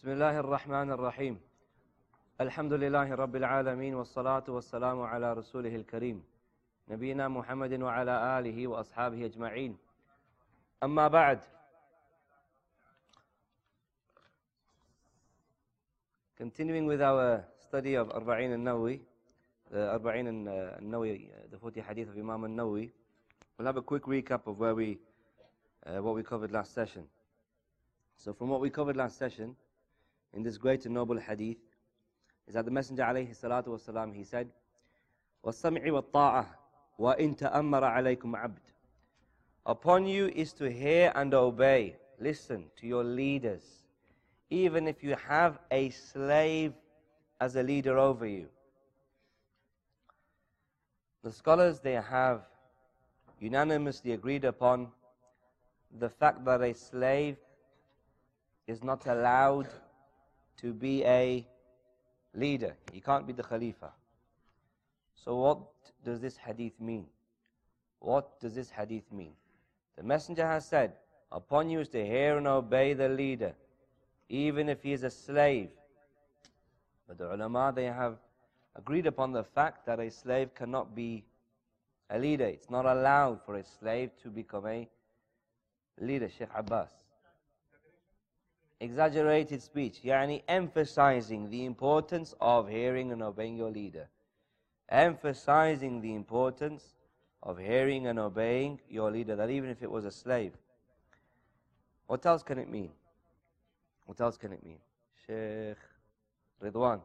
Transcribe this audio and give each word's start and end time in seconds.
بسم 0.00 0.10
الله 0.10 0.40
الرحمن 0.40 0.90
الرحيم 0.90 1.40
الحمد 2.40 2.72
لله 2.72 3.14
رب 3.14 3.36
العالمين 3.36 3.94
والصلاة 3.94 4.44
والسلام 4.48 5.00
على 5.00 5.32
رسوله 5.32 5.76
الكريم 5.76 6.24
نبينا 6.88 7.28
محمد 7.28 7.72
وعلى 7.82 8.38
آله 8.38 8.66
وأصحابه 8.66 9.26
أجمعين 9.26 9.76
أما 10.82 11.08
بعد 11.08 11.40
Continuing 16.38 16.86
with 16.86 17.02
our 17.02 17.44
study 17.68 17.94
of 17.94 18.08
Arba'in 18.08 18.52
al-Nawawi, 18.52 19.00
the 19.70 20.00
Arba'in 20.00 20.26
al-Nawawi, 20.48 21.28
the 21.50 21.58
40 21.58 21.80
hadith 21.82 22.08
of 22.08 22.16
Imam 22.16 22.44
al-Nawawi, 22.44 22.88
we'll 23.58 23.66
have 23.66 23.76
a 23.76 23.82
quick 23.82 24.04
recap 24.04 24.46
of 24.46 24.58
where 24.58 24.74
we, 24.74 24.98
uh, 25.84 26.00
what 26.00 26.14
we 26.14 26.22
covered 26.22 26.52
last 26.52 26.72
session. 26.72 27.04
So 28.16 28.32
from 28.32 28.48
what 28.48 28.62
we 28.62 28.70
covered 28.70 28.96
last 28.96 29.18
session, 29.18 29.56
in 30.33 30.43
this 30.43 30.57
great 30.57 30.85
and 30.85 30.93
noble 30.93 31.17
hadith, 31.17 31.57
is 32.47 32.53
that 32.53 32.65
the 32.65 32.71
Messenger 32.71 33.03
alayhi 33.03 33.35
salatu 33.37 33.67
wasalam, 33.67 34.13
he 34.13 34.23
said, 34.23 34.49
وَالسَّمْعِ 35.43 35.83
وَالطَّاعَةِ 35.85 36.45
وَإِن 36.99 37.37
تَأَمَّرَ 37.37 37.83
عَلَيْكُمْ 37.83 38.35
عَبْدٌ 38.35 38.59
Upon 39.65 40.05
you 40.05 40.27
is 40.27 40.53
to 40.53 40.69
hear 40.71 41.11
and 41.15 41.33
obey. 41.33 41.95
Listen 42.19 42.65
to 42.77 42.87
your 42.87 43.03
leaders. 43.03 43.63
Even 44.49 44.87
if 44.87 45.03
you 45.03 45.15
have 45.27 45.59
a 45.71 45.89
slave 45.89 46.73
as 47.41 47.55
a 47.55 47.63
leader 47.63 47.97
over 47.97 48.25
you. 48.25 48.47
The 51.23 51.31
scholars, 51.31 51.79
they 51.79 51.93
have 51.93 52.43
unanimously 53.39 54.13
agreed 54.13 54.45
upon 54.45 54.89
the 55.99 56.09
fact 56.09 56.45
that 56.45 56.61
a 56.61 56.73
slave 56.73 57.37
is 58.67 58.83
not 58.83 59.05
allowed 59.07 59.67
to 60.60 60.72
be 60.72 61.04
a 61.04 61.46
leader. 62.34 62.76
He 62.92 63.00
can't 63.00 63.26
be 63.26 63.32
the 63.32 63.42
Khalifa. 63.42 63.92
So, 65.14 65.36
what 65.36 65.58
does 66.04 66.20
this 66.20 66.36
hadith 66.36 66.80
mean? 66.80 67.06
What 67.98 68.40
does 68.40 68.54
this 68.54 68.70
hadith 68.70 69.10
mean? 69.12 69.32
The 69.96 70.02
Messenger 70.02 70.46
has 70.46 70.66
said, 70.66 70.92
Upon 71.32 71.70
you 71.70 71.80
is 71.80 71.88
to 71.90 72.04
hear 72.04 72.38
and 72.38 72.48
obey 72.48 72.94
the 72.94 73.08
leader, 73.08 73.52
even 74.28 74.68
if 74.68 74.82
he 74.82 74.92
is 74.92 75.04
a 75.04 75.10
slave. 75.10 75.68
But 77.06 77.18
the 77.18 77.34
ulama, 77.34 77.72
they 77.74 77.84
have 77.84 78.16
agreed 78.74 79.06
upon 79.06 79.32
the 79.32 79.44
fact 79.44 79.86
that 79.86 80.00
a 80.00 80.10
slave 80.10 80.54
cannot 80.54 80.94
be 80.94 81.24
a 82.08 82.18
leader. 82.18 82.46
It's 82.46 82.70
not 82.70 82.86
allowed 82.86 83.40
for 83.44 83.56
a 83.56 83.64
slave 83.64 84.10
to 84.22 84.28
become 84.28 84.66
a 84.66 84.88
leader, 86.00 86.28
Sheikh 86.28 86.48
Abbas. 86.54 86.90
Exaggerated 88.80 89.62
speech, 89.62 90.00
yani 90.02 90.42
emphasizing 90.48 91.50
the 91.50 91.66
importance 91.66 92.34
of 92.40 92.68
hearing 92.68 93.12
and 93.12 93.22
obeying 93.22 93.56
your 93.56 93.70
leader. 93.70 94.08
Emphasizing 94.88 96.00
the 96.00 96.14
importance 96.14 96.94
of 97.42 97.58
hearing 97.58 98.06
and 98.06 98.18
obeying 98.18 98.80
your 98.88 99.10
leader, 99.10 99.36
that 99.36 99.50
even 99.50 99.68
if 99.68 99.82
it 99.82 99.90
was 99.90 100.04
a 100.04 100.10
slave. 100.10 100.52
What 102.06 102.24
else 102.24 102.42
can 102.42 102.58
it 102.58 102.68
mean? 102.68 102.90
What 104.06 104.20
else 104.20 104.36
can 104.36 104.52
it 104.52 104.64
mean? 104.64 104.78
Sheikh 105.26 105.78
Ridwan. 106.62 107.00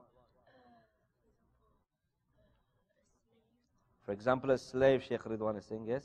For 4.05 4.11
example, 4.11 4.51
a 4.51 4.57
slave, 4.57 5.03
Sheikh 5.03 5.23
Ridwan 5.23 5.57
is 5.57 5.65
saying, 5.65 5.85
yes, 5.87 6.03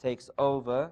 takes 0.00 0.28
over 0.38 0.90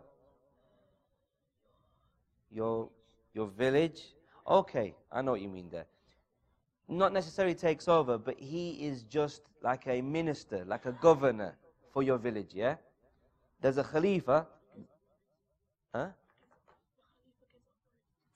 your, 2.50 2.88
your 3.34 3.48
village. 3.48 4.14
Okay, 4.48 4.94
I 5.12 5.22
know 5.22 5.32
what 5.32 5.40
you 5.40 5.48
mean 5.48 5.68
there. 5.70 5.86
Not 6.88 7.12
necessarily 7.12 7.54
takes 7.54 7.88
over, 7.88 8.18
but 8.18 8.38
he 8.38 8.70
is 8.72 9.02
just 9.04 9.42
like 9.62 9.86
a 9.86 10.00
minister, 10.00 10.64
like 10.66 10.86
a 10.86 10.92
governor 10.92 11.56
for 11.92 12.02
your 12.02 12.18
village, 12.18 12.50
yeah? 12.54 12.76
There's 13.60 13.78
a 13.78 13.84
Khalifa. 13.84 14.46
Huh? 15.94 16.08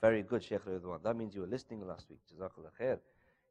Very 0.00 0.22
good, 0.22 0.42
Sheikh 0.42 0.64
Ridwan. 0.64 1.02
That 1.02 1.16
means 1.16 1.34
you 1.34 1.42
were 1.42 1.46
listening 1.48 1.86
last 1.86 2.06
week. 2.08 2.20
Jazakallah 2.32 2.70
khair. 2.80 2.98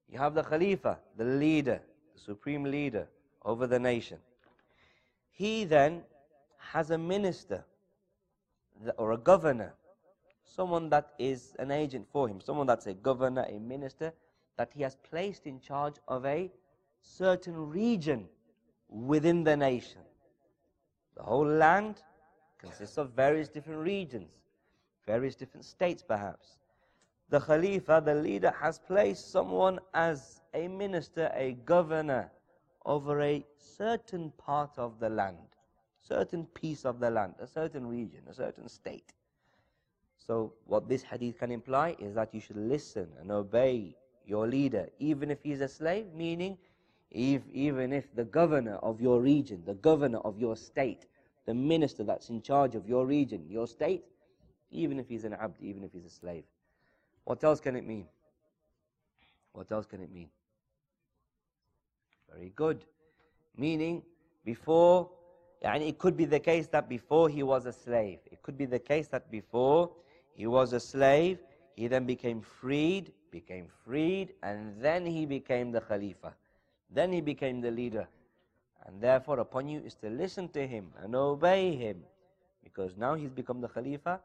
You 0.10 0.18
have 0.18 0.34
the 0.34 0.44
Khalifa, 0.44 0.98
the 1.18 1.26
leader, 1.26 1.82
the 2.16 2.20
supreme 2.20 2.64
leader 2.64 3.08
over 3.44 3.68
the 3.68 3.80
nation. 3.80 4.18
He 5.32 5.66
then 5.66 6.04
has 6.58 6.90
a 6.90 6.98
minister 6.98 7.66
or 8.98 9.12
a 9.12 9.18
governor, 9.18 9.74
someone 10.48 10.90
that 10.90 11.14
is 11.20 11.56
an 11.60 11.72
agent 11.72 12.08
for 12.12 12.28
him, 12.28 12.40
someone 12.42 12.68
that's 12.68 12.88
a 12.88 12.94
governor, 12.94 13.46
a 13.50 13.60
minister, 13.60 14.14
that 14.58 14.72
he 14.74 14.82
has 14.82 14.96
placed 14.96 15.46
in 15.46 15.60
charge 15.60 15.96
of 16.08 16.26
a 16.26 16.50
certain 17.02 17.70
region 17.70 18.28
within 18.90 19.44
the 19.44 19.56
nation. 19.56 20.02
The 21.16 21.24
whole 21.24 21.46
land 21.46 22.02
consists 22.58 22.98
of 22.98 23.12
various 23.12 23.50
different 23.50 23.82
regions, 23.82 24.32
various 25.06 25.36
different 25.36 25.66
states 25.66 26.04
perhaps. 26.08 26.58
The 27.30 27.40
Khalifa, 27.40 28.02
the 28.06 28.16
leader, 28.16 28.54
has 28.60 28.80
placed 28.80 29.32
someone 29.32 29.80
as 29.94 30.42
a 30.54 30.68
minister, 30.68 31.30
a 31.36 31.54
governor 31.66 32.32
over 32.86 33.22
a 33.22 33.46
certain 33.58 34.32
part 34.38 34.78
of 34.78 35.00
the 35.00 35.10
land, 35.10 35.56
certain 36.02 36.46
piece 36.46 36.86
of 36.86 37.00
the 37.00 37.10
land, 37.10 37.36
a 37.40 37.48
certain 37.48 37.86
region, 37.86 38.22
a 38.30 38.34
certain 38.34 38.70
state. 38.70 39.12
So, 40.28 40.52
what 40.66 40.90
this 40.90 41.04
hadith 41.04 41.40
can 41.40 41.52
imply 41.52 41.96
is 42.00 42.14
that 42.16 42.34
you 42.34 42.42
should 42.42 42.58
listen 42.58 43.08
and 43.22 43.32
obey 43.32 43.96
your 44.26 44.46
leader, 44.46 44.90
even 45.00 45.32
if 45.32 45.42
he's 45.42 45.62
a 45.62 45.70
slave, 45.70 46.14
meaning 46.14 46.58
if, 47.10 47.42
even 47.54 47.94
if 47.94 48.14
the 48.14 48.26
governor 48.26 48.76
of 48.76 49.00
your 49.00 49.22
region, 49.22 49.64
the 49.66 49.76
governor 49.76 50.18
of 50.20 50.38
your 50.38 50.58
state, 50.58 51.06
the 51.46 51.54
minister 51.54 52.04
that's 52.04 52.30
in 52.30 52.42
charge 52.42 52.76
of 52.76 52.86
your 52.90 53.06
region, 53.06 53.46
your 53.50 53.68
state, 53.68 54.04
even 54.70 55.00
if 55.00 55.08
he's 55.08 55.24
an 55.24 55.34
abd, 55.34 55.62
even 55.62 55.82
if 55.86 55.94
he's 55.94 56.06
a 56.06 56.10
slave. 56.10 56.44
What 57.24 57.42
else 57.46 57.62
can 57.62 57.78
it 57.78 57.88
mean? 57.88 58.06
What 59.54 59.72
else 59.72 59.86
can 59.86 60.02
it 60.02 60.12
mean? 60.12 60.30
Very 62.34 62.52
good. 62.54 62.84
Meaning, 63.56 64.04
before, 64.44 65.10
and 65.62 65.82
it 65.82 65.98
could 65.98 66.18
be 66.18 66.26
the 66.26 66.40
case 66.40 66.68
that 66.68 66.90
before 66.90 67.30
he 67.30 67.44
was 67.44 67.66
a 67.66 67.72
slave. 67.72 68.20
It 68.30 68.42
could 68.44 68.58
be 68.58 68.66
the 68.66 68.80
case 68.80 69.08
that 69.08 69.32
before 69.32 69.92
he 70.38 70.46
was 70.46 70.72
a 70.74 70.80
slave, 70.80 71.40
he 71.76 71.88
then 71.88 72.06
became 72.06 72.42
freed, 72.42 73.12
became 73.32 73.68
freed, 73.84 74.34
and 74.44 74.80
then 74.80 75.04
he 75.04 75.26
became 75.26 75.72
the 75.72 75.82
Khalifa. 75.82 76.36
Then 76.92 77.12
he 77.12 77.22
became 77.22 77.60
the 77.60 77.72
leader. 77.72 78.08
And 78.86 79.02
therefore, 79.02 79.40
upon 79.40 79.68
you 79.68 79.82
is 79.84 79.96
to 79.96 80.10
listen 80.10 80.48
to 80.50 80.66
him 80.66 80.92
and 81.04 81.16
obey 81.16 81.76
him. 81.76 82.04
Because 82.64 82.96
now 82.96 83.16
he's 83.16 83.32
become 83.32 83.62
the 83.62 83.68
Khalifa, 83.68 84.20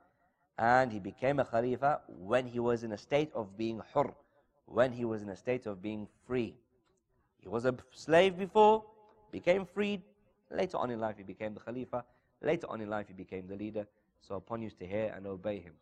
and 0.58 0.92
he 0.92 0.98
became 0.98 1.40
a 1.40 1.46
Khalifa 1.46 2.02
when 2.06 2.46
he 2.46 2.60
was 2.60 2.84
in 2.84 2.92
a 2.92 2.98
state 2.98 3.30
of 3.34 3.56
being 3.56 3.80
hur, 3.94 4.12
when 4.66 4.92
he 4.92 5.06
was 5.06 5.22
in 5.22 5.30
a 5.30 5.36
state 5.36 5.64
of 5.64 5.80
being 5.80 6.06
free. 6.26 6.54
He 7.38 7.48
was 7.48 7.64
a 7.64 7.74
slave 7.90 8.38
before, 8.38 8.84
became 9.30 9.64
freed. 9.64 10.02
Later 10.50 10.76
on 10.76 10.90
in 10.90 11.00
life, 11.00 11.16
he 11.16 11.22
became 11.22 11.54
the 11.54 11.60
Khalifa. 11.60 12.04
Later 12.42 12.66
on 12.68 12.82
in 12.82 12.90
life, 12.90 13.08
he 13.08 13.14
became 13.14 13.46
the 13.48 13.56
leader. 13.56 13.86
So 14.20 14.36
upon 14.36 14.60
you 14.60 14.68
is 14.68 14.74
to 14.74 14.86
hear 14.86 15.12
and 15.16 15.26
obey 15.26 15.58
him. 15.58 15.72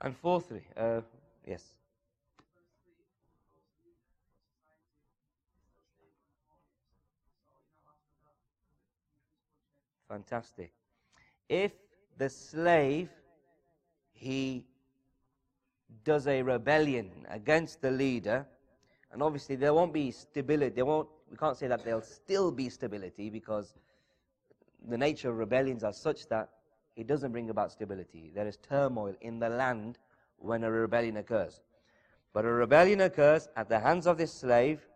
And 0.00 0.16
fourthly, 0.16 0.62
uh, 0.76 1.02
yes. 1.46 1.74
Fantastic. 10.08 10.72
If 11.48 11.72
the 12.18 12.28
slave 12.28 13.10
he 14.12 14.66
does 16.04 16.26
a 16.26 16.42
rebellion 16.42 17.10
against 17.28 17.80
the 17.80 17.90
leader, 17.90 18.46
and 19.12 19.22
obviously 19.22 19.56
there 19.56 19.74
won't 19.74 19.92
be 19.92 20.10
stability. 20.10 20.74
There 20.74 20.84
won't. 20.86 21.08
We 21.30 21.36
can't 21.36 21.56
say 21.56 21.68
that 21.68 21.84
there'll 21.84 22.02
still 22.02 22.50
be 22.50 22.68
stability 22.68 23.30
because 23.30 23.74
the 24.88 24.98
nature 24.98 25.30
of 25.30 25.36
rebellions 25.36 25.84
are 25.84 25.92
such 25.92 26.26
that 26.28 26.48
it 27.00 27.06
doesn't 27.06 27.32
bring 27.32 27.50
about 27.50 27.72
stability. 27.72 28.30
There 28.34 28.46
is 28.46 28.58
turmoil 28.58 29.14
in 29.22 29.38
the 29.38 29.48
land 29.48 29.98
when 30.38 30.64
a 30.64 30.70
rebellion 30.70 31.16
occurs. 31.16 31.62
But 32.32 32.44
a 32.44 32.48
rebellion 32.52 33.00
occurs 33.00 33.48
at 33.56 33.68
the 33.68 33.80
hands 33.80 34.06
of 34.06 34.18
this 34.18 34.32
slave. 34.32 34.86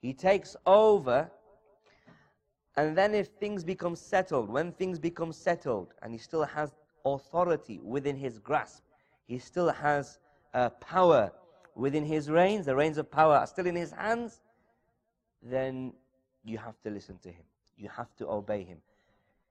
He 0.00 0.14
takes 0.14 0.56
over 0.66 1.30
and 2.76 2.96
then 2.96 3.14
if 3.14 3.26
things 3.26 3.64
become 3.64 3.96
settled, 3.96 4.48
when 4.48 4.72
things 4.72 4.98
become 4.98 5.32
settled, 5.32 5.92
and 6.02 6.12
he 6.12 6.18
still 6.18 6.44
has 6.44 6.72
authority 7.04 7.80
within 7.82 8.16
his 8.16 8.38
grasp, 8.38 8.84
he 9.26 9.38
still 9.38 9.70
has 9.70 10.18
uh, 10.54 10.70
power 10.70 11.32
within 11.74 12.04
his 12.04 12.30
reins, 12.30 12.66
the 12.66 12.74
reins 12.74 12.96
of 12.96 13.10
power 13.10 13.34
are 13.34 13.46
still 13.46 13.66
in 13.66 13.74
his 13.74 13.90
hands, 13.90 14.40
then 15.42 15.92
you 16.44 16.58
have 16.58 16.80
to 16.82 16.90
listen 16.90 17.18
to 17.18 17.28
him. 17.28 17.44
You 17.76 17.88
have 17.88 18.14
to 18.16 18.28
obey 18.28 18.62
him. 18.64 18.78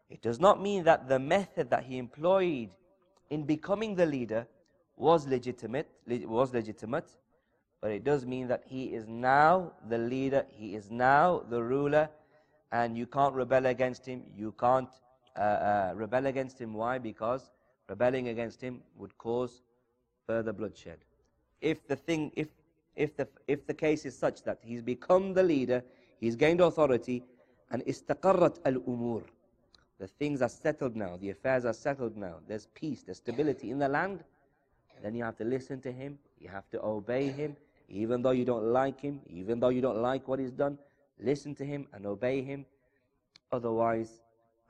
It 0.09 0.21
does 0.21 0.39
not 0.39 0.61
mean 0.61 0.83
that 0.85 1.07
the 1.07 1.19
method 1.19 1.69
that 1.69 1.83
he 1.83 1.97
employed 1.97 2.69
in 3.29 3.43
becoming 3.43 3.95
the 3.95 4.05
leader 4.05 4.47
was 4.95 5.27
legitimate, 5.27 5.87
was 6.07 6.53
legitimate, 6.53 7.09
but 7.81 7.91
it 7.91 8.03
does 8.03 8.25
mean 8.25 8.47
that 8.47 8.63
he 8.65 8.85
is 8.93 9.07
now 9.07 9.71
the 9.87 9.97
leader, 9.97 10.45
he 10.49 10.75
is 10.75 10.89
now 10.91 11.43
the 11.49 11.61
ruler, 11.63 12.09
and 12.71 12.97
you 12.97 13.05
can't 13.05 13.33
rebel 13.33 13.67
against 13.67 14.05
him. 14.05 14.23
You 14.35 14.53
can't 14.59 14.89
uh, 15.37 15.41
uh, 15.41 15.91
rebel 15.95 16.25
against 16.25 16.59
him. 16.59 16.73
Why? 16.73 16.97
Because 16.97 17.49
rebelling 17.87 18.27
against 18.27 18.61
him 18.61 18.81
would 18.97 19.17
cause 19.17 19.61
further 20.27 20.53
bloodshed. 20.53 20.97
If 21.61 21.87
the 21.87 21.95
thing, 21.95 22.31
if 22.35 22.47
if 22.95 23.15
the 23.15 23.27
if 23.47 23.65
the 23.65 23.73
case 23.73 24.05
is 24.05 24.17
such 24.17 24.43
that 24.43 24.59
he's 24.61 24.81
become 24.81 25.33
the 25.33 25.43
leader, 25.43 25.83
he's 26.19 26.35
gained 26.35 26.61
authority, 26.61 27.23
and 27.71 27.81
al 27.87 28.73
umur, 28.93 29.23
the 29.98 30.06
things 30.06 30.42
are 30.42 30.48
settled 30.48 30.96
now, 30.96 31.16
the 31.16 31.30
affairs 31.30 31.64
are 31.64 31.72
settled 31.72 32.16
now. 32.16 32.36
There's 32.48 32.66
peace, 32.74 33.02
there's 33.02 33.18
stability 33.18 33.70
in 33.70 33.78
the 33.78 33.88
land. 33.88 34.24
Then 35.02 35.14
you 35.14 35.24
have 35.24 35.36
to 35.36 35.44
listen 35.44 35.80
to 35.82 35.92
him. 35.92 36.18
You 36.38 36.48
have 36.48 36.68
to 36.70 36.82
obey 36.82 37.28
him, 37.28 37.56
even 37.88 38.22
though 38.22 38.30
you 38.30 38.44
don't 38.44 38.64
like 38.64 39.00
him, 39.00 39.20
even 39.26 39.60
though 39.60 39.68
you 39.68 39.80
don't 39.80 40.00
like 40.00 40.26
what 40.26 40.38
he's 40.38 40.52
done. 40.52 40.78
Listen 41.20 41.54
to 41.56 41.64
him 41.64 41.86
and 41.92 42.06
obey 42.06 42.42
him. 42.42 42.66
Otherwise, 43.52 44.20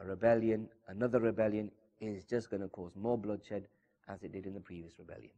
a 0.01 0.05
rebellion, 0.05 0.69
another 0.89 1.21
rebellion, 1.21 1.71
is 2.01 2.25
just 2.25 2.51
going 2.51 2.63
to 2.63 2.69
cause 2.69 2.93
more 2.97 3.17
bloodshed 3.17 3.67
as 4.09 4.23
it 4.23 4.33
did 4.33 4.47
in 4.47 4.55
the 4.55 4.61
previous 4.61 4.99
rebellion. 4.99 5.31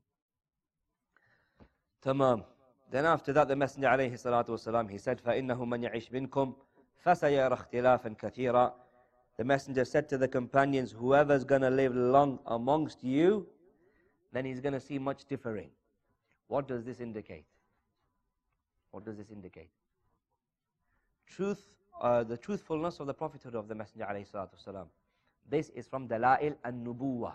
Tamam. 2.03 2.45
Then 2.91 3.05
after 3.05 3.33
that, 3.33 3.49
the 3.49 3.57
Messenger 3.57 3.89
alayhi 3.89 4.13
salatu 4.13 4.51
wasalam, 4.51 4.91
he 4.91 4.99
said, 4.99 5.23
فَإِنَّهُ 5.23 5.59
مَنْ 5.59 5.91
يَعِشْ 5.91 6.11
مِنْكُمْ 6.11 6.55
فَسَيَرَ 7.05 7.53
اخْتِلَافًا 7.53 8.17
كَثِيرًا 8.17 8.73
the 9.42 9.46
Messenger 9.46 9.86
said 9.86 10.08
to 10.10 10.20
the 10.20 10.28
companions, 10.28 10.92
whoever's 10.92 11.44
going 11.44 11.64
to 11.64 11.70
live 11.72 11.96
long 11.96 12.38
amongst 12.46 13.04
you, 13.04 13.48
then 14.32 14.46
he's 14.46 14.60
going 14.60 14.74
to 14.74 14.80
see 14.80 15.00
much 15.00 15.26
differing. 15.26 15.72
What 16.48 16.68
does 16.68 16.84
this 16.84 17.00
indicate? 17.00 17.46
What 18.92 19.04
does 19.04 19.18
this 19.18 19.32
indicate? 19.32 19.72
Truth, 21.26 21.70
uh, 22.00 22.24
the 22.24 22.38
truthfulness 22.38 23.00
of 23.00 23.08
the 23.08 23.16
prophethood 23.16 23.56
of 23.56 23.68
the 23.68 23.74
Messenger 23.74 24.06
alayhi 24.12 24.86
This 25.50 25.70
is 25.70 25.88
from 25.88 26.08
Dala'il 26.08 26.56
an-Nubuwa. 26.64 27.34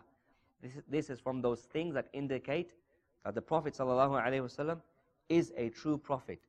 This, 0.63 0.75
this 0.89 1.11
is 1.11 1.19
from 1.19 1.43
those 1.43 1.63
things 1.63 1.93
that 1.95 2.07
indicate 2.13 2.71
that 3.25 3.35
the 3.35 3.43
Prophet 3.43 3.77
is 5.29 5.53
a 5.57 5.69
true 5.71 5.99
prophet 5.99 6.41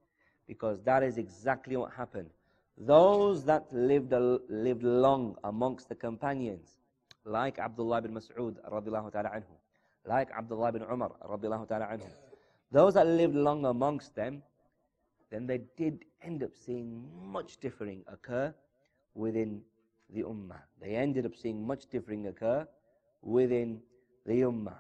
because 0.45 0.83
that 0.83 1.01
is 1.01 1.17
exactly 1.17 1.75
what 1.77 1.91
happened. 1.93 2.29
Those 2.78 3.44
that 3.44 3.72
lived, 3.72 4.12
lived 4.48 4.82
long 4.82 5.36
amongst 5.44 5.88
the 5.88 5.94
companions, 5.94 6.78
like 7.24 7.58
Abdullah 7.58 8.02
bin 8.02 8.12
Mas'ud 8.14 8.56
radiallahu 8.70 9.12
ta'ala 9.12 9.30
anhu, 9.30 9.54
like 10.06 10.30
Abdullah 10.32 10.72
bin 10.72 10.82
Umar 10.82 11.12
radiallahu 11.28 11.68
ta'ala 11.68 11.86
anhu, 11.86 12.10
those 12.72 12.94
that 12.94 13.06
lived 13.06 13.34
long 13.34 13.66
amongst 13.66 14.14
them, 14.14 14.42
then 15.30 15.46
they 15.46 15.60
did 15.76 16.04
end 16.22 16.42
up 16.42 16.50
seeing 16.54 17.08
much 17.22 17.58
differing 17.58 18.02
occur 18.08 18.54
within 19.14 19.62
the 20.12 20.22
ummah. 20.22 20.60
They 20.80 20.96
ended 20.96 21.26
up 21.26 21.36
seeing 21.36 21.66
much 21.66 21.86
differing 21.86 22.26
occur 22.26 22.66
within 23.22 23.80
the 24.26 24.40
ummah. 24.42 24.76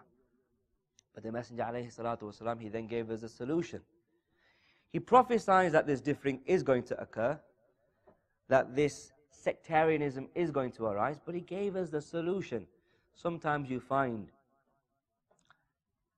But 1.14 1.22
the 1.22 1.32
Messenger 1.32 1.64
والسلام, 1.64 2.60
he 2.60 2.68
then 2.68 2.86
gave 2.86 3.10
us 3.10 3.22
a 3.22 3.28
solution. 3.28 3.80
He 4.90 4.98
prophesies 4.98 5.72
that 5.72 5.86
this 5.86 6.00
differing 6.00 6.40
is 6.46 6.62
going 6.62 6.82
to 6.84 7.00
occur, 7.00 7.38
that 8.49 8.75
this 8.75 9.11
sectarianism 9.29 10.27
is 10.35 10.51
going 10.51 10.71
to 10.71 10.85
arise, 10.85 11.19
but 11.25 11.35
he 11.35 11.41
gave 11.41 11.75
us 11.75 11.89
the 11.89 12.01
solution. 12.01 12.67
Sometimes 13.13 13.69
you 13.69 13.79
find 13.79 14.27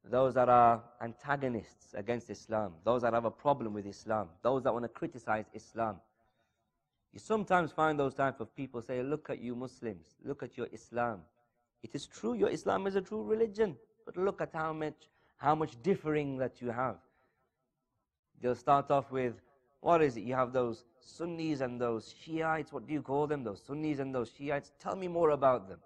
those 0.04 0.34
that 0.34 0.50
are 0.50 0.82
antagonists 1.02 1.94
against 1.94 2.30
Islam, 2.30 2.74
those 2.84 3.02
that 3.02 3.14
have 3.14 3.26
a 3.26 3.32
problem 3.32 3.74
with 3.74 3.86
Islam, 3.86 4.30
those 4.42 4.64
that 4.64 4.74
want 4.74 4.84
to 4.86 4.90
criticize 4.90 5.46
Islam. 5.54 5.98
You 7.14 7.20
sometimes 7.20 7.72
find 7.72 8.00
those 8.00 8.14
type 8.14 8.40
of 8.40 8.56
people 8.56 8.82
say, 8.82 9.02
look 9.02 9.30
at 9.30 9.42
you 9.42 9.56
Muslims, 9.56 10.18
look 10.24 10.44
at 10.44 10.58
your 10.58 10.68
Islam. 10.72 11.22
It 11.82 11.92
is 11.94 12.06
true, 12.06 12.34
your 12.34 12.50
Islam 12.50 12.88
is 12.88 12.96
a 12.96 13.02
true 13.02 13.24
religion. 13.24 13.76
But 14.06 14.18
look 14.18 14.42
at 14.42 14.50
how 14.54 14.74
much, 14.74 15.10
how 15.38 15.56
much 15.56 15.82
differing 15.82 16.38
that 16.38 16.62
you 16.62 16.72
have. 16.72 16.98
They'll 18.42 18.56
start 18.56 18.90
off 18.92 19.12
with, 19.12 19.36
what 19.82 20.02
is 20.02 20.18
it? 20.18 20.22
You 20.22 20.36
have 20.36 20.52
those 20.52 20.84
Sunnis 21.00 21.62
and 21.62 21.80
those 21.80 22.14
Shiites. 22.22 22.74
What 22.74 22.86
do 22.86 22.94
you 22.94 23.02
call 23.02 23.28
them? 23.28 23.44
Those 23.44 23.62
Sunnis 23.66 24.00
and 24.00 24.14
those 24.14 24.32
Shiites. 24.38 24.72
Tell 24.80 24.96
me 24.96 25.08
more 25.08 25.32
about 25.32 25.70
them. 25.70 25.80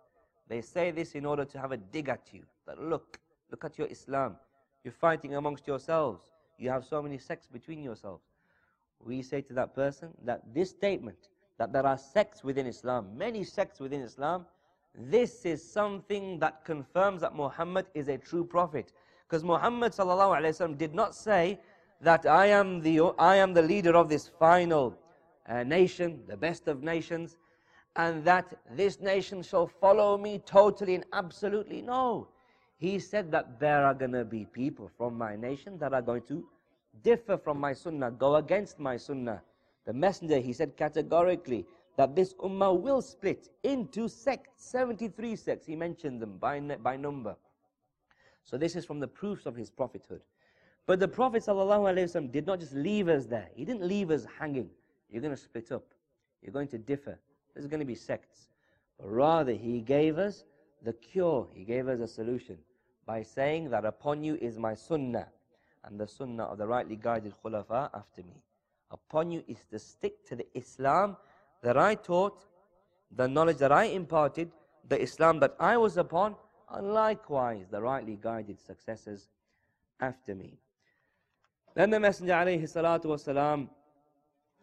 They 0.48 0.62
say 0.62 0.92
this 0.92 1.13
in 1.13 1.25
order 1.25 1.45
to 1.45 1.60
have 1.60 1.72
a 1.72 1.78
dig 1.78 2.10
at 2.10 2.28
you. 2.31 2.44
That 2.66 2.81
look, 2.81 3.19
look 3.51 3.63
at 3.63 3.78
your 3.78 3.88
Islam. 3.88 4.36
You're 4.84 4.94
fighting 4.94 5.36
amongst 5.36 5.68
yourselves. 5.68 6.31
You 6.57 6.69
have 6.69 6.86
so 6.86 7.01
many 7.01 7.18
sects 7.18 7.48
between 7.48 7.84
yourselves. 7.84 8.24
We 9.00 9.22
say 9.22 9.42
to 9.42 9.54
that 9.54 9.75
person 9.75 10.10
that 10.24 10.42
this 10.54 10.69
statement, 10.69 11.30
that 11.57 11.72
there 11.72 11.86
are 11.86 11.98
sects 11.98 12.44
within 12.44 12.66
Islam, 12.66 13.07
many 13.16 13.44
sects 13.44 13.80
within 13.80 14.01
Islam, 14.01 14.46
this 14.96 15.46
is 15.46 15.63
something 15.63 16.39
that 16.39 16.63
confirms 16.66 17.22
that 17.22 17.36
Muhammad 17.36 17.86
is 17.94 18.07
a 18.07 18.18
true 18.18 18.46
prophet. 18.46 18.92
Because 19.28 19.44
Muhammad 19.44 19.94
did 20.78 20.94
not 20.94 21.16
say 21.16 21.60
that 22.04 22.26
I 22.26 22.48
am 22.48 22.82
the, 22.82 23.14
I 23.18 23.38
am 23.38 23.54
the 23.54 23.62
leader 23.62 23.96
of 23.96 24.10
this 24.10 24.28
final 24.28 24.98
uh, 25.48 25.64
nation, 25.64 26.22
the 26.28 26.38
best 26.38 26.68
of 26.68 26.84
nations, 26.84 27.38
and 27.96 28.24
that 28.26 28.58
this 28.72 29.00
nation 29.00 29.42
shall 29.42 29.68
follow 29.68 30.18
me 30.18 30.40
totally 30.46 30.96
and 30.96 31.06
absolutely. 31.14 31.82
No. 31.82 32.28
He 32.78 33.00
said 33.00 33.32
that 33.32 33.60
there 33.60 33.86
are 33.86 33.94
going 33.94 34.12
to 34.12 34.26
be 34.26 34.46
people 34.46 34.92
from 34.98 35.18
my 35.18 35.36
nation 35.36 35.78
that 35.80 35.94
are 35.94 36.02
going 36.02 36.24
to 36.24 36.46
differ 37.02 37.38
from 37.38 37.60
my 37.60 37.74
sunnah, 37.74 38.12
go 38.12 38.36
against 38.36 38.80
my 38.80 38.98
sunnah. 38.98 39.42
The 39.86 39.94
messenger, 39.94 40.40
he 40.40 40.54
said 40.54 40.76
categorically, 40.76 41.66
that 41.98 42.16
this 42.16 42.34
ummah 42.36 42.80
will 42.80 43.02
split 43.02 43.50
into 43.64 44.08
sects, 44.08 44.52
73 44.58 45.36
sects. 45.36 45.66
He 45.66 45.76
mentioned 45.76 46.22
them 46.22 46.38
by, 46.38 46.60
by 46.60 46.98
number. 46.98 47.36
So 48.44 48.58
this 48.58 48.76
is 48.76 48.86
from 48.86 49.00
the 49.00 49.08
proofs 49.08 49.46
of 49.46 49.56
his 49.56 49.70
prophethood. 49.70 50.22
But 50.86 51.00
the 51.00 51.08
Prophet 51.08 51.44
ﷺ 51.44 52.32
did 52.32 52.46
not 52.46 52.60
just 52.60 52.74
leave 52.74 53.08
us 53.08 53.26
there. 53.26 53.50
He 53.56 53.64
didn't 53.64 53.88
leave 53.88 54.12
us 54.12 54.26
hanging. 54.40 54.70
You're 55.10 55.22
going 55.22 55.36
to 55.36 55.42
split 55.42 55.72
up. 55.72 55.86
You're 56.42 56.52
going 56.52 56.68
to 56.70 56.78
differ. 56.78 57.18
There's 57.54 57.68
going 57.68 57.80
to 57.80 57.86
be 57.86 57.96
sects. 57.96 58.48
But 59.00 59.10
rather, 59.10 59.54
he 59.54 59.80
gave 59.80 60.18
us 60.18 60.44
the 60.84 60.94
cure. 60.94 61.48
He 61.54 61.64
gave 61.64 61.88
us 61.88 62.00
a 62.00 62.08
solution 62.08 62.58
by 63.06 63.24
saying 63.24 63.70
that 63.70 63.86
upon 63.86 64.24
you 64.24 64.36
is 64.42 64.58
my 64.58 64.74
sunnah 64.74 65.28
and 65.86 66.00
the 66.00 66.08
sunnah 66.08 66.44
of 66.44 66.58
the 66.58 66.68
rightly 66.68 66.96
guided 66.96 67.34
khulafa 67.44 67.90
after 67.94 68.22
me. 68.24 68.42
Upon 68.92 69.32
you 69.32 69.44
is 69.48 69.66
to 69.72 69.80
stick 69.80 70.25
to 70.28 70.36
the 70.36 70.48
Islam 70.54 71.18
that 71.62 71.78
I 71.78 71.96
taught, 71.96 72.46
the 73.16 73.28
knowledge 73.28 73.58
that 73.58 73.72
I 73.72 73.86
imparted, 73.86 74.52
the 74.88 75.02
Islam 75.02 75.40
that 75.40 75.56
I 75.60 75.78
was 75.78 75.98
upon, 75.98 76.36
and 76.72 76.94
likewise 76.94 77.68
the 77.70 77.82
rightly 77.82 78.18
guided 78.22 78.60
successors 78.60 79.30
after 80.00 80.36
me. 80.36 80.60
Then 81.75 81.90
the 81.90 82.00
Messenger 82.00 82.33
alayhi 82.33 82.62
salatu 82.62 83.07
wasalam, 83.07 83.69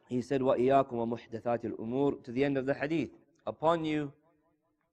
he 0.09 0.21
said, 0.21 0.41
وَإِيَاكُمْ 0.41 0.91
وَمُحْدَثَاتِ 0.91 1.77
الْأُمُورِ 1.77 2.23
To 2.23 2.31
the 2.31 2.43
end 2.43 2.57
of 2.57 2.65
the 2.65 2.73
hadith. 2.73 3.11
Upon 3.47 3.85
you 3.85 4.11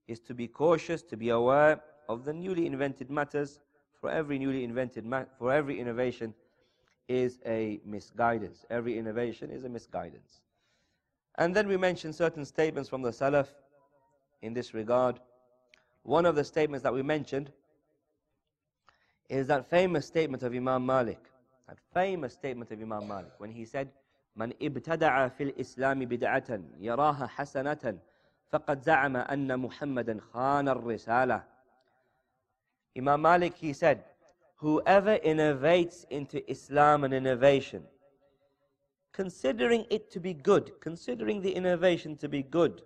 is 0.09 0.21
to 0.21 0.35
be 0.35 0.47
cautious, 0.47 1.03
to 1.03 1.17
be 1.17 1.31
aware 1.31 1.83
of 2.09 2.25
the 2.25 2.33
newly 2.33 2.67
invented 2.67 3.11
matters. 3.11 3.61
For 4.01 4.11
every 4.11 4.39
newly 4.39 4.65
invented, 4.65 5.05
for 5.39 5.53
every 5.53 5.79
innovation 5.79 6.35
is 7.09 7.39
a 7.47 7.81
misguidance. 7.85 8.65
Every 8.71 8.99
innovation 8.99 9.51
is 9.51 9.65
a 9.65 9.69
misguidance. 9.69 10.41
And 11.37 11.55
then 11.55 11.69
we 11.69 11.77
mentioned 11.77 12.15
certain 12.15 12.45
statements 12.45 12.89
from 12.89 13.03
the 13.03 13.11
Salaf 13.11 13.49
in 14.43 14.55
this 14.55 14.75
regard. 14.75 15.21
One 16.03 16.27
of 16.27 16.35
the 16.35 16.45
statements 16.45 16.83
that 16.83 16.93
we 16.93 17.03
mentioned 17.03 17.53
is 19.29 19.47
that 19.47 19.71
famous 19.71 20.07
statement 20.07 20.43
of 20.43 20.53
Imam 20.53 20.85
Malik. 20.85 21.31
That 21.69 21.79
famous 21.95 22.35
statement 22.35 22.71
of 22.71 22.81
Imam 22.81 23.09
Malik 23.09 23.33
when 23.39 23.51
he 23.51 23.65
said, 23.65 23.89
من 24.37 24.53
ابتدع 24.63 25.29
في 25.29 25.43
الإسلام 25.43 26.05
بدعة 26.05 26.61
يراها 26.81 27.27
حسنة 27.27 27.99
فقد 28.51 28.83
زعم 28.83 29.17
أن 29.17 29.59
محمدا 29.61 30.21
خان 30.33 30.69
الرسالة 30.69 31.43
Imam 32.97 33.23
Malik 33.23 33.55
he 33.55 33.73
said 33.73 34.05
whoever 34.57 35.19
innovates 35.19 36.05
into 36.11 36.51
Islam 36.51 37.05
an 37.05 37.13
innovation 37.13 37.85
considering 39.13 39.85
it 39.91 40.11
to 40.11 40.21
be 40.21 40.33
good, 40.35 40.73
considering 40.81 41.41
the 41.41 41.53
innovation 41.53 42.17
to 42.17 42.29
be 42.29 42.43
good, 42.43 42.83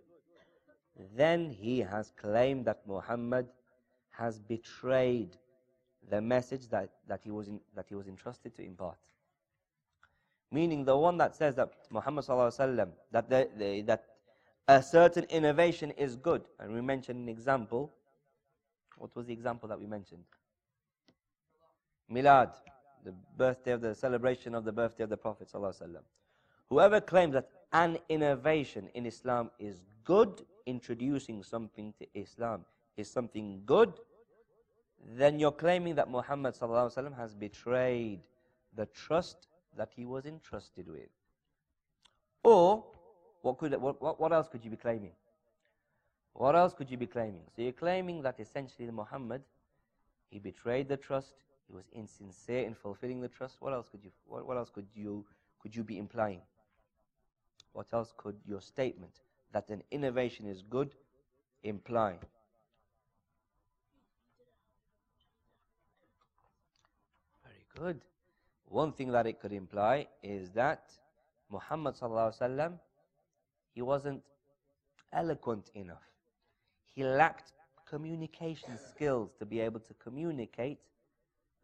then 1.14 1.50
he 1.50 1.80
has 1.80 2.12
claimed 2.16 2.64
that 2.64 2.86
Muhammad 2.86 3.46
has 4.10 4.38
betrayed 4.38 5.36
the 6.11 6.21
message 6.21 6.67
that, 6.67 6.89
that, 7.07 7.21
he, 7.23 7.31
was 7.31 7.47
in, 7.47 7.59
that 7.73 7.85
he 7.87 7.95
was 7.95 8.07
entrusted 8.07 8.53
to 8.57 8.63
impart. 8.63 8.99
Meaning 10.51 10.83
the 10.83 10.97
one 10.97 11.17
that 11.17 11.35
says 11.37 11.55
that 11.55 11.71
Muhammad 11.89 12.25
that, 12.25 13.29
the, 13.29 13.49
the, 13.57 13.81
that 13.83 14.03
a 14.67 14.83
certain 14.83 15.23
innovation 15.29 15.91
is 15.91 16.17
good. 16.17 16.41
And 16.59 16.73
we 16.73 16.81
mentioned 16.81 17.17
an 17.21 17.29
example. 17.29 17.93
What 18.97 19.15
was 19.15 19.25
the 19.25 19.33
example 19.33 19.69
that 19.69 19.79
we 19.79 19.87
mentioned? 19.87 20.25
Milad, 22.11 22.51
the 23.05 23.13
birthday 23.37 23.71
of 23.71 23.79
the 23.79 23.95
celebration 23.95 24.53
of 24.53 24.65
the 24.65 24.73
birthday 24.73 25.05
of 25.05 25.09
the 25.09 25.17
Prophet. 25.17 25.49
Whoever 26.69 26.99
claims 26.99 27.33
that 27.33 27.47
an 27.71 27.97
innovation 28.09 28.89
in 28.93 29.05
Islam 29.05 29.49
is 29.59 29.85
good, 30.03 30.41
introducing 30.65 31.41
something 31.41 31.93
to 31.99 32.05
Islam 32.13 32.65
is 32.97 33.09
something 33.09 33.61
good, 33.65 33.93
then 35.10 35.39
you're 35.39 35.51
claiming 35.51 35.96
that 35.96 36.10
Muhammad 36.10 36.55
has 37.17 37.34
betrayed 37.34 38.22
the 38.75 38.86
trust 38.88 39.48
that 39.77 39.89
he 39.96 40.05
was 40.05 40.25
entrusted 40.25 40.88
with. 40.88 41.10
Or, 42.43 42.84
what, 43.41 43.58
could, 43.58 43.74
what, 43.75 44.20
what 44.20 44.34
else 44.34 44.48
could 44.48 44.63
you 44.63 44.72
be 44.72 44.77
claiming? 44.77 45.12
What 46.34 46.55
else 46.55 46.74
could 46.74 46.89
you 46.89 46.98
be 46.98 47.08
claiming? 47.08 47.43
So 47.55 47.62
you're 47.62 47.72
claiming 47.72 48.22
that 48.24 48.39
essentially 48.39 48.89
Muhammad, 48.89 49.41
he 50.29 50.39
betrayed 50.39 50.88
the 50.88 50.98
trust, 50.98 51.34
he 51.67 51.74
was 51.74 51.86
insincere 51.93 52.65
in 52.65 52.74
fulfilling 52.74 53.22
the 53.22 53.27
trust. 53.27 53.58
What 53.60 53.74
else 53.74 53.89
could 53.89 54.03
you, 54.03 54.12
what, 54.25 54.48
what 54.48 54.58
else 54.58 54.70
could 54.70 54.88
you, 54.93 55.25
could 55.60 55.75
you 55.75 55.84
be 55.84 55.98
implying? 55.98 56.41
What 57.74 57.88
else 57.93 58.13
could 58.17 58.36
your 58.46 58.62
statement 58.62 59.22
that 59.53 59.70
an 59.70 59.84
innovation 59.91 60.48
is 60.48 60.62
good 60.62 60.96
imply? 61.63 62.17
Good. 67.81 68.01
One 68.65 68.93
thing 68.93 69.11
that 69.11 69.25
it 69.25 69.39
could 69.39 69.51
imply 69.51 70.07
is 70.21 70.51
that 70.51 70.83
Muhammad 71.50 71.95
sallallahu 71.95 72.79
he 73.73 73.81
wasn't 73.81 74.21
eloquent 75.11 75.71
enough. 75.73 76.05
He 76.93 77.03
lacked 77.03 77.53
communication 77.89 78.77
skills 78.77 79.31
to 79.39 79.47
be 79.47 79.59
able 79.61 79.79
to 79.79 79.95
communicate 79.95 80.77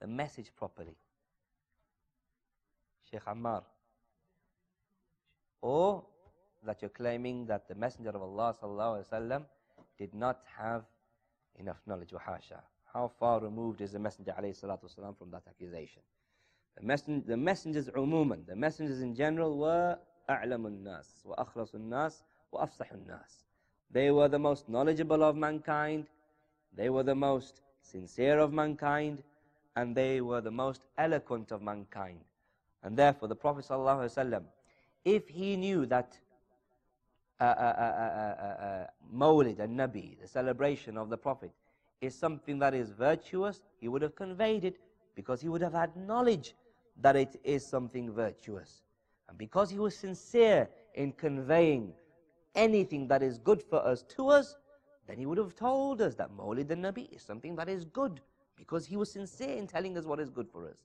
the 0.01 0.07
message 0.07 0.49
properly. 0.57 0.97
Sheikh 3.11 3.25
Ammar. 3.25 3.61
Or 5.61 6.03
that 6.65 6.81
you're 6.81 6.89
claiming 6.89 7.45
that 7.45 7.67
the 7.67 7.75
Messenger 7.75 8.09
of 8.09 8.23
Allah 8.23 8.55
sallallahu 8.59 9.45
did 9.99 10.15
not 10.15 10.39
have 10.57 10.83
enough 11.59 11.77
knowledge. 11.85 12.09
Wahasha. 12.09 12.61
How 12.93 13.11
far 13.19 13.39
removed 13.41 13.81
is 13.81 13.91
the 13.91 13.99
Messenger 13.99 14.33
والسلام, 14.37 15.17
from 15.17 15.31
that 15.31 15.43
accusation? 15.47 16.01
The, 16.75 16.83
messen 16.83 17.25
the 17.25 17.37
messengers 17.37 17.89
عموما, 17.89 18.45
the 18.45 18.55
messengers 18.55 19.01
in 19.01 19.15
general 19.15 19.57
were 19.57 19.97
أعلم 20.29 20.65
الناس 20.67 21.25
وأخلص 21.25 21.75
الناس 21.75 22.23
وأفصح 22.53 22.91
الناس. 22.91 23.43
They 23.91 24.11
were 24.11 24.27
the 24.27 24.39
most 24.39 24.67
knowledgeable 24.69 25.23
of 25.23 25.35
mankind, 25.35 26.07
they 26.73 26.89
were 26.89 27.03
the 27.03 27.15
most 27.15 27.61
sincere 27.81 28.39
of 28.39 28.51
mankind, 28.51 29.23
and 29.75 29.95
they 29.95 30.21
were 30.21 30.41
the 30.41 30.51
most 30.51 30.85
eloquent 30.97 31.51
of 31.51 31.61
mankind. 31.61 32.19
And 32.83 32.97
therefore, 32.97 33.27
the 33.27 33.35
Prophet 33.35 33.65
ﷺ, 33.65 34.43
if 35.05 35.27
he 35.27 35.55
knew 35.55 35.85
that 35.85 36.17
uh, 37.39 37.43
uh, 37.43 37.47
uh, 37.47 37.81
uh, 37.81 38.21
uh, 38.21 38.41
uh, 38.41 38.65
uh 38.65 38.87
Mawlid 39.13 39.59
an-Nabi, 39.59 40.19
the 40.19 40.27
celebration 40.27 40.97
of 40.97 41.09
the 41.09 41.17
Prophet, 41.17 41.51
is 42.00 42.14
something 42.14 42.58
that 42.58 42.74
is 42.74 42.90
virtuous, 42.90 43.60
he 43.80 43.88
would 43.88 44.02
have 44.02 44.16
conveyed 44.16 44.64
it 44.64 44.78
because 45.14 45.40
he 45.40 45.48
would 45.48 45.62
have 45.62 45.72
had 45.72 45.96
knowledge 45.96 46.54
that 47.00 47.16
it 47.16 47.40
is 47.44 47.66
something 47.66 48.12
virtuous. 48.12 48.82
And 49.28 49.38
because 49.38 49.70
he 49.70 49.78
was 49.78 49.96
sincere 49.96 50.68
in 50.94 51.12
conveying 51.12 51.92
anything 52.54 53.08
that 53.08 53.22
is 53.22 53.38
good 53.38 53.62
for 53.62 53.84
us 53.86 54.02
to 54.16 54.28
us, 54.28 54.56
then 55.06 55.18
he 55.18 55.26
would 55.26 55.38
have 55.38 55.54
told 55.54 56.00
us 56.02 56.14
that 56.16 56.30
Mawlid 56.36 56.70
and 56.70 56.84
Nabi 56.84 57.10
is 57.14 57.22
something 57.22 57.56
that 57.56 57.68
is 57.68 57.84
good 57.84 58.20
because 58.56 58.86
he 58.86 58.96
was 58.96 59.10
sincere 59.10 59.56
in 59.56 59.66
telling 59.66 59.96
us 59.96 60.04
what 60.04 60.20
is 60.20 60.30
good 60.30 60.48
for 60.48 60.66
us. 60.68 60.76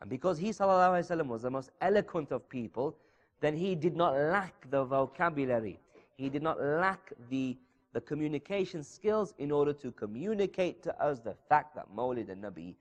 And 0.00 0.08
because 0.08 0.38
he 0.38 0.50
وسلم, 0.50 1.26
was 1.26 1.42
the 1.42 1.50
most 1.50 1.70
eloquent 1.80 2.30
of 2.30 2.48
people, 2.48 2.96
then 3.40 3.56
he 3.56 3.74
did 3.74 3.96
not 3.96 4.14
lack 4.14 4.70
the 4.70 4.84
vocabulary. 4.84 5.80
He 6.16 6.28
did 6.28 6.42
not 6.42 6.60
lack 6.60 7.12
the, 7.30 7.56
the 7.93 8.01
communication 8.01 8.83
skills 8.83 9.33
in 9.37 9.51
order 9.51 9.71
to 9.73 9.91
communicate 9.91 10.81
to 10.83 11.01
us 11.01 11.19
the 11.19 11.35
fact 11.47 11.75
that 11.75 11.87
Mawlid 11.95 12.29
an-Nabi 12.29 12.75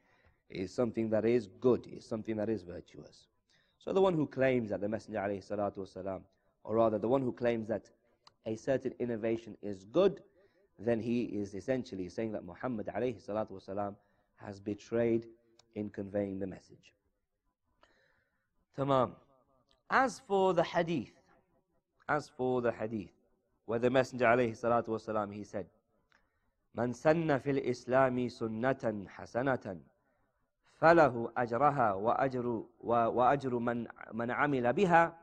is 0.48 0.72
something 0.72 1.08
that 1.10 1.24
is 1.24 1.48
good, 1.60 1.86
is 1.86 2.04
something 2.04 2.36
that 2.36 2.48
is 2.48 2.62
virtuous. 2.62 3.28
So 3.78 3.92
the 3.92 4.00
one 4.00 4.14
who 4.14 4.26
claims 4.26 4.70
that 4.70 4.80
the 4.80 4.88
Messenger 4.88 5.20
والسلام, 5.20 6.22
or 6.64 6.76
rather 6.76 6.98
the 6.98 7.08
one 7.08 7.22
who 7.22 7.32
claims 7.32 7.68
that 7.68 7.90
a 8.46 8.56
certain 8.56 8.94
innovation 8.98 9.56
is 9.62 9.84
good, 9.84 10.22
then 10.78 11.00
he 11.00 11.24
is 11.24 11.54
essentially 11.54 12.08
saying 12.08 12.32
that 12.32 12.44
Muhammad 12.44 12.86
والسلام, 12.86 13.94
has 14.36 14.60
betrayed 14.60 15.26
in 15.74 15.90
conveying 15.90 16.38
the 16.38 16.46
message. 16.46 16.94
Tamam. 18.76 19.12
As 19.90 20.20
for 20.26 20.54
the 20.54 20.62
hadith, 20.62 21.12
as 22.08 22.28
for 22.28 22.62
the 22.62 22.72
hadith, 22.72 23.10
where 23.71 23.79
the 23.79 23.89
Messenger 23.89 24.25
والسلام, 24.25 25.33
he 25.33 25.43
said, 25.43 25.67
من 26.75 26.93
سن 26.93 27.37
في 27.37 27.51
الإسلام 27.51 28.29
سنة 28.29 29.05
حسنة 29.07 29.79
فله 30.79 31.31
أجرها 31.37 31.93
وأجر 31.93 32.63
وأجر 32.79 33.59
من 33.59 33.87
من 34.13 34.31
عمل 34.31 34.73
بها 34.73 35.13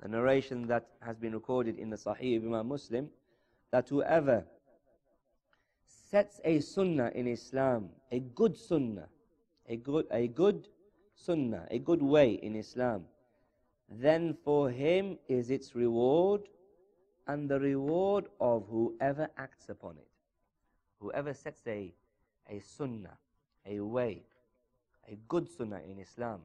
the 0.00 0.08
narration 0.08 0.66
that 0.66 0.88
has 1.00 1.16
been 1.16 1.32
recorded 1.32 1.78
in 1.78 1.88
the 1.88 1.96
Sahih 1.96 2.36
of 2.36 2.44
Imam 2.44 2.66
Muslim 2.66 3.08
that 3.70 3.88
whoever 3.88 4.44
sets 5.86 6.40
a 6.44 6.58
sunnah 6.58 7.12
in 7.14 7.28
Islam, 7.28 7.88
a 8.10 8.18
good 8.18 8.56
sunnah, 8.56 9.08
a 9.68 9.76
good, 9.76 10.06
a 10.10 10.26
good 10.26 10.66
sunnah, 11.14 11.68
a 11.70 11.78
good 11.78 12.02
way 12.02 12.32
in 12.42 12.56
Islam, 12.56 13.04
then 13.88 14.36
for 14.44 14.70
him 14.70 15.18
is 15.28 15.50
its 15.50 15.76
reward 15.76 16.42
and 17.27 17.49
the 17.49 17.59
reward 17.59 18.25
of 18.39 18.65
whoever 18.69 19.29
acts 19.37 19.69
upon 19.69 19.97
it. 19.97 20.07
Whoever 20.99 21.33
sets 21.33 21.61
a, 21.67 21.93
a 22.49 22.59
sunnah, 22.59 23.17
a 23.65 23.79
way, 23.79 24.23
a 25.07 25.17
good 25.27 25.49
sunnah 25.49 25.81
in 25.89 25.99
Islam, 25.99 26.41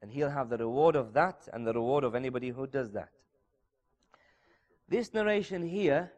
then 0.00 0.10
he'll 0.10 0.30
have 0.30 0.48
the 0.48 0.58
reward 0.58 0.96
of 0.96 1.12
that 1.12 1.48
and 1.52 1.66
the 1.66 1.72
reward 1.72 2.04
of 2.04 2.14
anybody 2.14 2.48
who 2.48 2.66
does 2.66 2.90
that. 2.92 3.10
This 4.88 5.12
narration 5.12 5.62
here, 5.62 6.10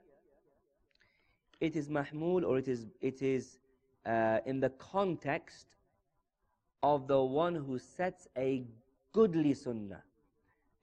it 1.60 1.74
is 1.74 1.88
mahmul 1.88 2.44
or 2.44 2.58
it 2.58 2.68
is, 2.68 2.86
it 3.00 3.22
is 3.22 3.58
uh, 4.06 4.38
in 4.46 4.60
the 4.60 4.70
context 4.70 5.66
of 6.82 7.08
the 7.08 7.20
one 7.20 7.54
who 7.54 7.78
sets 7.78 8.28
a 8.36 8.64
goodly 9.12 9.54
sunnah, 9.54 10.02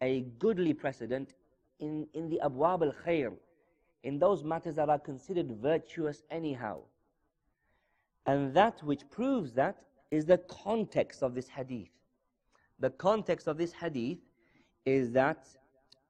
a 0.01 0.21
goodly 0.39 0.73
precedent 0.73 1.33
in, 1.79 2.07
in 2.13 2.29
the 2.29 2.39
abwab 2.43 2.83
al 2.83 2.93
khair, 3.05 3.33
in 4.03 4.19
those 4.19 4.43
matters 4.43 4.75
that 4.75 4.89
are 4.89 4.99
considered 4.99 5.51
virtuous 5.61 6.23
anyhow. 6.29 6.79
And 8.25 8.53
that 8.53 8.81
which 8.83 9.09
proves 9.09 9.53
that 9.53 9.77
is 10.11 10.25
the 10.25 10.37
context 10.37 11.23
of 11.23 11.35
this 11.35 11.47
hadith. 11.47 11.89
The 12.79 12.89
context 12.91 13.47
of 13.47 13.57
this 13.57 13.71
hadith 13.71 14.19
is 14.85 15.11
that 15.11 15.47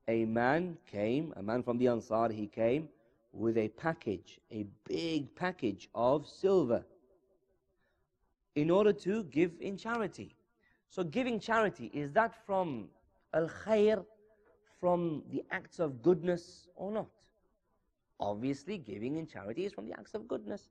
a 0.07 0.25
man 0.25 0.77
came, 0.89 1.33
a 1.35 1.43
man 1.43 1.63
from 1.63 1.77
the 1.77 1.87
Ansar, 1.87 2.29
he 2.31 2.47
came 2.47 2.89
with 3.31 3.57
a 3.57 3.67
package, 3.69 4.39
a 4.51 4.65
big 4.87 5.35
package 5.35 5.89
of 5.93 6.27
silver 6.27 6.85
in 8.55 8.69
order 8.69 8.93
to 8.93 9.23
give 9.25 9.51
in 9.59 9.77
charity. 9.77 10.35
So 10.89 11.03
giving 11.03 11.39
charity, 11.39 11.91
is 11.93 12.13
that 12.13 12.33
from 12.45 12.87
al-khair, 13.33 14.05
from 14.85 15.23
the 15.31 15.43
acts 15.49 15.79
of 15.79 16.03
goodness 16.03 16.67
or 16.75 16.91
not? 16.91 17.07
Obviously, 18.19 18.77
giving 18.77 19.15
in 19.15 19.25
charity 19.25 19.65
is 19.65 19.73
from 19.73 19.87
the 19.87 19.93
acts 19.93 20.13
of 20.13 20.27
goodness. 20.27 20.69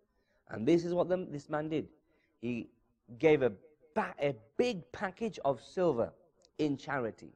And 0.50 0.64
this 0.64 0.84
is 0.84 0.94
what 0.94 1.08
the, 1.08 1.26
this 1.28 1.50
man 1.50 1.68
did. 1.68 1.88
He 2.40 2.68
gave 3.18 3.42
a, 3.42 3.50
a 4.22 4.32
big 4.56 4.92
package 4.92 5.40
of 5.44 5.60
silver 5.60 6.12
in 6.58 6.76
charity. 6.76 7.32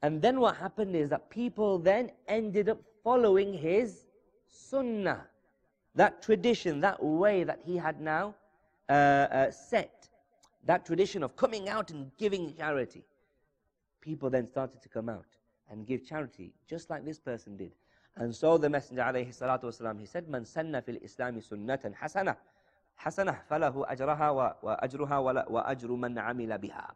And 0.00 0.22
then 0.22 0.40
what 0.40 0.56
happened 0.56 0.96
is 0.96 1.10
that 1.10 1.28
people 1.28 1.78
then 1.78 2.10
ended 2.26 2.70
up 2.70 2.80
following 3.04 3.52
his 3.52 4.06
sunnah, 4.46 5.26
that 5.94 6.22
tradition, 6.22 6.80
that 6.80 7.04
way 7.04 7.44
that 7.44 7.60
he 7.62 7.76
had 7.76 8.00
now 8.00 8.34
uh, 8.88 8.92
uh, 8.92 9.50
set, 9.50 10.08
that 10.64 10.86
tradition 10.86 11.22
of 11.22 11.36
coming 11.36 11.68
out 11.68 11.90
and 11.90 12.10
giving 12.16 12.56
charity. 12.56 13.04
People 14.00 14.30
then 14.30 14.48
started 14.48 14.80
to 14.80 14.88
come 14.88 15.10
out 15.10 15.26
and 15.69 15.85
give 15.85 16.05
charity, 16.05 16.53
just 16.67 16.89
like 16.89 17.05
this 17.05 17.19
person 17.19 17.57
did. 17.57 17.71
And 18.15 18.35
so 18.35 18.57
the 18.57 18.69
Messenger 18.69 19.01
alayhi 19.01 19.29
salatu 19.29 19.63
wasalam, 19.63 19.99
he 19.99 20.05
said, 20.05 20.27
Man 20.29 20.45
sanna 20.45 20.81
fil 20.81 20.95
islami 20.95 21.43
sunnatan 21.47 21.95
hasana 21.95 22.35
حسنة 22.97 23.41
فله 23.49 23.85
أجرها 23.91 24.29
وأجرها 24.63 25.17
وأجر 25.49 25.91
من 25.91 26.19
عمل 26.19 26.57
بها. 26.57 26.95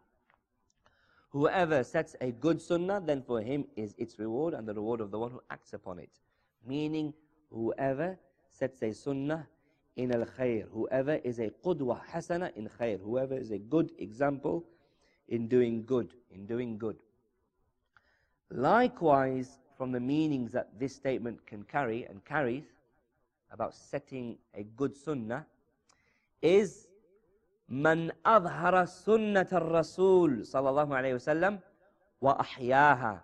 Whoever 1.30 1.84
sets 1.84 2.16
a 2.22 2.32
good 2.32 2.62
sunnah, 2.62 3.02
then 3.06 3.22
for 3.22 3.42
him 3.42 3.66
is 3.76 3.94
its 3.98 4.18
reward 4.18 4.54
and 4.54 4.68
the 4.68 4.74
reward 4.74 5.02
of 5.02 5.12
the 5.12 5.20
one 5.20 5.32
who 5.32 5.42
acts 5.50 5.74
upon 5.74 6.00
it. 6.00 6.10
Meaning, 6.66 7.14
whoever 7.52 8.18
sets 8.52 8.82
a 8.82 8.94
sunnah 8.94 9.48
in 9.98 10.14
al 10.14 10.26
khair. 10.26 10.66
Whoever 10.72 11.16
is 11.16 11.40
a 11.40 11.50
qudwa 11.50 12.00
hasana 12.12 12.56
in 12.56 12.70
khair. 12.80 13.00
Whoever 13.02 13.36
is 13.36 13.52
a 13.52 13.58
good 13.58 13.92
example 14.00 14.66
in 15.28 15.48
doing 15.48 15.84
good. 15.86 16.14
In 16.32 16.46
doing 16.46 16.78
good. 16.78 16.98
Likewise, 18.52 19.60
from 19.78 19.92
the 19.92 20.00
meanings 20.00 20.52
that 20.52 20.70
this 20.80 20.96
statement 20.96 21.46
can 21.46 21.64
carry 21.64 22.06
and 22.06 22.24
carries 22.26 22.66
about 23.52 23.74
setting 23.74 24.38
a 24.56 24.64
good 24.64 24.96
sunnah 24.96 25.46
is 26.42 26.88
من 27.70 28.12
أظهر 28.26 28.86
سنة 28.86 29.48
الرسول 29.52 30.46
صلى 30.46 30.70
الله 30.70 30.96
عليه 30.96 31.14
وسلم 31.16 31.60
وأحياها 32.22 33.22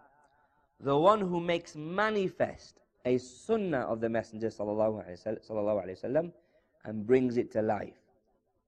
the 0.84 0.98
one 0.98 1.22
who 1.22 1.40
makes 1.40 1.76
manifest 1.76 2.80
a 3.06 3.18
sunnah 3.18 3.82
of 3.82 4.02
the 4.02 4.10
Messenger 4.10 4.48
sallallahu 4.48 5.06
alaihi 5.08 5.98
wasallam 5.98 6.32
and 6.84 7.08
brings 7.08 7.38
it 7.38 7.52
to 7.52 7.62
life. 7.62 7.96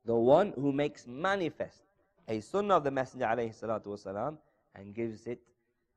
The 0.05 0.15
one 0.15 0.53
who 0.55 0.71
makes 0.71 1.07
manifest 1.07 1.83
a 2.29 2.39
sunnah 2.39 2.75
of 2.75 2.83
the 2.85 2.91
Messenger 2.91 3.25
alayhi 3.25 3.53
salatu 3.53 3.87
wasalam 3.87 4.37
and 4.75 4.93
gives 4.93 5.27
it 5.27 5.39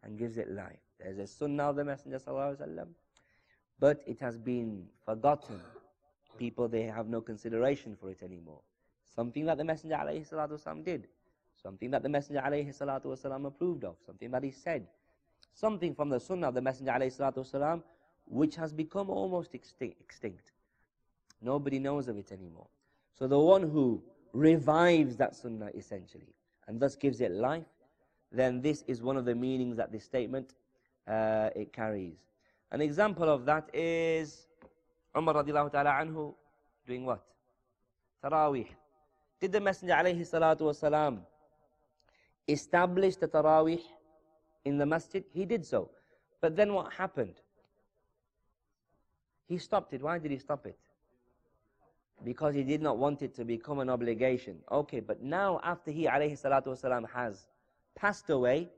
and 0.04 0.18
gives 0.18 0.38
it 0.38 0.52
life. 0.52 0.80
There's 1.00 1.18
a 1.18 1.28
sunnah 1.28 1.70
of 1.70 1.76
the 1.76 1.86
Messenger 1.86 2.20
alaihi 2.20 2.88
but 3.80 4.02
it 4.06 4.20
has 4.20 4.38
been 4.38 4.86
forgotten. 5.06 5.60
People 6.38 6.68
they 6.68 6.84
have 6.84 7.08
no 7.08 7.22
consideration 7.22 7.96
for 8.00 8.10
it 8.10 8.22
anymore. 8.24 8.62
Something 9.16 9.46
that 9.46 9.58
the 9.58 9.64
Messenger 9.64 9.96
salatu 9.96 10.84
did, 10.84 11.08
something 11.62 11.92
that 11.92 12.02
the 12.04 12.10
Messenger 12.10 12.42
salatu 12.42 13.46
approved 13.46 13.84
of, 13.84 13.96
something 14.06 14.32
that 14.32 14.44
he 14.44 14.52
said, 14.52 14.88
something 15.54 15.94
from 15.94 16.10
the 16.10 16.20
sunnah 16.20 16.48
of 16.48 16.56
the 16.56 16.62
Messenger 16.62 16.92
salatu 16.92 17.84
which 18.26 18.56
has 18.56 18.74
become 18.74 19.10
almost 19.10 19.54
extinct. 19.54 20.52
Nobody 21.42 21.78
knows 21.78 22.08
of 22.08 22.18
it 22.18 22.32
anymore. 22.32 22.68
So 23.14 23.28
the 23.28 23.40
one 23.40 23.64
who 23.64 24.02
revives 24.32 25.18
that 25.18 25.36
sunnah 25.36 25.70
essentially 25.76 26.34
and 26.68 26.80
thus 26.80 26.96
gives 26.96 27.22
it 27.22 27.32
life, 27.32 27.66
then 28.34 28.62
this 28.62 28.84
is 28.88 29.02
one 29.02 29.16
of 29.16 29.26
the 29.26 29.36
meanings 29.36 29.78
that 29.78 29.92
this 29.92 30.04
statement 30.04 30.56
uh, 31.08 31.50
it 31.56 31.72
carries. 31.72 32.18
An 32.72 32.82
example 32.82 33.30
of 33.30 33.46
that 33.46 33.70
is 33.74 34.48
Umar 35.16 35.36
radiallahu 35.36 35.72
ta'ala 35.72 35.92
anhu 36.02 36.34
doing 36.88 37.06
what? 37.06 37.24
Taraweeh. 38.24 38.68
Did 39.40 39.52
the 39.52 39.62
Messenger 39.62 39.94
alayhi 39.94 40.22
salatu 40.22 40.62
wasalam 40.62 41.20
establish 42.48 43.16
the 43.18 43.28
Taraweeh 43.28 43.82
in 44.66 44.78
the 44.80 44.86
masjid? 44.86 45.24
He 45.32 45.46
did 45.46 45.64
so. 45.66 45.92
But 46.42 46.56
then 46.56 46.74
what 46.74 46.92
happened? 46.92 47.36
He 49.48 49.60
stopped 49.60 49.94
it. 49.94 50.02
Why 50.02 50.18
did 50.18 50.32
he 50.32 50.40
stop 50.40 50.66
it? 50.66 50.78
Because 52.24 52.56
he 52.56 52.64
did 52.64 52.82
not 52.82 52.98
want 52.98 53.22
it 53.22 53.36
to 53.36 53.46
become 53.46 53.80
an 53.80 53.90
obligation. 53.90 54.58
Okay, 54.72 55.02
but 55.02 55.22
now 55.22 55.60
after 55.64 55.92
he 55.92 56.06
alayhi 56.06 56.40
salatu 56.42 56.68
wasalam 56.68 57.08
has 57.14 57.46
passed 57.95 58.31
away, 58.31 58.69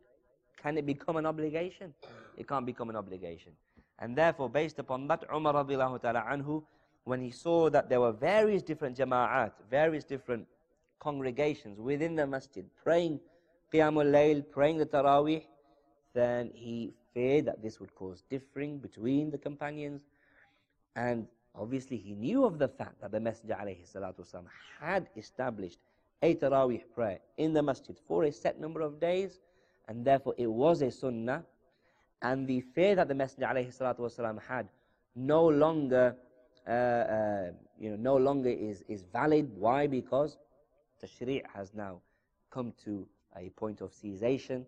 can 0.63 0.79
it 0.79 0.87
become 0.87 1.17
an 1.17 1.27
obligation? 1.27 1.95
It 2.37 2.49
can't 2.49 2.67
become 2.67 2.91
an 2.91 2.97
obligation. 2.97 3.53
And 3.99 4.17
therefore, 4.17 4.49
based 4.49 4.79
upon 4.79 5.07
that, 5.09 5.25
Umar 5.35 5.55
radiallahu 5.55 6.01
ta'ala 6.01 6.25
anhu, 6.31 6.63
when 7.05 7.21
he 7.21 7.31
saw 7.31 7.71
that 7.71 7.89
there 7.89 8.01
were 8.01 8.13
various 8.13 8.63
different 8.63 8.97
jama'at, 8.97 9.53
various 9.71 10.05
different 10.05 10.47
congregations 10.99 11.79
within 11.79 12.15
the 12.15 12.27
masjid, 12.27 12.65
praying 12.83 13.21
Qiyamul 13.73 14.11
Layl, 14.11 14.45
praying 14.51 14.79
the 14.79 14.87
Taraweeh, 14.87 15.45
then 16.13 16.51
he 16.55 16.93
feared 17.15 17.47
that 17.47 17.63
this 17.63 17.81
would 17.81 17.95
cause 17.95 18.23
differing 18.29 18.79
between 18.79 19.31
the 19.31 19.39
companions 19.39 20.03
and 20.97 21.27
obviously 21.55 21.97
he 21.97 22.15
knew 22.15 22.45
of 22.45 22.59
the 22.59 22.69
fact 22.69 23.01
that 23.01 23.13
the 23.13 23.21
Messenger 23.21 23.57
والسلام, 23.57 24.45
had 24.81 25.09
established 25.17 25.79
a 26.23 26.35
Taraweeh 26.35 26.83
prayer 26.95 27.21
in 27.39 27.53
the 27.53 27.63
masjid 27.63 27.97
for 28.07 28.25
a 28.25 28.33
set 28.33 28.61
number 28.61 28.81
of 28.81 29.01
days, 29.01 29.41
and 29.89 30.05
therefore 30.05 30.35
it 30.39 30.47
was 30.47 30.83
a 30.83 30.91
sunnah. 30.91 31.45
And 32.23 32.47
the 32.47 32.61
fear 32.61 32.95
that 32.97 33.09
the 33.09 33.15
Messenger 33.15 33.47
والسلام, 33.47 34.41
had 34.43 34.69
no 35.17 35.47
longer, 35.47 36.15
uh, 36.67 36.71
uh, 36.71 37.51
you 37.79 37.91
know, 37.91 37.97
no 37.97 38.17
longer 38.17 38.51
is, 38.51 38.85
is 38.89 39.05
valid. 39.13 39.51
Why? 39.57 39.87
Because 39.87 40.37
the 41.01 41.07
Sharia 41.07 41.43
has 41.55 41.73
now 41.75 42.01
come 42.51 42.75
to 42.85 43.07
a 43.37 43.49
point 43.51 43.81
of 43.81 43.93
cessation. 43.93 44.67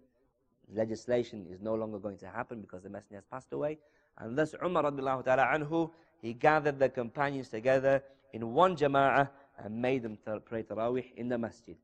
Legislation 0.72 1.46
is 1.50 1.60
no 1.60 1.74
longer 1.74 1.98
going 1.98 2.16
to 2.18 2.28
happen 2.28 2.60
because 2.60 2.82
the 2.82 2.88
Messenger 2.88 3.16
has 3.16 3.24
passed 3.30 3.52
away. 3.52 3.78
And 4.18 4.38
thus 4.38 4.54
Umar 4.64 4.84
radiallahu 4.84 5.24
ta'ala 5.24 5.44
anhu 5.54 5.90
he 6.20 6.32
gathered 6.32 6.78
the 6.78 6.88
companions 6.88 7.48
together 7.48 8.02
in 8.32 8.52
one 8.52 8.76
jama'ah 8.76 9.28
and 9.63 9.81
made 9.81 10.03
them 10.03 10.17
pray 10.45 10.63
Tarawih 10.63 11.13
in 11.15 11.29
the 11.29 11.37
masjid. 11.37 11.75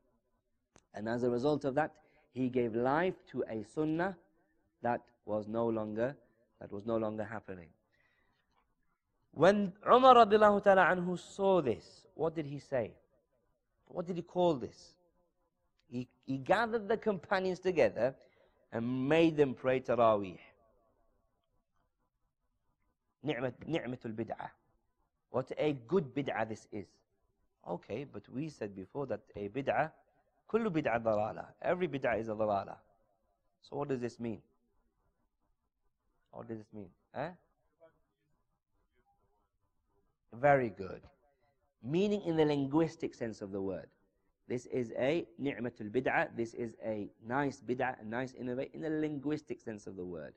And 0.93 1.09
as 1.09 1.23
a 1.23 1.29
result 1.29 1.65
of 1.65 1.75
that, 1.75 1.91
he 2.33 2.49
gave 2.49 2.75
life 2.75 3.15
to 3.31 3.43
a 3.49 3.63
sunnah 3.73 4.15
that 4.81 5.01
was 5.25 5.47
no 5.47 5.67
longer 5.67 6.15
that 6.59 6.71
was 6.71 6.85
no 6.85 6.95
longer 6.95 7.25
happening. 7.25 7.67
When 9.33 9.73
Umar 9.85 10.15
radiallahu 10.15 10.63
ta'ala 10.63 10.85
anhu 10.85 11.19
saw 11.19 11.61
this, 11.61 12.07
what 12.15 12.35
did 12.35 12.45
he 12.45 12.59
say? 12.59 12.91
What 13.87 14.07
did 14.07 14.15
he 14.15 14.21
call 14.21 14.53
this? 14.53 14.93
He, 15.91 16.07
he 16.25 16.37
gathered 16.37 16.87
the 16.87 16.95
companions 16.95 17.59
together 17.59 18.15
and 18.71 19.09
made 19.09 19.35
them 19.35 19.53
pray 19.53 19.81
tarawih. 19.81 20.37
Ni'mat, 23.23 23.53
ni'matul 23.67 24.13
bid'ah. 24.13 24.49
What 25.31 25.51
a 25.57 25.73
good 25.87 26.15
bid'ah 26.15 26.47
this 26.47 26.67
is. 26.71 26.87
Okay, 27.67 28.05
but 28.11 28.27
we 28.29 28.49
said 28.49 28.75
before 28.75 29.05
that 29.07 29.21
a 29.35 29.47
bid'ah, 29.47 29.91
كل 30.49 30.69
bid'ah 30.69 31.01
dalala. 31.01 31.45
Every 31.61 31.87
bid'ah 31.87 32.19
is 32.19 32.27
a 32.27 32.33
dalala. 32.33 32.75
So 33.61 33.77
what 33.77 33.87
does 33.87 34.01
this 34.01 34.19
mean? 34.19 34.41
What 36.31 36.47
does 36.47 36.57
this 36.57 36.73
mean? 36.73 36.89
Eh? 37.15 37.29
Very 40.33 40.69
good. 40.69 41.01
Meaning 41.81 42.21
in 42.25 42.35
the 42.35 42.45
linguistic 42.45 43.13
sense 43.13 43.41
of 43.41 43.51
the 43.51 43.61
word. 43.61 43.87
This 44.47 44.65
is 44.65 44.91
a 44.97 45.25
نعمة 45.41 45.79
البِدْعَة. 45.79 46.35
This 46.35 46.53
is 46.53 46.75
a 46.83 47.09
nice 47.25 47.61
bid'ah, 47.61 48.01
a 48.01 48.05
nice 48.05 48.33
innovate 48.33 48.71
in 48.73 48.81
the 48.81 48.89
linguistic 48.89 49.61
sense 49.61 49.87
of 49.87 49.95
the 49.95 50.03
word. 50.03 50.33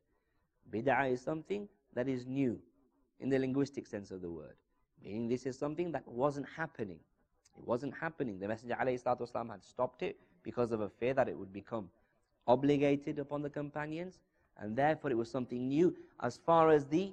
Bid'ah 0.71 1.11
is 1.11 1.21
something 1.21 1.69
that 1.95 2.09
is 2.09 2.25
new 2.25 2.61
in 3.19 3.29
the 3.31 3.39
linguistic 3.39 3.87
sense 3.87 4.13
of 4.13 4.21
the 4.23 4.31
word. 4.31 4.55
Meaning 5.03 5.29
this 5.29 5.45
is 5.45 5.59
something 5.59 5.91
that 5.93 6.07
wasn't 6.07 6.47
happening 6.57 7.01
it 7.59 7.67
wasn't 7.67 7.95
happening. 7.95 8.39
The 8.39 8.49
Messenger 8.49 8.77
ﷺ 8.81 9.51
had 9.51 9.65
stopped 9.65 10.03
it 10.03 10.17
because 10.43 10.73
of 10.73 10.81
a 10.81 10.89
fear 10.89 11.15
that 11.15 11.29
it 11.29 11.39
would 11.39 11.53
become 11.53 11.89
obligated 12.47 13.19
upon 13.19 13.43
the 13.43 13.51
companions, 13.51 14.19
and 14.59 14.77
therefore 14.77 15.11
it 15.11 15.17
was 15.17 15.31
something 15.31 15.69
new 15.69 15.95
as 16.21 16.37
far 16.37 16.71
as 16.71 16.87
the 16.87 17.13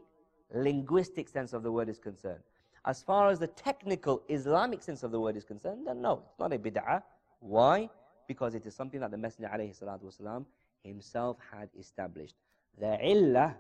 linguistic 0.54 1.28
sense 1.28 1.54
of 1.54 1.64
the 1.64 1.72
word 1.72 1.90
is 1.90 1.98
concerned. 1.98 2.44
As 2.86 3.02
far 3.02 3.30
as 3.30 3.40
the 3.40 3.48
technical 3.48 4.24
Islamic 4.28 4.82
sense 4.82 5.04
of 5.04 5.12
the 5.12 5.20
word 5.20 5.38
is 5.38 5.44
concerned, 5.44 5.88
then 5.88 6.02
no, 6.02 6.24
it's 6.30 6.40
not 6.40 6.54
a 6.54 6.60
bid'ah. 6.60 7.02
Why? 7.40 7.90
Because 8.28 8.56
it 8.56 8.66
is 8.66 8.76
something 8.76 9.00
that 9.00 9.12
the 9.12 9.18
Messenger 9.18 9.50
ﷺ 9.54 10.46
himself 10.84 11.38
had 11.52 11.70
established. 11.80 12.36
The 12.80 12.98
illah, 13.02 13.56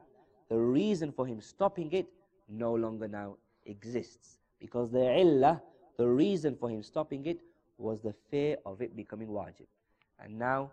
the 0.49 0.57
reason 0.57 1.11
for 1.11 1.25
him 1.25 1.39
stopping 1.41 1.91
it, 1.93 2.07
no 2.49 2.73
longer 2.73 3.07
now 3.07 3.37
exists. 3.65 4.37
Because 4.59 4.91
the 4.91 5.19
illah, 5.19 5.61
the 5.96 6.06
reason 6.06 6.56
for 6.56 6.70
him 6.70 6.82
stopping 6.82 7.26
it, 7.26 7.40
was 7.78 8.00
the 8.00 8.14
fear 8.30 8.56
of 8.66 8.82
it 8.82 8.96
becoming 8.96 9.28
wajib. 9.28 9.66
And 10.18 10.38
now, 10.38 10.72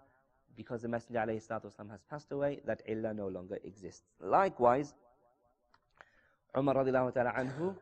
because 0.55 0.81
the 0.81 0.87
Messenger 0.87 1.19
والسلام, 1.19 1.89
has 1.91 2.01
passed 2.09 2.31
away, 2.31 2.61
that 2.65 2.81
illah 2.87 3.13
no 3.13 3.27
longer 3.27 3.59
exists. 3.63 4.03
Likewise, 4.19 4.93
Umar 6.57 6.75
radiallahu 6.75 7.13
ta'ala 7.13 7.33
anhu, 7.37 7.75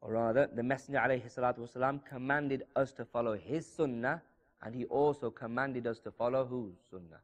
or 0.00 0.12
rather, 0.12 0.48
the 0.52 0.62
Messenger 0.62 1.00
والسلام, 1.00 2.04
commanded 2.04 2.64
us 2.74 2.92
to 2.92 3.04
follow 3.04 3.36
his 3.36 3.66
sunnah, 3.66 4.22
and 4.62 4.74
he 4.74 4.84
also 4.86 5.30
commanded 5.30 5.86
us 5.86 6.00
to 6.00 6.10
follow 6.10 6.44
whose 6.44 6.74
sunnah? 6.90 7.20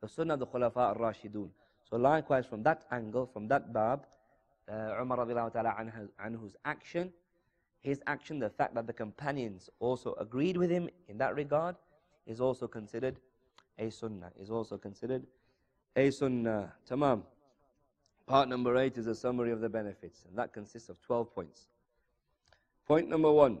The 0.00 0.08
sunnah 0.08 0.34
of 0.34 0.40
the 0.40 0.46
Khulafa 0.46 0.96
al-Rashidun. 0.96 1.48
So 1.88 1.96
likewise, 1.96 2.46
from 2.46 2.62
that 2.64 2.84
angle, 2.90 3.26
from 3.26 3.46
that 3.48 3.72
bab, 3.72 4.06
uh, 4.68 5.00
Umar 5.00 5.18
radiallahu 5.18 5.52
ta'ala 5.52 5.76
anhu's 6.24 6.56
action, 6.64 7.12
his 7.80 8.00
action, 8.06 8.38
the 8.38 8.50
fact 8.50 8.74
that 8.74 8.86
the 8.86 8.92
companions 8.92 9.70
also 9.78 10.14
agreed 10.18 10.56
with 10.56 10.70
him 10.70 10.88
in 11.08 11.18
that 11.18 11.34
regard, 11.34 11.76
is 12.26 12.40
also 12.40 12.66
considered 12.66 13.16
a 13.78 13.90
sunnah, 13.90 14.32
is 14.40 14.50
also 14.50 14.76
considered 14.76 15.24
a 15.94 16.10
sunnah. 16.10 16.72
Tamam. 16.88 17.22
Part 18.26 18.48
number 18.48 18.76
eight 18.76 18.98
is 18.98 19.06
a 19.06 19.14
summary 19.14 19.52
of 19.52 19.60
the 19.60 19.68
benefits, 19.68 20.24
and 20.28 20.36
that 20.36 20.52
consists 20.52 20.88
of 20.88 21.00
12 21.02 21.32
points. 21.32 21.68
Point 22.86 23.08
number 23.08 23.30
one, 23.30 23.58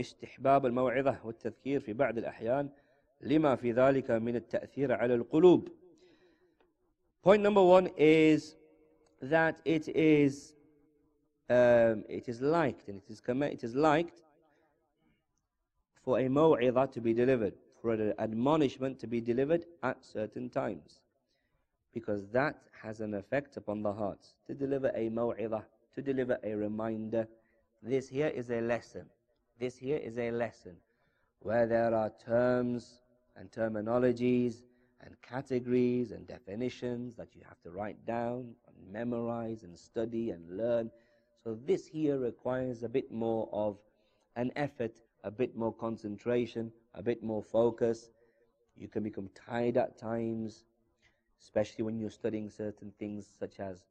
استحباب 0.00 0.66
الموعظة 0.66 1.18
والتذكير 1.24 1.80
في 1.80 1.92
بعض 1.92 2.18
الأحيان 2.18 2.68
لما 3.20 3.56
في 3.56 3.72
ذلك 3.72 4.10
من 4.10 4.36
التأثير 4.36 4.92
على 4.92 5.14
القلوب. 5.14 5.68
Point 7.22 7.42
number 7.42 7.62
one 7.62 7.90
is 7.96 8.56
that 9.22 9.60
it 9.64 9.88
is 9.88 10.51
um, 11.49 12.03
it 12.09 12.27
is 12.27 12.41
liked 12.41 12.87
and 12.87 13.01
it 13.01 13.11
is, 13.11 13.21
it 13.27 13.63
is 13.63 13.75
liked 13.75 14.21
for 16.03 16.19
a 16.19 16.27
maw'idah 16.27 16.91
to 16.91 17.01
be 17.01 17.13
delivered, 17.13 17.53
for 17.81 17.93
an 17.93 18.13
admonishment 18.19 18.99
to 18.99 19.07
be 19.07 19.21
delivered 19.21 19.65
at 19.83 20.03
certain 20.03 20.49
times. 20.49 20.99
Because 21.93 22.25
that 22.31 22.57
has 22.81 22.99
an 22.99 23.13
effect 23.13 23.57
upon 23.57 23.81
the 23.81 23.93
hearts. 23.93 24.35
To 24.47 24.53
deliver 24.53 24.89
a 24.95 25.09
maw'idah, 25.09 25.63
to 25.95 26.01
deliver 26.01 26.37
a 26.43 26.53
reminder, 26.55 27.27
this 27.81 28.07
here 28.07 28.27
is 28.27 28.49
a 28.49 28.61
lesson. 28.61 29.05
This 29.59 29.77
here 29.77 29.97
is 29.97 30.17
a 30.17 30.31
lesson 30.31 30.75
where 31.39 31.67
there 31.67 31.93
are 31.93 32.11
terms 32.25 32.99
and 33.35 33.51
terminologies 33.51 34.63
and 35.01 35.15
categories 35.21 36.11
and 36.11 36.27
definitions 36.27 37.15
that 37.15 37.27
you 37.33 37.41
have 37.47 37.61
to 37.61 37.71
write 37.71 38.05
down 38.05 38.55
and 38.67 38.91
memorize 38.91 39.63
and 39.63 39.77
study 39.77 40.31
and 40.31 40.57
learn. 40.57 40.89
So 41.43 41.57
this 41.65 41.85
here 41.85 42.17
requires 42.17 42.83
a 42.83 42.89
bit 42.89 43.11
more 43.11 43.49
of 43.51 43.77
an 44.37 44.51
effort, 44.55 45.01
a 45.25 45.31
bit 45.31 45.57
more 45.57 45.73
concentration, 45.73 46.71
a 46.95 47.03
bit 47.03 47.21
more 47.21 47.43
focus. 47.43 48.09
You 48.77 48.87
can 48.87 49.03
become 49.03 49.29
tired 49.35 49.75
at 49.75 49.97
times, 49.97 50.63
especially 51.41 51.83
when 51.83 51.99
you're 51.99 52.09
studying 52.09 52.49
certain 52.49 52.93
things 52.97 53.27
such 53.39 53.59
as 53.59 53.83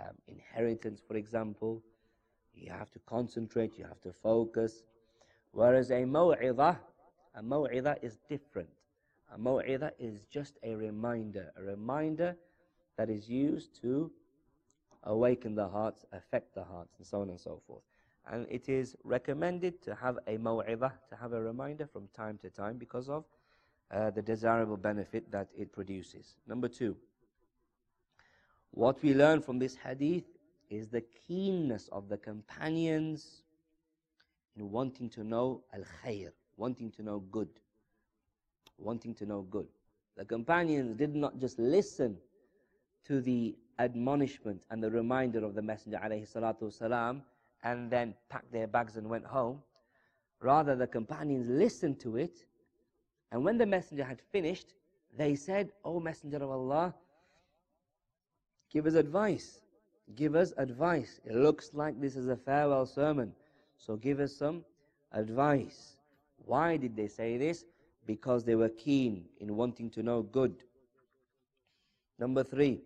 um, 0.00 0.14
inheritance, 0.28 1.00
for 1.06 1.16
example. 1.16 1.82
You 2.54 2.70
have 2.70 2.90
to 2.92 2.98
concentrate, 3.06 3.78
you 3.78 3.84
have 3.84 4.00
to 4.02 4.12
focus. 4.12 4.84
Whereas 5.52 5.90
a 5.90 6.04
maw'idah, 6.04 6.76
a 7.34 7.42
maw'idah 7.42 7.96
is 8.02 8.18
different. 8.28 8.68
A 9.34 9.38
maw'idah 9.38 9.92
is 9.98 10.24
just 10.30 10.58
a 10.62 10.74
reminder, 10.74 11.52
a 11.56 11.62
reminder 11.62 12.36
that 12.98 13.08
is 13.08 13.30
used 13.30 13.80
to 13.80 14.10
awaken 15.04 15.54
the 15.54 15.68
hearts, 15.68 16.04
affect 16.12 16.54
the 16.54 16.64
hearts, 16.64 16.94
and 16.98 17.06
so 17.06 17.20
on 17.20 17.30
and 17.30 17.40
so 17.40 17.60
forth. 17.66 17.82
And 18.30 18.46
it 18.48 18.68
is 18.68 18.96
recommended 19.02 19.82
to 19.82 19.94
have 19.94 20.18
a 20.26 20.36
maw'idah, 20.36 20.92
to 21.08 21.16
have 21.16 21.32
a 21.32 21.42
reminder 21.42 21.86
from 21.86 22.08
time 22.14 22.38
to 22.38 22.50
time 22.50 22.78
because 22.78 23.08
of 23.08 23.24
uh, 23.90 24.10
the 24.10 24.22
desirable 24.22 24.76
benefit 24.76 25.30
that 25.32 25.48
it 25.56 25.72
produces. 25.72 26.36
Number 26.46 26.68
two, 26.68 26.96
what 28.70 29.02
we 29.02 29.12
learn 29.12 29.42
from 29.42 29.58
this 29.58 29.76
hadith 29.76 30.24
is 30.70 30.88
the 30.88 31.02
keenness 31.26 31.88
of 31.92 32.08
the 32.08 32.16
companions 32.16 33.42
in 34.56 34.70
wanting 34.70 35.10
to 35.10 35.24
know 35.24 35.62
al 35.74 35.84
khair, 36.02 36.30
wanting 36.56 36.90
to 36.92 37.02
know 37.02 37.20
good. 37.30 37.48
Wanting 38.78 39.14
to 39.16 39.26
know 39.26 39.42
good. 39.42 39.66
The 40.16 40.24
companions 40.24 40.96
did 40.96 41.14
not 41.14 41.38
just 41.38 41.58
listen 41.58 42.16
to 43.05 43.21
the 43.21 43.55
admonishment 43.79 44.63
and 44.69 44.83
the 44.83 44.89
reminder 44.89 45.43
of 45.43 45.55
the 45.55 45.61
Messenger 45.61 45.99
والسلام, 46.03 47.21
and 47.63 47.89
then 47.89 48.13
packed 48.29 48.51
their 48.51 48.67
bags 48.67 48.97
and 48.97 49.09
went 49.09 49.25
home. 49.25 49.61
Rather, 50.41 50.75
the 50.75 50.87
companions 50.87 51.47
listened 51.49 51.99
to 51.99 52.17
it, 52.17 52.45
and 53.31 53.43
when 53.43 53.57
the 53.57 53.65
Messenger 53.65 54.03
had 54.03 54.21
finished, 54.21 54.73
they 55.17 55.35
said, 55.35 55.71
O 55.83 55.99
Messenger 55.99 56.37
of 56.37 56.49
Allah, 56.51 56.93
give 58.71 58.85
us 58.85 58.93
advice. 58.93 59.61
Give 60.15 60.35
us 60.35 60.53
advice. 60.57 61.19
It 61.25 61.35
looks 61.35 61.71
like 61.73 61.99
this 61.99 62.15
is 62.15 62.27
a 62.27 62.35
farewell 62.35 62.85
sermon. 62.85 63.33
So 63.77 63.95
give 63.95 64.19
us 64.19 64.33
some 64.35 64.63
advice. 65.11 65.97
Why 66.45 66.77
did 66.77 66.95
they 66.95 67.07
say 67.07 67.37
this? 67.37 67.65
Because 68.05 68.43
they 68.43 68.55
were 68.55 68.69
keen 68.69 69.25
in 69.39 69.55
wanting 69.57 69.89
to 69.91 70.03
know 70.03 70.21
good. 70.21 70.63
Number 72.19 72.43
three, 72.43 72.81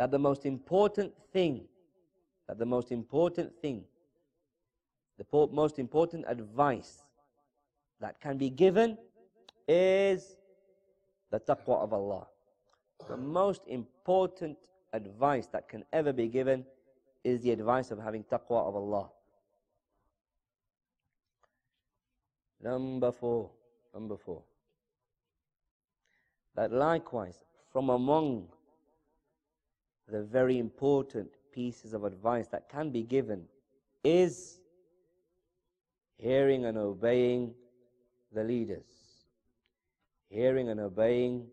that 0.00 0.10
the 0.10 0.18
most 0.18 0.46
important 0.46 1.12
thing, 1.30 1.60
that 2.48 2.58
the 2.58 2.64
most 2.64 2.90
important 2.90 3.52
thing, 3.60 3.84
the 5.18 5.48
most 5.52 5.78
important 5.78 6.24
advice 6.26 7.02
that 8.00 8.18
can 8.18 8.38
be 8.38 8.48
given 8.48 8.96
is 9.68 10.36
the 11.30 11.38
taqwa 11.38 11.82
of 11.82 11.92
Allah. 11.92 12.26
The 13.10 13.18
most 13.18 13.60
important 13.66 14.56
advice 14.94 15.48
that 15.48 15.68
can 15.68 15.84
ever 15.92 16.14
be 16.14 16.28
given 16.28 16.64
is 17.22 17.42
the 17.42 17.50
advice 17.50 17.90
of 17.90 17.98
having 17.98 18.24
taqwa 18.24 18.66
of 18.68 18.76
Allah. 18.76 19.10
Number 22.62 23.12
four, 23.12 23.50
number 23.92 24.16
four. 24.16 24.42
That 26.54 26.72
likewise, 26.72 27.44
from 27.70 27.90
among 27.90 28.48
the 30.10 30.22
very 30.22 30.58
important 30.58 31.28
pieces 31.52 31.92
of 31.92 32.04
advice 32.04 32.48
that 32.48 32.68
can 32.68 32.90
be 32.90 33.02
given 33.02 33.44
is 34.04 34.58
hearing 36.16 36.64
and 36.64 36.76
obeying 36.78 37.54
the 38.32 38.44
leaders. 38.44 38.84
Hearing 40.28 40.68
and 40.68 40.80
obeying 40.80 41.46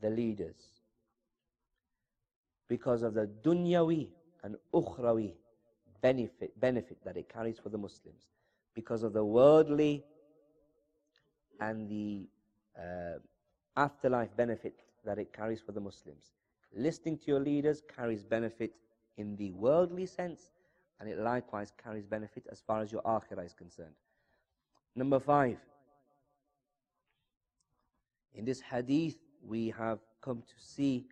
the 0.00 0.10
leaders. 0.10 0.56
Because 2.68 3.02
of 3.02 3.14
the 3.14 3.28
dunyawi 3.42 4.08
and 4.42 4.56
ukhrawi 4.74 5.34
benefit, 6.00 6.58
benefit 6.60 6.98
that 7.04 7.16
it 7.16 7.28
carries 7.28 7.58
for 7.58 7.68
the 7.68 7.78
Muslims. 7.78 8.24
Because 8.74 9.02
of 9.02 9.12
the 9.12 9.24
worldly 9.24 10.04
and 11.60 11.88
the 11.88 12.26
uh, 12.78 13.18
afterlife 13.76 14.34
benefit 14.36 14.80
that 15.04 15.18
it 15.18 15.32
carries 15.32 15.60
for 15.60 15.72
the 15.72 15.80
Muslims. 15.80 16.32
Listening 16.75 17.17
to 17.17 17.25
your 17.27 17.39
leaders 17.39 17.81
carries 17.95 18.23
benefit 18.23 18.73
in 19.17 19.35
the 19.35 19.51
worldly 19.51 20.05
sense, 20.05 20.51
and 20.99 21.09
it 21.09 21.19
likewise 21.19 21.71
carries 21.83 22.05
benefit 22.05 22.45
as 22.51 22.61
far 22.61 22.81
as 22.81 22.91
your 22.91 23.01
akhirah 23.01 23.45
is 23.45 23.53
concerned. 23.53 23.95
Number 24.95 25.19
five. 25.19 25.57
In 28.33 28.45
this 28.45 28.61
hadith, 28.61 29.17
we 29.45 29.69
have 29.77 29.99
come 30.21 30.41
to 30.41 30.53
see 30.57 31.05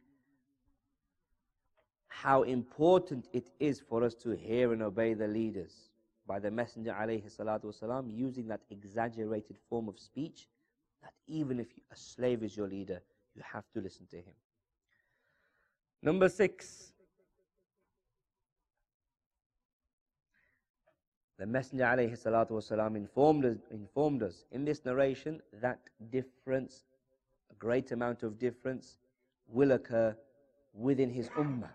how 2.08 2.43
important 2.43 3.28
it 3.34 3.49
is 3.60 3.80
for 3.80 4.04
us 4.04 4.13
to 4.13 4.32
hear 4.32 4.73
and 4.73 4.82
obey 4.82 5.13
the 5.13 5.28
leaders 5.28 5.89
by 6.28 6.39
the 6.39 6.52
Messenger 6.52 6.93
والسلام, 6.93 8.15
using 8.15 8.47
that 8.47 8.62
exaggerated 8.69 9.58
form 9.69 9.89
of 9.89 9.97
speech 9.99 10.47
that 11.02 11.13
even 11.28 11.60
if 11.60 11.67
a 11.91 11.95
slave 11.95 12.43
is 12.43 12.56
your 12.56 12.67
leader, 12.67 13.02
you 13.36 13.41
have 13.43 13.63
to 13.73 13.82
listen 13.82 14.06
to 14.08 14.17
him. 14.17 14.36
Number 16.02 16.28
six, 16.28 16.92
the 21.38 21.46
Messenger 21.46 21.85
alayhi 21.85 22.12
salatu 22.12 22.96
informed 22.96 23.44
us, 23.44 23.57
informed 23.70 24.22
us 24.22 24.44
in 24.52 24.64
this 24.64 24.85
narration 24.85 25.40
that 25.61 25.80
difference, 26.11 26.85
a 27.50 27.54
great 27.54 27.92
amount 27.92 28.22
of 28.22 28.38
difference, 28.38 28.98
will 29.48 29.72
occur 29.72 30.16
within 30.74 31.11
his 31.11 31.28
ummah. 31.30 31.70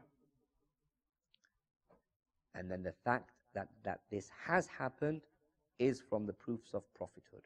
And 2.55 2.69
then 2.69 2.83
the 2.83 2.93
fact 3.03 3.31
that, 3.53 3.67
that 3.83 4.01
this 4.11 4.29
has 4.45 4.67
happened 4.67 5.21
is 5.79 6.01
from 6.01 6.25
the 6.25 6.33
proofs 6.33 6.73
of 6.73 6.83
prophethood. 6.93 7.43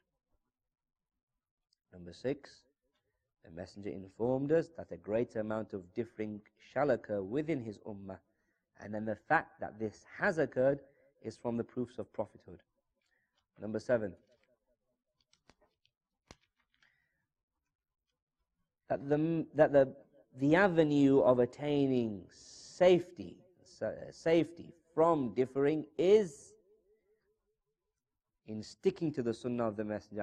Number 1.94 2.14
six, 2.14 2.64
the 3.44 3.52
Messenger 3.52 3.90
informed 3.90 4.52
us 4.52 4.70
that 4.78 4.92
a 4.92 4.98
great 4.98 5.36
amount 5.36 5.74
of 5.74 5.94
differing 5.94 6.42
shall 6.74 6.92
occur 6.92 7.22
within 7.22 7.62
his 7.62 7.78
ummah, 7.80 8.20
and 8.80 8.94
then 8.94 9.06
the 9.06 9.16
fact 9.16 9.60
that 9.60 9.80
this 9.80 10.06
has 10.18 10.38
occurred 10.38 10.80
is 11.22 11.38
from 11.38 11.58
the 11.58 11.64
proofs 11.64 12.00
of 12.00 12.12
prophethood. 12.14 12.60
Number 13.62 13.80
seven, 13.80 14.14
that 18.90 19.08
the, 19.08 19.46
that 19.56 19.72
the, 19.72 19.94
the 20.40 20.56
avenue 20.56 21.20
of 21.20 21.40
attaining 21.40 22.24
safety, 22.32 23.38
safety 24.12 24.74
from 24.94 25.34
differing 25.34 25.86
is 25.98 26.54
in 28.48 28.62
sticking 28.62 29.12
to 29.14 29.24
the 29.24 29.34
sunnah 29.34 29.68
of 29.68 29.76
the 29.76 29.84
Messenger 29.84 30.22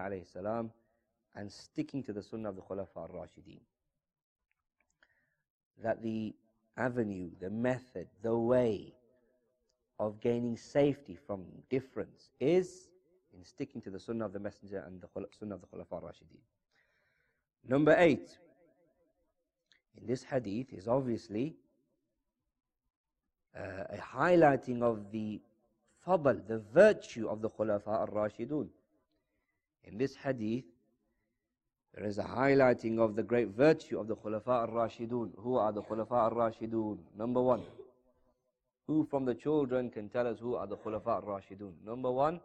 and 1.37 1.51
sticking 1.51 2.03
to 2.05 2.13
the 2.13 2.23
sunnah 2.23 2.49
of 2.49 2.57
the 2.57 2.63
Khulafa 2.63 2.97
al-Rashideen. 2.97 3.61
That 5.83 6.03
the 6.03 6.35
avenue, 6.77 7.31
the 7.41 7.51
method, 7.51 8.09
the 8.23 8.37
way 8.37 8.95
of 9.99 10.21
gaining 10.21 10.57
safety 10.57 11.17
from 11.27 11.45
difference 11.69 12.31
is 12.41 12.89
in 13.37 13.45
sticking 13.45 13.81
to 13.83 13.91
the 13.91 14.01
sunnah 14.01 14.27
of 14.27 14.33
the 14.33 14.41
Messenger 14.41 14.85
and 14.87 15.01
the 15.01 15.09
sunnah 15.39 15.55
of 15.55 15.61
the 15.61 15.67
Khulafa 15.67 16.03
al-Rashideen. 16.03 16.41
Number 17.69 17.95
eight, 17.99 18.39
in 19.99 20.07
this 20.07 20.25
hadith 20.25 20.73
is 20.73 20.89
obviously 20.89 21.57
uh, 23.57 23.85
a 23.91 23.97
highlighting 23.97 24.83
of 24.83 25.11
the 25.13 25.41
fadl, 26.07 26.47
the 26.47 26.59
virtue 26.73 27.29
of 27.29 27.43
the 27.43 27.51
Khulafa 27.51 27.89
al-Rashidun. 27.89 28.69
In 29.85 29.99
this 29.99 30.15
hadith, 30.15 30.65
there 31.95 32.07
is 32.07 32.19
a 32.19 32.23
highlighting 32.23 32.99
of 32.99 33.17
the 33.17 33.23
great 33.23 33.49
virtue 33.49 33.99
of 33.99 34.07
the 34.07 34.17
Khulafa 34.17 34.69
al-Rashidun. 34.69 35.33
Who 35.39 35.57
are 35.57 35.73
the 35.73 35.83
Khulafa 35.83 36.31
al-Rashidun? 36.31 36.99
Number 37.17 37.43
one, 37.43 37.63
Who 38.87 39.05
from 39.05 39.25
the 39.25 39.35
children 39.35 39.91
can 39.91 40.09
tell 40.09 40.27
us 40.27 40.39
who 40.39 40.55
are 40.55 40.67
the 40.67 40.77
Khulafa 40.77 41.23
al-Rashidun? 41.23 41.73
Number 41.85 42.11
one, 42.11 42.41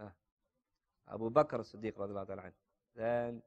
ah, 0.00 0.12
Abu 1.12 1.30
Bakr 1.30 1.60
as-Siddiq 1.60 1.94
radiallahu 1.94 2.26
ta'ala 2.26 2.42
Then 2.96 3.42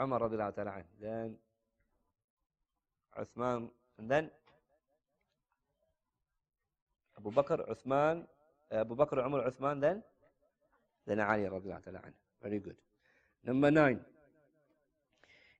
Umar 0.00 0.20
radiallahu 0.20 0.54
ta'ala 0.54 0.82
Then 1.00 1.36
Uthman. 3.18 3.70
And 3.98 4.10
then 4.10 4.30
Abu 7.18 7.30
Bakr, 7.30 7.62
Uthman, 7.70 8.26
Abu 8.72 8.96
Bakr, 8.96 9.24
Umar, 9.24 9.48
Uthman, 9.48 9.80
then 9.80 10.02
then 11.06 11.20
Ali 11.20 11.48
Very 12.42 12.58
good. 12.58 12.76
Number 13.44 13.70
nine. 13.70 14.00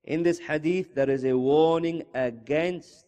In 0.05 0.23
this 0.23 0.39
hadith, 0.39 0.95
there 0.95 1.09
is 1.09 1.25
a 1.25 1.37
warning 1.37 2.03
against 2.15 3.07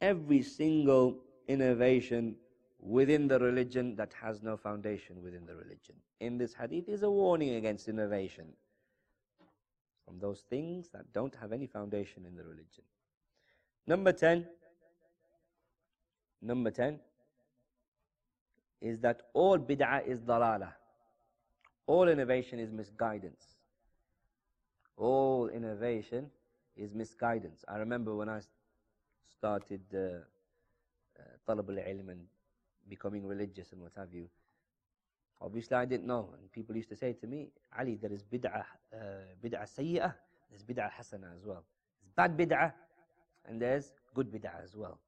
every 0.00 0.42
single 0.42 1.18
innovation 1.48 2.36
within 2.78 3.26
the 3.26 3.38
religion 3.38 3.96
that 3.96 4.12
has 4.20 4.42
no 4.42 4.56
foundation 4.56 5.22
within 5.22 5.46
the 5.46 5.54
religion. 5.54 5.94
In 6.20 6.36
this 6.36 6.54
hadith 6.54 6.88
is 6.88 7.02
a 7.02 7.10
warning 7.10 7.54
against 7.54 7.88
innovation 7.88 8.46
from 10.04 10.18
those 10.18 10.42
things 10.50 10.88
that 10.92 11.10
don't 11.14 11.34
have 11.40 11.52
any 11.52 11.66
foundation 11.66 12.26
in 12.26 12.36
the 12.36 12.42
religion. 12.42 12.84
Number 13.86 14.12
10. 14.12 14.46
Number 16.42 16.70
10 16.70 16.98
is 18.82 18.98
that 19.00 19.22
all 19.32 19.58
bid'ah 19.58 20.06
is 20.06 20.20
dalala. 20.20 20.72
All 21.86 22.08
innovation 22.08 22.58
is 22.58 22.72
misguidance. 22.72 23.44
All 24.96 25.48
innovation 25.48 26.30
is 26.76 26.94
misguidance. 26.94 27.64
I 27.68 27.76
remember 27.76 28.14
when 28.14 28.28
I 28.28 28.40
started 29.38 29.82
uh, 29.94 29.98
uh, 29.98 31.22
talab 31.46 31.68
al-ilm 31.68 32.08
and 32.10 32.20
becoming 32.88 33.26
religious 33.26 33.72
and 33.72 33.80
what 33.80 33.92
have 33.96 34.12
you, 34.12 34.28
obviously 35.40 35.76
I 35.76 35.84
didn't 35.84 36.06
know. 36.06 36.30
And 36.38 36.50
people 36.52 36.76
used 36.76 36.88
to 36.90 36.96
say 36.96 37.12
to 37.14 37.26
me, 37.26 37.48
Ali, 37.78 37.96
there 37.96 38.12
is 38.12 38.22
bid'ah, 38.22 38.64
uh, 38.92 38.96
bid'ah 39.42 39.68
sayya'ah, 39.78 40.14
there's 40.50 40.62
bid'ah 40.62 40.90
hasana 40.98 41.34
as 41.36 41.44
well. 41.44 41.64
There's 42.02 42.12
bad 42.16 42.36
bid'ah, 42.36 42.72
and 43.46 43.60
there's 43.60 43.92
good 44.14 44.32
bid'ah 44.32 44.62
as 44.62 44.74
well. 44.74 44.98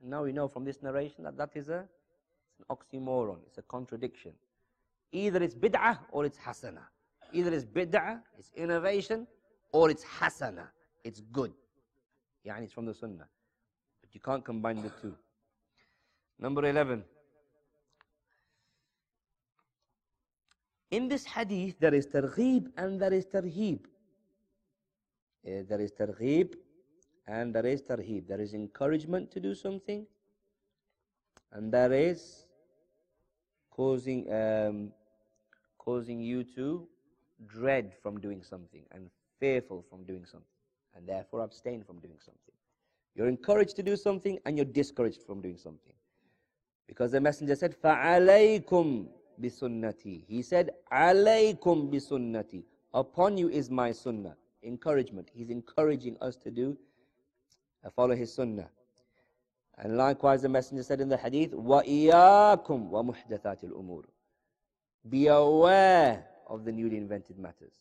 And 0.00 0.10
now 0.10 0.24
we 0.24 0.32
know 0.32 0.48
from 0.48 0.64
this 0.64 0.82
narration 0.82 1.24
that 1.24 1.36
that 1.36 1.50
is 1.54 1.68
a, 1.68 1.86
an 2.58 2.64
oxymoron, 2.70 3.38
it's 3.46 3.58
a 3.58 3.62
contradiction. 3.62 4.32
Either 5.14 5.42
it's 5.44 5.54
bid'ah 5.54 5.98
or 6.10 6.24
it's 6.24 6.38
hasana. 6.38 6.82
Either 7.32 7.52
it's 7.54 7.64
bid'ah, 7.64 8.20
it's 8.36 8.50
innovation, 8.56 9.26
or 9.72 9.88
it's 9.88 10.04
hasana, 10.04 10.66
it's 11.04 11.20
good. 11.32 11.52
Yani 12.44 12.64
it's 12.64 12.72
from 12.72 12.84
the 12.84 12.92
sunnah. 12.92 13.28
But 14.00 14.12
you 14.12 14.20
can't 14.20 14.44
combine 14.44 14.82
the 14.82 14.90
two. 15.00 15.14
Number 16.38 16.66
11. 16.66 17.04
In 20.90 21.08
this 21.08 21.24
hadith, 21.24 21.78
there 21.78 21.94
is 21.94 22.08
targhib 22.08 22.66
and 22.76 23.00
there 23.00 23.12
is 23.12 23.26
tarhib. 23.26 23.84
Uh, 25.46 25.62
there 25.68 25.80
is 25.80 25.92
targhib 25.92 26.54
and 27.28 27.54
there 27.54 27.66
is 27.66 27.82
tarhib. 27.82 28.26
There 28.26 28.40
is 28.40 28.52
encouragement 28.52 29.30
to 29.30 29.40
do 29.40 29.54
something, 29.54 30.06
and 31.52 31.72
there 31.72 31.92
is 31.92 32.46
causing 33.70 34.30
um, 34.32 34.92
causing 35.83 36.19
you 36.19 36.43
to 36.55 36.87
dread 37.47 37.93
from 38.01 38.19
doing 38.19 38.43
something 38.43 38.83
and 38.91 39.09
fearful 39.39 39.83
from 39.89 40.03
doing 40.03 40.25
something, 40.25 40.47
and 40.95 41.07
therefore 41.07 41.41
abstain 41.41 41.83
from 41.83 41.99
doing 41.99 42.17
something. 42.19 42.53
You're 43.15 43.27
encouraged 43.27 43.75
to 43.77 43.83
do 43.83 43.95
something 43.95 44.39
and 44.45 44.57
you're 44.57 44.65
discouraged 44.65 45.23
from 45.23 45.41
doing 45.41 45.57
something. 45.57 45.93
Because 46.87 47.11
the 47.11 47.21
messenger 47.21 47.55
said, 47.55 47.75
فَعَلَيْكُمْ 47.81 49.07
بِسُنَّتِي 49.41 50.23
He 50.27 50.41
said, 50.41 50.71
عَلَيْكُمْ 50.91 51.91
بِسُنَّتِي 51.93 52.63
Upon 52.93 53.37
you 53.37 53.49
is 53.49 53.69
my 53.69 53.91
sunnah. 53.91 54.35
Encouragement. 54.63 55.29
He's 55.33 55.49
encouraging 55.49 56.17
us 56.21 56.35
to 56.37 56.51
do, 56.51 56.77
uh, 57.85 57.89
follow 57.89 58.15
his 58.15 58.33
sunnah. 58.33 58.69
And 59.77 59.95
likewise 59.97 60.41
the 60.41 60.49
messenger 60.49 60.83
said 60.83 60.99
in 60.99 61.09
the 61.09 61.17
hadith, 61.17 61.51
وَإِيَاكُمْ 61.51 62.89
وَمُحْدَثَاتِ 62.89 63.63
الْأُمُورِ 63.65 64.03
be 65.08 65.26
aware 65.26 66.24
of 66.48 66.64
the 66.64 66.72
newly 66.72 66.96
invented 66.96 67.38
matters. 67.38 67.74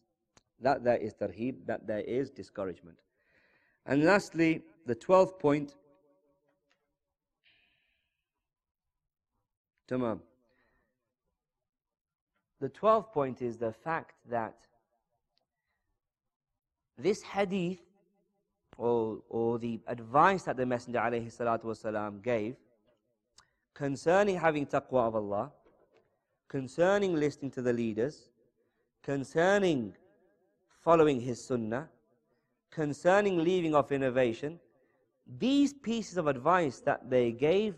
That 0.59 0.83
there 0.83 0.97
is 0.97 1.13
tarheeb, 1.13 1.65
that 1.65 1.87
there 1.87 2.01
is 2.01 2.29
discouragement. 2.29 2.97
And 3.85 4.03
lastly, 4.03 4.61
the 4.85 4.95
twelfth 4.95 5.39
point. 5.39 5.75
Tamam. 9.89 10.19
The 12.59 12.69
twelfth 12.69 13.11
point 13.11 13.41
is 13.41 13.57
the 13.57 13.73
fact 13.73 14.15
that 14.29 14.55
this 16.97 17.21
hadith 17.21 17.79
or, 18.77 19.19
or 19.29 19.59
the 19.59 19.79
advice 19.87 20.43
that 20.43 20.57
the 20.57 20.65
Messenger 20.65 20.99
alayhi 20.99 22.21
gave 22.21 22.55
concerning 23.73 24.37
having 24.37 24.65
taqwa 24.65 25.07
of 25.07 25.15
Allah 25.15 25.51
concerning 26.53 27.15
listening 27.15 27.49
to 27.49 27.63
the 27.63 27.73
leaders, 27.73 28.29
concerning 29.01 29.91
following 30.83 31.19
his 31.19 31.43
sunnah, 31.43 31.89
concerning 32.69 33.43
leaving 33.43 33.73
off 33.73 33.91
innovation, 33.91 34.59
these 35.39 35.73
pieces 35.73 36.15
of 36.15 36.27
advice 36.27 36.79
that 36.79 37.09
they 37.09 37.31
gave, 37.31 37.73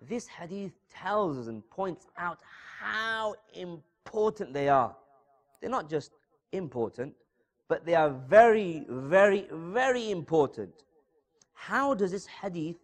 this 0.00 0.26
hadith 0.26 0.72
tells 0.88 1.36
us 1.36 1.48
and 1.48 1.60
points 1.68 2.06
out 2.16 2.38
how 2.80 3.34
important 3.52 4.54
they 4.54 4.70
are. 4.70 4.96
They're 5.60 5.68
not 5.68 5.90
just 5.90 6.12
important, 6.52 7.12
but 7.68 7.84
they 7.84 7.96
are 7.96 8.08
very, 8.08 8.86
very, 8.88 9.46
very 9.52 10.10
important. 10.10 10.72
How 11.52 11.92
does 11.92 12.12
this 12.12 12.26
hadith 12.26 12.78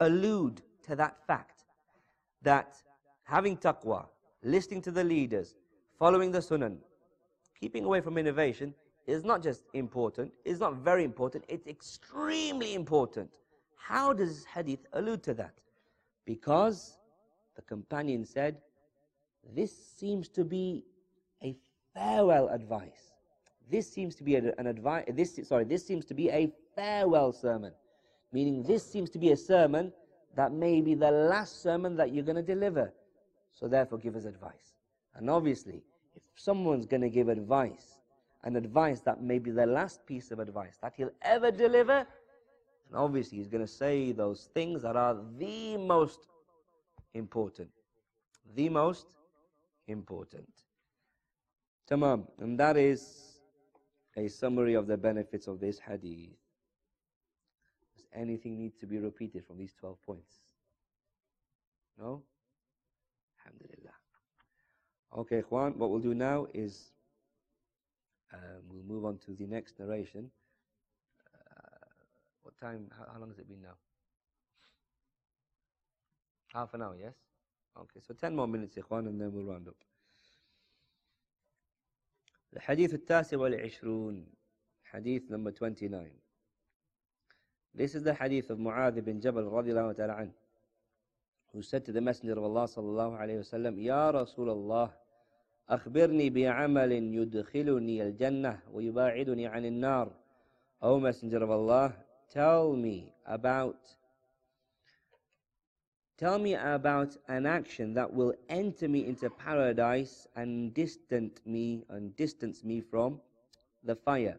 allude 0.00 0.60
to 0.82 0.94
that 0.96 1.16
fact? 1.26 1.64
That 2.42 2.76
having 3.24 3.56
taqwa, 3.56 4.04
listening 4.42 4.82
to 4.82 4.90
the 4.90 5.04
leaders, 5.04 5.56
following 5.98 6.30
the 6.30 6.38
sunan, 6.38 6.76
keeping 7.58 7.84
away 7.84 8.00
from 8.00 8.16
innovation 8.18 8.74
is 9.06 9.24
not 9.24 9.42
just 9.42 9.62
important, 9.74 10.32
it's 10.44 10.60
not 10.60 10.76
very 10.76 11.04
important, 11.04 11.44
it's 11.48 11.66
extremely 11.66 12.74
important. 12.74 13.30
How 13.76 14.12
does 14.12 14.44
hadith 14.44 14.86
allude 14.92 15.22
to 15.24 15.34
that? 15.34 15.54
Because 16.24 16.98
the 17.56 17.62
companion 17.62 18.24
said, 18.24 18.56
This 19.54 19.72
seems 19.98 20.28
to 20.30 20.44
be 20.44 20.84
a 21.42 21.56
farewell 21.94 22.48
advice. 22.48 23.14
This 23.70 23.90
seems 23.90 24.14
to 24.16 24.24
be 24.24 24.36
an 24.36 24.66
advice. 24.66 25.04
This 25.12 25.40
sorry, 25.44 25.64
this 25.64 25.86
seems 25.86 26.04
to 26.06 26.14
be 26.14 26.30
a 26.30 26.52
farewell 26.74 27.32
sermon, 27.32 27.72
meaning 28.32 28.62
this 28.62 28.84
seems 28.84 29.10
to 29.10 29.18
be 29.18 29.32
a 29.32 29.36
sermon 29.36 29.92
that 30.36 30.52
may 30.52 30.80
be 30.80 30.94
the 30.94 31.10
last 31.10 31.62
sermon 31.62 31.96
that 31.96 32.12
you're 32.12 32.24
going 32.24 32.36
to 32.36 32.42
deliver. 32.42 32.92
So 33.52 33.68
therefore, 33.68 33.98
give 33.98 34.16
us 34.16 34.24
advice. 34.24 34.74
And 35.14 35.28
obviously, 35.28 35.82
if 36.14 36.22
someone's 36.34 36.86
going 36.86 37.02
to 37.02 37.10
give 37.10 37.28
advice, 37.28 37.98
an 38.44 38.56
advice 38.56 39.00
that 39.02 39.22
may 39.22 39.38
be 39.38 39.50
the 39.50 39.66
last 39.66 40.06
piece 40.06 40.30
of 40.30 40.38
advice 40.38 40.78
that 40.82 40.94
he'll 40.96 41.12
ever 41.22 41.50
deliver, 41.50 42.06
and 42.88 42.96
obviously 42.96 43.38
he's 43.38 43.48
going 43.48 43.64
to 43.64 43.70
say 43.70 44.12
those 44.12 44.48
things 44.54 44.82
that 44.82 44.96
are 44.96 45.18
the 45.38 45.76
most 45.76 46.26
important. 47.14 47.68
The 48.54 48.68
most 48.68 49.06
important. 49.86 50.48
Tamam. 51.88 52.26
And 52.38 52.58
that 52.58 52.76
is 52.76 53.40
a 54.16 54.28
summary 54.28 54.74
of 54.74 54.86
the 54.86 54.96
benefits 54.96 55.46
of 55.46 55.60
this 55.60 55.78
hadith. 55.78 56.36
Does 57.96 58.06
anything 58.14 58.58
need 58.58 58.78
to 58.80 58.86
be 58.86 58.98
repeated 58.98 59.44
from 59.46 59.58
these 59.58 59.72
12 59.78 60.00
points? 60.02 60.34
No? 61.98 62.22
Alhamdulillah. 63.39 63.95
Okay, 65.17 65.41
Juan, 65.49 65.77
what 65.77 65.89
we'll 65.91 65.99
do 65.99 66.13
now 66.13 66.47
is 66.53 66.91
um, 68.33 68.61
we'll 68.69 68.83
move 68.83 69.05
on 69.05 69.17
to 69.25 69.31
the 69.31 69.45
next 69.45 69.79
narration. 69.79 70.29
Uh, 71.33 71.85
what 72.43 72.57
time, 72.59 72.89
how, 72.97 73.05
how, 73.13 73.19
long 73.19 73.29
has 73.29 73.39
it 73.39 73.47
been 73.47 73.61
now? 73.61 73.77
Half 76.53 76.73
an 76.73 76.81
hour, 76.81 76.95
yes? 77.01 77.13
Okay, 77.77 77.99
so 78.05 78.13
10 78.13 78.35
more 78.35 78.47
minutes, 78.47 78.75
Ikhwan, 78.77 79.07
and 79.07 79.19
then 79.19 79.31
we'll 79.33 79.45
round 79.45 79.67
up. 79.67 79.75
الحديث 82.55 82.93
التاسع 82.93 83.37
والعشرون 83.37 84.25
حديث 84.83 85.31
number 85.31 85.51
29 85.51 86.11
This 87.73 87.95
is 87.95 88.03
the 88.03 88.13
hadith 88.13 88.49
of 88.49 88.57
Mu'adh 88.59 89.03
bin 89.03 89.19
Jabal 89.19 89.43
رضي 89.43 89.71
الله 89.71 89.91
تعالى 89.93 90.13
عنه 90.13 90.33
Messenger 91.54 92.38
of 92.38 92.44
Allah 92.44 92.64
صلى 92.66 92.88
الله 92.88 93.16
عليه 93.16 93.38
وسلم 93.38 93.78
يا 93.78 94.10
رسول 94.10 94.50
الله 94.50 94.90
أخبرني 95.68 96.30
بعمل 96.30 96.92
يدخلني 96.92 98.02
الجنة 98.02 98.60
ويباعدني 98.72 99.46
عن 99.46 99.64
النار 99.64 100.12
O 100.82 100.98
Messenger 100.98 101.42
of 101.42 101.50
Allah 101.50 101.92
tell 102.30 102.76
me 102.76 103.12
about 103.26 103.96
Tell 106.20 106.38
me 106.38 106.54
about 106.54 107.16
an 107.28 107.46
action 107.46 107.94
that 107.94 108.12
will 108.12 108.34
enter 108.50 108.88
me 108.88 109.06
into 109.06 109.30
paradise 109.30 110.28
and 110.36 110.74
distant 110.74 111.40
me 111.46 111.86
and 111.88 112.14
distance 112.14 112.62
me 112.62 112.82
from 112.82 113.20
the 113.84 113.96
fire. 113.96 114.38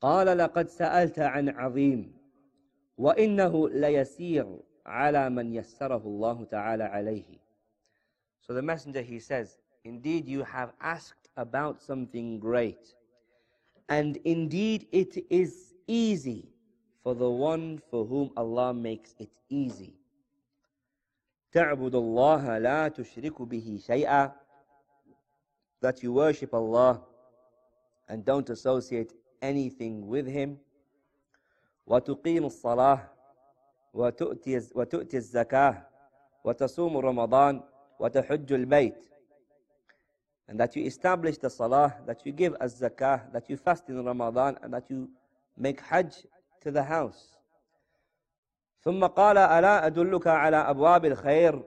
قال 0.00 0.38
لقد 0.38 0.68
سألت 0.68 1.18
عن 1.18 1.48
عظيم 1.48 2.12
وإنه 2.98 3.68
ليسير 3.68 4.58
على 4.87 5.29
من 5.29 5.53
يسره 5.53 6.03
الله 6.05 6.45
تعالى 6.45 6.83
عليه. 6.83 7.39
So 8.41 8.53
the 8.53 8.61
messenger 8.61 9.01
he 9.01 9.19
says, 9.19 9.57
indeed 9.83 10.27
you 10.27 10.43
have 10.43 10.73
asked 10.81 11.29
about 11.37 11.81
something 11.81 12.39
great 12.39 12.93
and 13.89 14.17
indeed 14.25 14.87
it 14.91 15.25
is 15.29 15.73
easy 15.87 16.49
for 17.03 17.15
the 17.15 17.29
one 17.29 17.79
for 17.89 18.05
whom 18.05 18.31
Allah 18.37 18.73
makes 18.73 19.13
it 19.19 19.31
easy. 19.49 19.95
تعبد 21.51 21.95
الله 21.95 22.57
لا 22.57 22.87
تشرك 22.87 23.41
به 23.41 23.79
شيئا 23.85 24.31
that 25.81 26.01
you 26.01 26.13
worship 26.13 26.53
Allah 26.53 27.01
and 28.09 28.25
don't 28.25 28.49
associate 28.49 29.13
anything 29.41 30.07
with 30.07 30.25
him 30.25 30.57
وتقيم 31.87 32.45
الصلاة 32.45 33.09
وتؤتي 33.94 34.60
وتؤتي 34.74 35.16
الزكاة 35.16 35.86
وتصوم 36.44 36.96
رمضان 36.96 37.62
وتحج 37.98 38.52
البيت. 38.52 39.04
And 40.48 40.58
that 40.58 40.74
you 40.76 40.84
establish 40.84 41.36
the 41.38 41.50
salah, 41.50 41.94
that 42.06 42.24
you 42.24 42.32
give 42.32 42.56
as 42.60 42.80
zakah, 42.80 43.30
that 43.32 43.50
you 43.50 43.56
fast 43.56 43.88
in 43.88 44.02
Ramadan, 44.02 44.56
and 44.62 44.72
that 44.72 44.88
you 44.88 45.10
make 45.58 45.80
hajj 45.80 46.26
to 46.62 46.70
the 46.70 46.82
house. 46.82 47.34
ثم 48.80 49.06
قال 49.06 49.38
ألا 49.38 49.86
أدلك 49.86 50.26
على 50.26 50.56
أبواب 50.56 51.04
الخير؟ 51.04 51.62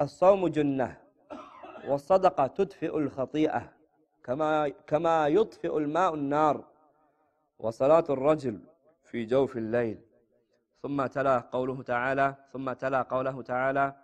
الصوم 0.00 0.48
جنة 0.48 0.96
والصدقة 1.88 2.46
تدفئ 2.46 2.96
الخطيئة 2.98 3.72
كما 4.24 4.68
كما 4.68 5.28
يطفئ 5.28 5.76
الماء 5.78 6.14
النار 6.14 6.64
وصلاة 7.58 8.04
الرجل 8.10 8.60
في 9.04 9.24
جوف 9.24 9.56
الليل. 9.56 10.05
ثم 10.86 11.06
تلا 11.06 11.38
قوله 11.38 11.82
تعالى 11.82 12.36
ثم 12.52 12.72
تلا 12.72 13.02
قوله 13.02 13.42
تعالى 13.42 13.94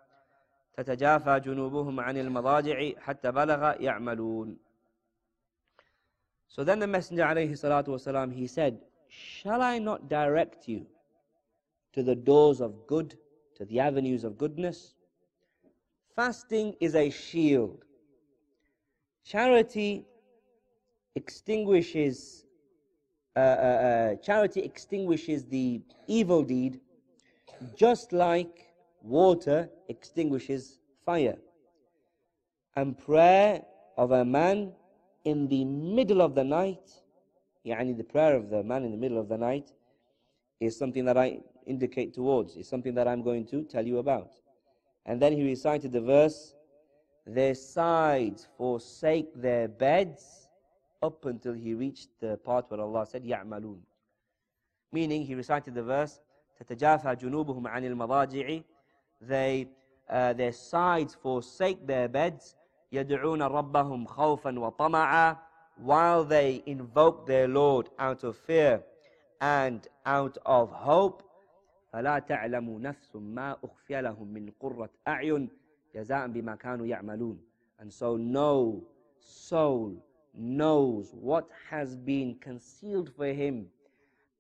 تتجافى 0.75 1.41
جنوبهم 1.41 2.01
عن 2.01 2.17
المضاجع 2.17 2.91
حتى 2.99 3.33
بلغ 3.33 3.83
يعملون 3.83 4.59
So 6.49 6.65
then 6.65 6.81
the 6.81 6.87
Messenger 6.87 7.23
عليه 7.23 7.53
الصلاة 7.53 7.85
والسلام 7.89 8.33
he 8.35 8.47
said, 8.49 8.81
Shall 9.09 9.63
I 9.63 9.79
not 9.79 10.09
direct 10.09 10.69
you 10.69 10.87
to 11.93 12.03
the 12.03 12.17
doors 12.17 12.61
of 12.61 12.87
good, 12.89 13.17
to 13.57 13.65
the 13.65 13.79
avenues 13.79 14.25
of 14.25 14.37
goodness. 14.37 14.95
Fasting 16.17 16.75
is 16.81 16.95
a 16.95 17.11
shield. 17.11 17.85
Charity 19.25 20.05
extinguishes 21.15 22.45
uh, 23.35 23.41
uh, 23.41 23.43
uh, 23.43 24.15
charity 24.17 24.61
extinguishes 24.61 25.45
the 25.45 25.81
evil 26.07 26.43
deed 26.43 26.81
just 27.77 28.13
like 28.13 28.73
water 29.03 29.69
extinguishes 29.89 30.79
fire. 31.05 31.37
And 32.77 32.99
prayer 32.99 33.63
of 33.97 34.13
a 34.13 34.25
man 34.25 34.73
in 35.25 35.49
the 35.49 35.65
middle 35.65 36.21
of 36.21 36.35
the 36.35 36.45
night, 36.45 36.91
yani 37.67 37.97
the 37.97 38.05
prayer 38.05 38.37
of 38.37 38.51
the 38.51 38.63
man 38.63 38.85
in 38.85 38.91
the 38.91 38.97
middle 38.97 39.19
of 39.19 39.29
the 39.29 39.39
night, 39.39 39.73
is 40.61 40.77
something 40.77 41.05
that 41.05 41.17
I 41.17 41.41
indicate 41.67 42.15
towards. 42.15 42.57
It's 42.57 42.69
something 42.69 42.95
that 42.95 43.07
I'm 43.09 43.23
going 43.23 43.47
to 43.47 43.63
tell 43.65 43.87
you 43.87 43.99
about. 43.99 44.33
And 45.07 45.21
then 45.21 45.33
he 45.33 45.45
recited 45.45 45.93
the 45.93 46.01
verse, 46.01 46.55
Their 47.27 47.55
sides 47.55 48.49
forsake 48.57 49.35
their 49.35 49.69
beds, 49.69 50.42
up 51.02 51.26
until 51.26 51.54
he 51.54 51.74
reached 51.74 52.10
the 52.20 52.38
part 52.38 52.70
where 52.70 52.82
Allah 52.82 53.06
said, 53.06 53.24
يَعْمَلُونَ 53.24 53.80
Meaning, 54.92 55.26
he 55.26 55.36
recited 55.36 55.76
the 55.76 55.84
verse, 55.84 56.20
تَتَجَافَى 56.64 57.20
جُنُوبُهُمْ 57.20 57.68
عَنِ 57.68 57.84
الْمَضَاجِعِ 57.84 58.64
They, 59.22 59.68
uh, 60.10 60.34
their 60.34 60.52
sides 60.52 61.16
forsake 61.16 61.86
their 61.86 62.08
beds, 62.08 62.56
يَدْعُونَ 62.94 63.42
رَبَّهُمْ 63.42 64.08
خَوْفًا 64.08 64.78
وَطَمَعًا 64.78 65.38
While 65.78 66.24
they 66.24 66.64
invoke 66.66 67.28
their 67.28 67.48
Lord 67.48 67.90
out 68.00 68.24
of 68.24 68.36
fear 68.36 68.84
and 69.42 69.88
out 70.06 70.38
of 70.46 70.72
hope. 70.72 71.24
فلا 71.94 72.20
تعلم 72.20 72.82
نفس 72.82 73.16
ما 73.16 73.58
أخفي 73.64 74.02
لهم 74.02 74.28
من 74.28 74.52
قرة 74.60 74.90
أعين 75.08 75.50
جزاء 75.96 76.28
بما 76.28 76.56
كانوا 76.56 76.86
يعملون 76.86 77.40
and 77.80 77.94
so 77.94 78.18
no 78.18 78.84
soul 79.20 79.96
knows 80.34 81.12
what 81.14 81.48
has 81.70 81.96
been 81.96 82.36
concealed 82.36 83.12
for 83.16 83.28
him 83.28 83.68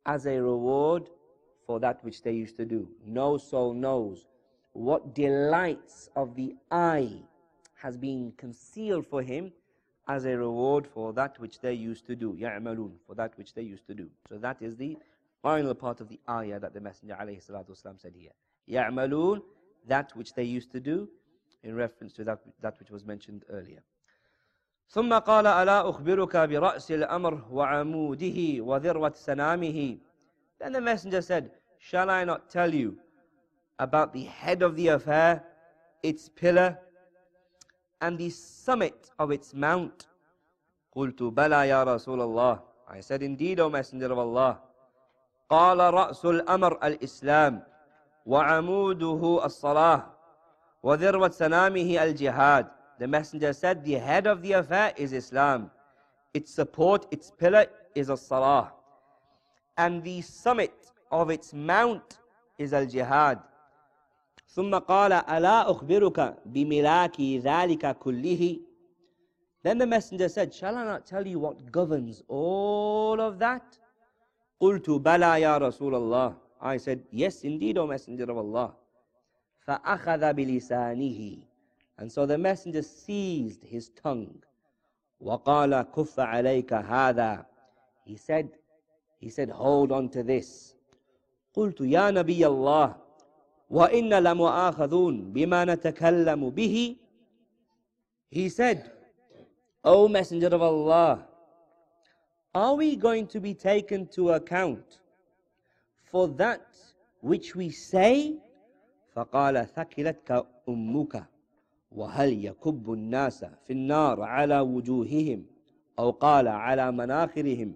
as 0.05 0.25
a 0.25 0.41
reward 0.41 1.09
for 1.65 1.79
that 1.79 2.03
which 2.03 2.21
they 2.21 2.31
used 2.31 2.55
to 2.57 2.65
do 2.65 2.87
no 3.05 3.37
soul 3.37 3.73
knows 3.73 4.27
what 4.73 5.15
delights 5.15 6.09
of 6.15 6.35
the 6.35 6.55
eye 6.71 7.11
has 7.73 7.97
been 7.97 8.31
concealed 8.37 9.05
for 9.05 9.21
him 9.21 9.51
as 10.07 10.25
a 10.25 10.37
reward 10.37 10.87
for 10.87 11.11
that 11.13 11.39
which 11.39 11.59
they 11.59 11.73
used 11.73 12.05
to 12.05 12.15
do 12.15 12.33
يعملون 12.39 12.91
for 13.05 13.15
that 13.15 13.37
which 13.37 13.53
they 13.53 13.63
used 13.63 13.87
to 13.87 13.93
do 13.93 14.07
so 14.29 14.37
that 14.37 14.61
is 14.61 14.75
the 14.77 14.97
final 15.41 15.73
part 15.73 16.01
of 16.01 16.09
the 16.09 16.19
ayah 16.29 16.59
that 16.59 16.73
the 16.73 16.81
Messenger 16.81 17.15
والسلام, 17.15 17.99
said 17.99 18.13
here. 18.15 18.31
يَعْمَلُونَ 18.69 19.41
That 19.87 20.15
which 20.15 20.33
they 20.33 20.43
used 20.43 20.71
to 20.71 20.79
do 20.79 21.07
in 21.63 21.75
reference 21.75 22.13
to 22.13 22.23
that, 22.25 22.39
that 22.61 22.77
which 22.79 22.89
was 22.89 23.05
mentioned 23.05 23.45
earlier. 23.49 23.81
ثم 24.88 25.18
قال 25.18 25.46
ألا 25.46 25.88
أخبرك 25.88 26.36
برأس 26.36 26.90
الأمر 26.92 27.44
وعموده 27.50 28.60
وذروة 28.60 29.12
سنامه 29.14 29.98
Then 30.58 30.72
the 30.72 30.80
messenger 30.80 31.22
said, 31.22 31.50
Shall 31.78 32.08
I 32.10 32.24
not 32.24 32.48
tell 32.48 32.72
you 32.72 32.98
about 33.78 34.12
the 34.12 34.24
head 34.24 34.62
of 34.62 34.76
the 34.76 34.88
affair, 34.88 35.42
its 36.02 36.28
pillar, 36.28 36.78
and 38.00 38.16
the 38.18 38.30
summit 38.30 39.10
of 39.18 39.32
its 39.32 39.54
mount? 39.54 40.06
قلت 40.94 41.22
بلى 41.22 41.68
يا 41.68 41.84
رسول 41.84 42.20
الله 42.20 42.60
I 42.88 43.00
said, 43.00 43.22
Indeed, 43.22 43.58
O 43.60 43.70
Messenger 43.70 44.12
of 44.12 44.18
Allah. 44.18 44.60
قال 45.50 45.78
رأس 45.94 46.24
الأمر 46.24 46.78
الإسلام 46.86 47.62
وعموده 48.26 49.40
الصلاة 49.44 50.06
وذروة 50.82 51.28
سنامه 51.30 52.04
الجهاد 52.04 52.66
The 52.99 53.07
messenger 53.07 53.53
said 53.53 53.83
the 53.83 53.93
head 53.93 54.25
of 54.27 54.41
the 54.41 54.53
affair 54.53 54.93
is 54.97 55.13
Islam 55.13 55.71
its 56.33 56.53
support, 56.53 57.07
its 57.11 57.31
pillar 57.31 57.65
is 57.95 58.09
as-salah 58.09 58.71
and 59.77 60.03
the 60.03 60.21
summit 60.21 60.73
of 61.11 61.29
its 61.29 61.53
mount 61.53 62.19
is 62.57 62.73
al-jihad 62.73 63.39
ثم 64.47 64.75
قال 64.75 65.11
ألا 65.11 65.69
أخبرك 65.71 66.37
بملاك 66.45 67.21
ذلك 67.21 67.97
كله 67.99 68.59
Then 69.63 69.77
the 69.79 69.87
messenger 69.87 70.29
said, 70.29 70.53
Shall 70.53 70.77
I 70.77 70.85
not 70.85 71.05
tell 71.05 71.27
you 71.27 71.39
what 71.39 71.71
governs 71.71 72.23
all 72.27 73.19
of 73.19 73.37
that? 73.39 73.77
قلت 74.61 74.89
بلى 74.89 75.41
يا 75.41 75.57
رسول 75.57 75.95
الله 75.95 76.35
I 76.61 76.77
said 76.77 77.03
yes 77.11 77.43
indeed 77.43 77.77
O 77.77 77.85
messenger 77.85 78.23
of 78.23 78.37
Allah 78.37 78.73
فأخذ 79.67 80.33
بلسانه 80.33 81.37
and 82.01 82.11
so 82.11 82.25
the 82.25 82.37
messenger 82.37 82.81
seized 82.81 83.63
his 83.63 83.89
tongue 83.89 84.41
وقال 85.21 85.81
كف 85.95 86.19
عليك 86.19 86.73
هذا 86.73 87.45
he 88.05 88.15
said 88.15 88.49
he 89.19 89.29
said 89.29 89.49
hold 89.49 89.91
on 89.91 90.09
to 90.09 90.23
this 90.23 90.75
قلت 91.53 91.81
يا 91.81 92.11
نبي 92.11 92.47
الله 92.47 92.95
وإن 93.69 94.13
لمؤاخذون 94.13 95.33
بما 95.33 95.65
نتكلم 95.65 96.49
به 96.49 96.97
he 98.31 98.49
said 98.49 98.91
O 99.83 100.07
messenger 100.07 100.47
of 100.47 100.61
Allah 100.61 101.25
are 102.53 102.75
we 102.75 102.95
going 102.95 103.27
to 103.27 103.39
be 103.39 103.53
taken 103.53 104.07
to 104.07 104.31
account 104.31 104.99
for 106.03 106.27
that 106.27 106.65
which 107.21 107.55
we 107.55 107.69
say? 107.69 108.39
فقال 109.15 109.67
ثكلتك 109.75 110.45
أمك 110.69 111.23
وهل 111.91 112.45
يكب 112.45 112.93
الناس 112.93 113.45
في 113.45 113.73
النار 113.73 114.21
على 114.21 114.59
وجوههم 114.59 115.45
أو 115.99 116.11
قال 116.11 116.47
على 116.47 116.91
مناخرهم 116.91 117.75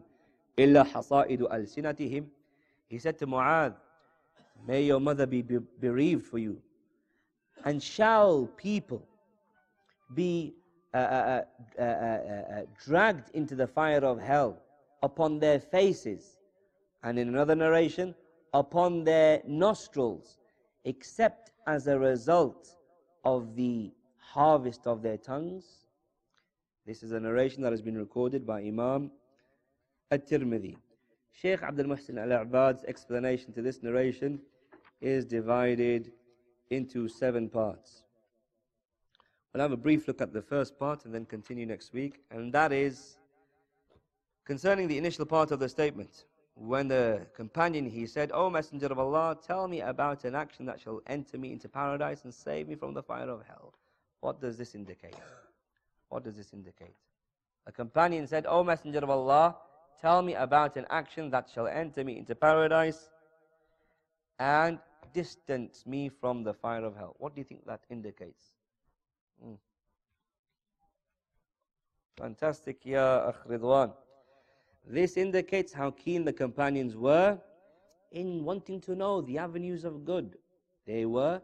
إلا 0.59 0.83
حصائد 0.83 1.41
ألسنتهم 1.41 2.27
He 2.89 2.99
said 2.99 3.17
to 3.19 3.25
Mu'adh, 3.25 3.73
May 4.67 4.83
your 4.83 4.99
mother 4.99 5.25
be 5.25 5.41
bereaved 5.41 6.25
for 6.25 6.37
you. 6.37 6.61
And 7.63 7.81
shall 7.81 8.47
people 8.57 9.07
be 10.13 10.53
uh, 10.93 10.97
uh, 10.97 11.81
uh, 11.81 12.61
dragged 12.83 13.29
into 13.33 13.55
the 13.55 13.65
fire 13.65 14.03
of 14.03 14.19
hell 14.19 14.57
upon 15.01 15.39
their 15.39 15.59
faces 15.59 16.35
And 17.03 17.17
in 17.17 17.29
another 17.29 17.55
narration, 17.55 18.13
upon 18.53 19.03
their 19.03 19.41
nostrils, 19.47 20.37
except 20.85 21.51
as 21.67 21.87
a 21.87 21.97
result 21.97 22.75
of 23.25 23.55
the 23.55 23.91
harvest 24.36 24.86
of 24.86 25.00
their 25.00 25.16
tongues. 25.16 25.64
This 26.86 27.02
is 27.02 27.12
a 27.12 27.18
narration 27.18 27.62
that 27.62 27.72
has 27.72 27.80
been 27.80 27.96
recorded 27.96 28.46
by 28.46 28.60
Imam 28.60 29.10
At-Tirmidhi. 30.10 30.76
Sheikh 31.32 31.62
Abdul 31.62 31.86
Muhsin 31.86 32.18
Al-Abbad's 32.22 32.84
explanation 32.84 33.54
to 33.54 33.62
this 33.62 33.82
narration 33.82 34.38
is 35.00 35.24
divided 35.24 36.12
into 36.68 37.08
seven 37.08 37.48
parts. 37.48 38.02
We'll 39.54 39.62
have 39.62 39.72
a 39.72 39.76
brief 39.76 40.06
look 40.06 40.20
at 40.20 40.34
the 40.34 40.42
first 40.42 40.78
part 40.78 41.06
and 41.06 41.14
then 41.14 41.24
continue 41.24 41.64
next 41.64 41.94
week, 41.94 42.20
and 42.30 42.52
that 42.52 42.72
is 42.72 43.16
concerning 44.44 44.86
the 44.86 44.98
initial 44.98 45.24
part 45.24 45.50
of 45.50 45.60
the 45.60 45.68
statement. 45.68 46.26
When 46.56 46.88
the 46.88 47.26
companion 47.34 47.86
he 47.86 48.06
said, 48.06 48.32
O 48.32 48.50
Messenger 48.50 48.88
of 48.88 48.98
Allah, 48.98 49.38
tell 49.46 49.66
me 49.66 49.80
about 49.80 50.24
an 50.24 50.34
action 50.34 50.66
that 50.66 50.78
shall 50.78 51.00
enter 51.06 51.38
me 51.38 51.52
into 51.52 51.70
paradise 51.70 52.24
and 52.24 52.34
save 52.34 52.68
me 52.68 52.74
from 52.74 52.92
the 52.92 53.02
fire 53.02 53.30
of 53.30 53.42
hell. 53.48 53.72
What 54.20 54.40
does 54.40 54.56
this 54.56 54.74
indicate? 54.74 55.16
What 56.08 56.24
does 56.24 56.36
this 56.36 56.52
indicate? 56.52 56.96
A 57.66 57.72
companion 57.72 58.26
said, 58.26 58.46
O 58.46 58.62
Messenger 58.62 59.00
of 59.00 59.10
Allah, 59.10 59.56
tell 60.00 60.22
me 60.22 60.34
about 60.34 60.76
an 60.76 60.86
action 60.90 61.30
that 61.30 61.48
shall 61.52 61.66
enter 61.66 62.04
me 62.04 62.18
into 62.18 62.34
paradise 62.34 63.10
and 64.38 64.78
distance 65.12 65.84
me 65.86 66.08
from 66.08 66.44
the 66.44 66.54
fire 66.54 66.84
of 66.84 66.96
hell. 66.96 67.16
What 67.18 67.34
do 67.34 67.40
you 67.40 67.44
think 67.44 67.66
that 67.66 67.80
indicates? 67.90 68.44
Mm. 69.44 69.56
Fantastic, 72.16 72.84
Ya 72.84 73.28
Akh 73.28 73.92
This 74.86 75.16
indicates 75.16 75.72
how 75.72 75.90
keen 75.90 76.24
the 76.24 76.32
companions 76.32 76.96
were 76.96 77.38
in 78.12 78.44
wanting 78.44 78.80
to 78.82 78.94
know 78.94 79.20
the 79.20 79.38
avenues 79.38 79.84
of 79.84 80.04
good. 80.04 80.38
They 80.86 81.04
were 81.04 81.42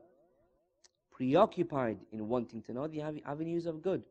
preoccupied 1.23 1.99
in 2.11 2.29
wanting 2.29 2.61
to 2.61 2.73
know 2.73 2.89
the 2.89 3.01
avenues 3.25 3.67
of 3.67 3.81
good. 3.81 4.03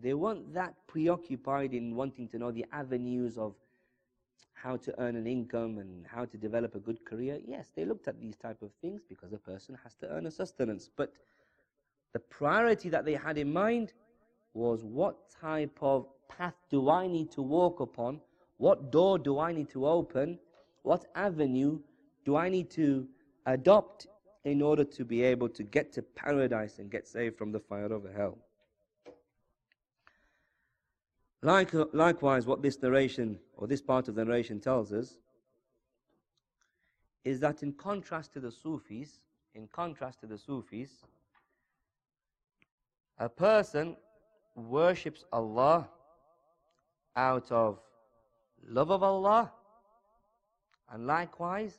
They 0.00 0.14
weren't 0.14 0.54
that 0.54 0.74
preoccupied 0.86 1.74
in 1.74 1.96
wanting 1.96 2.28
to 2.28 2.38
know 2.38 2.52
the 2.52 2.64
avenues 2.72 3.36
of 3.36 3.56
how 4.54 4.76
to 4.76 4.94
earn 5.00 5.16
an 5.16 5.26
income 5.26 5.78
and 5.78 6.06
how 6.06 6.24
to 6.24 6.36
develop 6.36 6.76
a 6.76 6.78
good 6.78 7.04
career. 7.04 7.40
Yes, 7.44 7.72
they 7.74 7.84
looked 7.84 8.06
at 8.06 8.20
these 8.20 8.36
type 8.36 8.62
of 8.62 8.70
things 8.80 9.02
because 9.08 9.32
a 9.32 9.38
person 9.38 9.76
has 9.82 9.96
to 9.96 10.08
earn 10.08 10.26
a 10.26 10.30
sustenance. 10.30 10.88
But 10.94 11.12
the 12.12 12.20
priority 12.20 12.88
that 12.90 13.04
they 13.04 13.14
had 13.14 13.36
in 13.36 13.52
mind 13.52 13.92
was 14.54 14.84
what 14.84 15.16
type 15.28 15.78
of 15.82 16.06
path 16.28 16.54
do 16.70 16.90
I 16.90 17.08
need 17.08 17.32
to 17.32 17.42
walk 17.42 17.80
upon? 17.80 18.20
What 18.58 18.92
door 18.92 19.18
do 19.18 19.40
I 19.40 19.52
need 19.52 19.68
to 19.70 19.88
open? 19.88 20.38
What 20.82 21.06
avenue 21.16 21.80
do 22.24 22.36
I 22.36 22.48
need 22.48 22.70
to 22.70 23.08
adopt 23.46 24.06
in 24.44 24.62
order 24.62 24.84
to 24.84 25.04
be 25.04 25.22
able 25.22 25.48
to 25.48 25.62
get 25.62 25.92
to 25.92 26.02
paradise 26.02 26.78
and 26.78 26.90
get 26.90 27.06
saved 27.06 27.36
from 27.36 27.52
the 27.52 27.60
fire 27.60 27.92
of 27.92 28.04
hell? 28.14 28.38
Like, 31.42 31.70
likewise, 31.92 32.46
what 32.46 32.62
this 32.62 32.82
narration, 32.82 33.38
or 33.56 33.66
this 33.66 33.80
part 33.80 34.08
of 34.08 34.14
the 34.14 34.24
narration 34.24 34.60
tells 34.60 34.92
us, 34.92 35.18
is 37.24 37.40
that 37.40 37.62
in 37.62 37.72
contrast 37.72 38.32
to 38.32 38.40
the 38.40 38.50
Sufis, 38.50 39.20
in 39.54 39.68
contrast 39.68 40.20
to 40.20 40.26
the 40.26 40.38
Sufis, 40.38 40.90
a 43.18 43.28
person 43.28 43.96
worships 44.54 45.24
Allah 45.32 45.88
out 47.16 47.50
of 47.52 47.78
love 48.66 48.90
of 48.90 49.02
Allah 49.02 49.52
and 50.90 51.06
likewise 51.06 51.78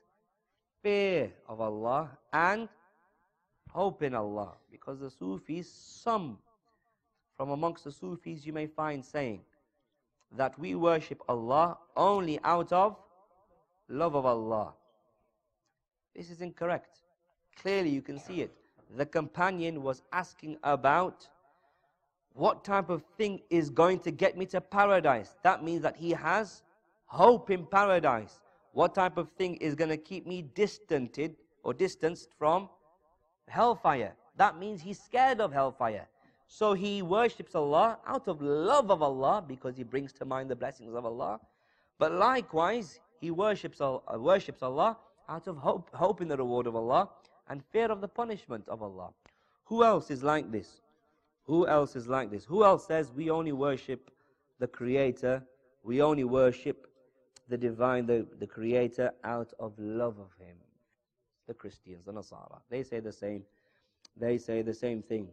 fear 0.82 1.32
of 1.48 1.62
Allah 1.62 2.10
and 2.34 2.68
hope 3.70 4.04
in 4.04 4.14
Allah. 4.14 4.54
Because 4.72 5.00
the 5.00 5.10
Sufis, 5.10 5.72
some 5.72 6.38
from 7.38 7.52
amongst 7.52 7.84
the 7.84 7.92
Sufis 7.92 8.46
you 8.46 8.54
may 8.54 8.68
find 8.68 9.04
saying, 9.04 9.42
that 10.38 10.58
we 10.60 10.76
worship 10.76 11.22
Allah 11.28 11.78
only 11.98 12.40
out 12.44 12.72
of 12.72 12.96
love 13.88 14.16
of 14.16 14.26
Allah. 14.26 14.74
This 16.16 16.30
is 16.30 16.42
incorrect. 16.42 17.00
Clearly, 17.62 17.90
you 17.90 18.02
can 18.02 18.20
see 18.20 18.42
it. 18.42 18.52
The 18.96 19.06
companion 19.06 19.84
was 19.84 20.02
asking 20.12 20.58
about 20.64 21.28
what 22.34 22.64
type 22.64 22.90
of 22.90 23.04
thing 23.18 23.42
is 23.50 23.70
going 23.70 24.00
to 24.00 24.12
get 24.12 24.38
me 24.38 24.46
to 24.48 24.62
paradise. 24.62 25.36
That 25.44 25.64
means 25.64 25.82
that 25.82 25.98
he 25.98 26.12
has 26.12 26.64
hope 27.06 27.50
in 27.50 27.66
paradise. 27.66 28.40
What 28.74 28.94
type 28.96 29.18
of 29.18 29.30
thing 29.32 29.56
is 29.56 29.76
going 29.76 29.90
to 29.90 29.98
keep 29.98 30.28
me 30.28 30.46
distanted 30.54 31.36
or 31.64 31.74
distanced 31.74 32.30
from 32.38 32.70
hellfire? 33.48 34.14
That 34.38 34.58
means 34.58 34.82
he's 34.82 35.00
scared 35.00 35.42
of 35.42 35.52
hellfire. 35.52 36.08
So 36.48 36.74
he 36.74 37.02
worships 37.02 37.54
Allah 37.56 38.00
out 38.08 38.28
of 38.28 38.42
love 38.42 38.90
of 38.90 39.04
Allah 39.04 39.44
because 39.48 39.78
he 39.78 39.84
brings 39.84 40.14
to 40.14 40.26
mind 40.26 40.50
the 40.50 40.56
blessings 40.56 40.96
of 40.96 41.06
Allah. 41.06 41.40
But 42.00 42.14
likewise, 42.14 43.00
he 43.20 43.32
worships, 43.32 43.82
Allah, 43.82 44.02
uh, 44.12 44.18
worships 44.18 44.64
Allah 44.64 44.98
out 45.28 45.48
of 45.48 45.58
hope, 45.58 45.94
hope 45.94 46.22
in 46.22 46.28
the 46.28 46.38
reward 46.38 46.66
of 46.66 46.76
Allah 46.76 47.10
and 47.50 47.64
fear 47.72 47.92
of 47.92 48.02
the 48.02 48.08
punishment 48.08 48.68
of 48.68 48.82
Allah. 48.82 49.10
Who 49.66 49.84
else 49.84 50.10
is 50.10 50.24
like 50.24 50.52
this? 50.52 50.82
Who 51.44 51.68
else 51.68 51.96
is 51.96 52.08
like 52.08 52.32
this? 52.32 52.46
Who 52.46 52.64
else 52.64 52.88
says 52.88 53.12
we 53.12 53.30
only 53.30 53.52
worship 53.52 54.12
the 54.60 54.68
Creator, 54.68 55.44
we 55.84 56.02
only 56.02 56.24
worship 56.24 56.89
the 57.49 57.57
Divine, 57.57 58.07
the, 58.07 58.27
the 58.39 58.47
Creator 58.47 59.12
out 59.23 59.53
of 59.59 59.73
love 59.79 60.19
of 60.19 60.31
Him? 60.39 60.57
The 61.47 61.55
Christians, 61.55 62.05
the 62.07 62.12
Nasara. 62.12 62.61
They 62.71 62.83
say 62.83 63.01
the 63.01 63.12
same. 63.12 63.43
They 64.17 64.39
say 64.39 64.62
the 64.62 64.73
same 64.75 65.03
thing. 65.03 65.29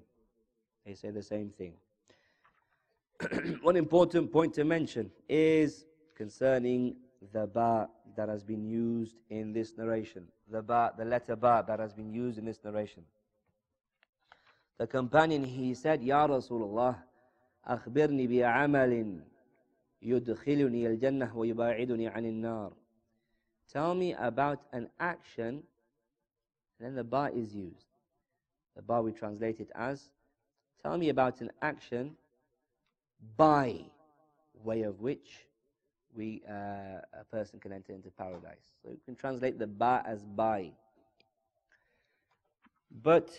They 0.86 0.94
say 0.94 1.12
the 1.12 1.24
same 1.24 1.52
thing. 1.58 1.74
One 3.62 3.76
important 3.76 4.32
point 4.32 4.54
to 4.56 4.64
mention 4.64 5.12
is 5.30 5.86
concerning 6.16 6.96
the 7.34 7.46
ba 7.46 7.88
that 8.18 8.30
has 8.30 8.44
been 8.44 8.66
used 8.66 9.16
in 9.30 9.54
this 9.54 9.78
narration. 9.78 10.28
The 10.50 10.62
ba, 10.62 10.92
the 10.98 11.06
letter 11.06 11.36
ba 11.36 11.64
that 11.68 11.80
has 11.80 11.94
been 11.94 12.12
used 12.12 12.40
in 12.40 12.46
this 12.46 12.60
narration. 12.64 13.04
The 14.80 14.88
companion, 14.88 15.44
he 15.44 15.76
said, 15.76 16.02
Ya 16.02 16.28
Rasulullah, 16.28 16.98
أخبرني 17.68 18.28
بعمل 18.28 19.22
يدخلني 20.02 20.88
الجنة 20.88 21.38
ويباعدني 21.38 22.08
عن 22.08 22.26
النار. 22.26 22.74
Tell 23.68 23.94
me 23.94 24.14
about 24.14 24.60
an 24.74 24.90
action, 25.00 25.64
and 26.80 26.80
then 26.80 26.96
the 26.96 27.04
ba 27.04 27.30
is 27.34 27.56
used. 27.56 27.88
The 28.76 28.82
ba 28.82 29.02
we 29.02 29.12
translate 29.12 29.60
it 29.60 29.72
as 29.76 30.10
Tell 30.82 30.98
me 30.98 31.10
about 31.10 31.42
an 31.42 31.52
action 31.62 32.16
by 33.38 33.82
way 34.64 34.82
of 34.82 35.00
which 35.00 35.46
we, 36.16 36.42
uh, 36.50 37.02
a 37.20 37.24
person 37.30 37.60
can 37.60 37.72
enter 37.72 37.94
into 37.94 38.10
paradise. 38.10 38.74
So 38.82 38.90
you 38.90 38.98
can 39.06 39.16
translate 39.16 39.60
the 39.60 39.68
ba 39.68 40.02
as 40.06 40.24
by. 40.24 40.72
But 43.04 43.30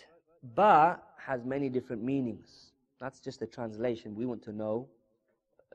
ba 0.55 0.99
has 1.17 1.43
many 1.43 1.69
different 1.69 2.01
meanings. 2.01 2.71
That's 2.99 3.19
just 3.19 3.41
a 3.41 3.47
translation. 3.47 4.15
We 4.15 4.25
want 4.25 4.41
to 4.43 4.53
know 4.53 4.87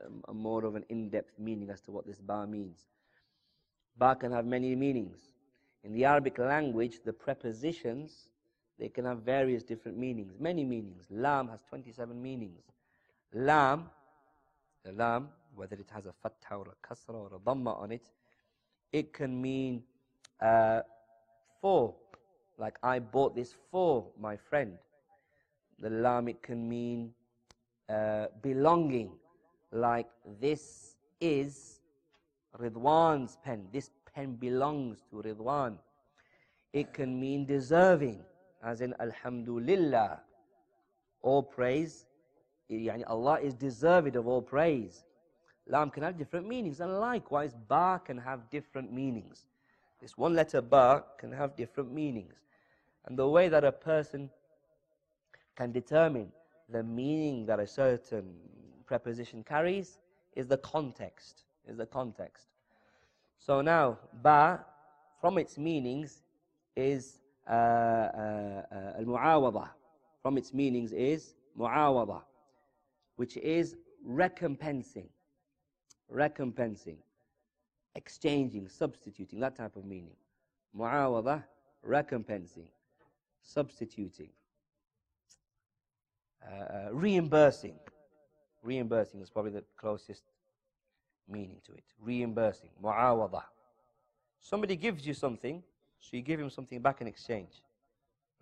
um, 0.04 0.22
a 0.28 0.34
more 0.34 0.64
of 0.64 0.74
an 0.74 0.84
in-depth 0.88 1.38
meaning 1.38 1.70
as 1.70 1.80
to 1.82 1.90
what 1.90 2.06
this 2.06 2.20
ba 2.20 2.46
means. 2.46 2.78
Ba 3.96 4.16
can 4.16 4.32
have 4.32 4.46
many 4.46 4.74
meanings. 4.74 5.18
In 5.82 5.92
the 5.92 6.04
Arabic 6.04 6.38
language, 6.38 7.00
the 7.04 7.12
prepositions 7.12 8.30
they 8.78 8.88
can 8.88 9.04
have 9.04 9.18
various 9.18 9.62
different 9.62 9.96
meanings, 9.98 10.34
many 10.40 10.64
meanings. 10.64 11.04
Lam 11.10 11.48
has 11.48 11.60
27 11.68 12.20
meanings. 12.20 12.62
Lam, 13.32 13.88
the 14.84 14.92
lam, 14.92 15.28
whether 15.54 15.76
it 15.76 15.88
has 15.92 16.06
a 16.06 16.12
fatha 16.12 16.56
or 16.56 16.66
a 16.68 16.86
kasra 16.86 17.14
or 17.14 17.30
a 17.34 17.38
dhamma 17.38 17.80
on 17.80 17.92
it, 17.92 18.10
it 18.92 19.12
can 19.12 19.40
mean 19.40 19.82
uh, 20.40 20.80
for, 21.60 21.94
like 22.58 22.76
I 22.82 22.98
bought 22.98 23.34
this 23.34 23.54
for 23.70 24.06
my 24.20 24.36
friend. 24.36 24.76
The 25.78 25.90
lam, 25.90 26.28
it 26.28 26.42
can 26.42 26.68
mean 26.68 27.12
uh, 27.88 28.26
belonging, 28.42 29.12
like 29.74 30.06
this 30.40 30.94
is 31.20 31.80
Ridwan's 32.58 33.36
pen. 33.44 33.66
This 33.72 33.90
pen 34.14 34.36
belongs 34.36 34.98
to 35.10 35.16
Ridwan. 35.16 35.76
It 36.72 36.92
can 36.92 37.20
mean 37.20 37.44
deserving 37.44 38.20
as 38.62 38.80
in 38.80 38.94
Alhamdulillah. 39.00 40.20
All 41.22 41.42
praise, 41.42 42.06
yani 42.70 43.04
Allah 43.06 43.40
is 43.40 43.54
deserved 43.54 44.16
of 44.16 44.26
all 44.26 44.42
praise. 44.42 45.04
Lam 45.66 45.90
can 45.90 46.02
have 46.02 46.18
different 46.18 46.46
meanings, 46.46 46.80
and 46.80 47.00
likewise, 47.00 47.54
Ba 47.68 48.00
can 48.04 48.18
have 48.18 48.50
different 48.50 48.92
meanings. 48.92 49.46
This 50.00 50.18
one 50.18 50.34
letter 50.34 50.60
Ba 50.60 51.04
can 51.18 51.32
have 51.32 51.56
different 51.56 51.92
meanings. 51.92 52.34
And 53.06 53.18
the 53.18 53.26
way 53.26 53.48
that 53.48 53.64
a 53.64 53.72
person 53.72 54.30
can 55.56 55.72
determine 55.72 56.32
the 56.68 56.82
meaning 56.82 57.46
that 57.46 57.60
a 57.60 57.66
certain 57.66 58.34
preposition 58.86 59.42
carries 59.42 59.98
is 60.36 60.46
the 60.46 60.58
context. 60.58 61.42
Is 61.66 61.76
the 61.76 61.86
context. 61.86 62.46
So 63.38 63.60
now, 63.60 63.98
ba, 64.22 64.64
from 65.20 65.38
its 65.38 65.56
meanings, 65.56 66.22
is 66.76 67.18
uh, 67.48 67.52
uh, 67.52 68.62
uh, 68.72 68.98
al-mu'awada. 68.98 69.68
From 70.22 70.38
its 70.38 70.52
meanings 70.54 70.92
is 70.92 71.34
mu'awada, 71.58 72.22
which 73.16 73.36
is 73.36 73.76
recompensing, 74.06 75.08
recompensing, 76.12 76.96
exchanging, 77.94 78.68
substituting, 78.68 79.40
that 79.40 79.56
type 79.56 79.76
of 79.76 79.84
meaning. 79.84 80.16
Mu'awada, 80.76 81.44
recompensing, 81.86 82.68
substituting, 83.42 84.30
uh, 86.46 86.54
uh, 86.54 86.88
reimbursing. 86.92 87.74
Reimbursing 88.64 89.20
is 89.20 89.28
probably 89.28 89.52
the 89.52 89.64
closest 89.76 90.22
meaning 91.28 91.58
to 91.66 91.72
it. 91.72 91.84
Reimbursing, 92.00 92.70
mu'awada. 92.82 93.42
Somebody 94.40 94.76
gives 94.76 95.06
you 95.06 95.14
something, 95.14 95.62
so 96.00 96.16
you 96.16 96.22
give 96.22 96.40
him 96.40 96.50
something 96.50 96.80
back 96.80 97.00
in 97.00 97.06
exchange. 97.06 97.62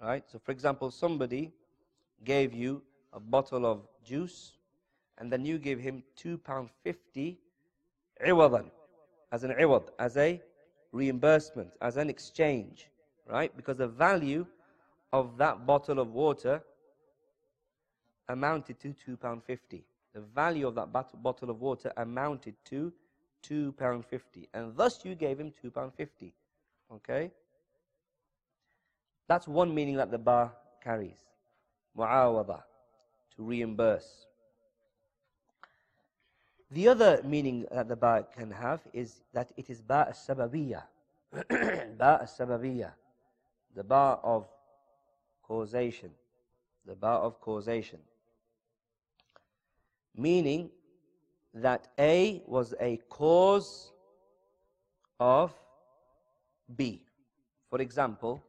Right? 0.00 0.24
So, 0.30 0.38
for 0.38 0.52
example, 0.52 0.90
somebody 0.90 1.52
gave 2.24 2.52
you 2.52 2.82
a 3.12 3.20
bottle 3.20 3.66
of 3.66 3.82
juice, 4.04 4.52
and 5.18 5.30
then 5.32 5.44
you 5.44 5.58
give 5.58 5.78
him 5.78 6.02
£2.50 6.22 7.36
iwadan, 8.24 8.70
as 9.32 9.44
an 9.44 9.52
iwad, 9.60 9.88
as 9.98 10.16
a 10.16 10.40
reimbursement, 10.92 11.70
as 11.80 11.96
an 11.96 12.08
exchange. 12.08 12.88
Right? 13.28 13.54
Because 13.56 13.76
the 13.76 13.88
value 13.88 14.46
of 15.12 15.36
that 15.38 15.66
bottle 15.66 15.98
of 15.98 16.12
water 16.12 16.62
amounted 18.28 18.80
to 18.80 18.94
£2.50. 19.08 19.82
The 20.14 20.20
value 20.20 20.66
of 20.66 20.74
that 20.74 20.92
bottle 20.92 21.50
of 21.50 21.60
water 21.60 21.92
amounted 21.96 22.54
to 22.66 22.92
£2.50. 23.48 24.48
And 24.52 24.76
thus 24.76 25.04
you 25.04 25.14
gave 25.14 25.40
him 25.40 25.52
£2.50. 25.64 26.32
Okay? 26.94 27.30
That's 29.26 29.48
one 29.48 29.74
meaning 29.74 29.96
that 29.96 30.10
the 30.10 30.18
ba 30.18 30.52
carries. 30.82 31.18
Mu'awada, 31.96 32.62
to 33.36 33.42
reimburse. 33.42 34.26
The 36.70 36.88
other 36.88 37.20
meaning 37.24 37.66
that 37.70 37.88
the 37.88 37.96
ba 37.96 38.26
can 38.34 38.50
have 38.50 38.80
is 38.92 39.20
that 39.32 39.52
it 39.56 39.68
is 39.68 39.80
ba 39.80 40.06
as-sababiyya. 40.08 40.82
ba 41.98 42.18
as-sababiyya. 42.22 42.92
The 43.74 43.84
ba 43.84 44.18
of 44.22 44.48
causation. 45.42 46.10
The 46.86 46.94
ba 46.94 47.08
of 47.08 47.40
causation. 47.40 47.98
Meaning 50.16 50.70
that 51.54 51.88
A 51.98 52.42
was 52.46 52.74
a 52.80 52.98
cause 53.08 53.92
of 55.18 55.52
B. 56.76 57.02
For 57.70 57.80
example, 57.80 58.42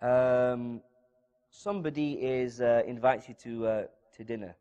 um, 0.00 0.80
somebody 1.50 2.12
is 2.14 2.60
uh, 2.60 2.82
invites 2.86 3.28
you 3.28 3.34
to 3.34 3.66
uh, 3.66 3.84
to 4.16 4.24
dinner. 4.24 4.54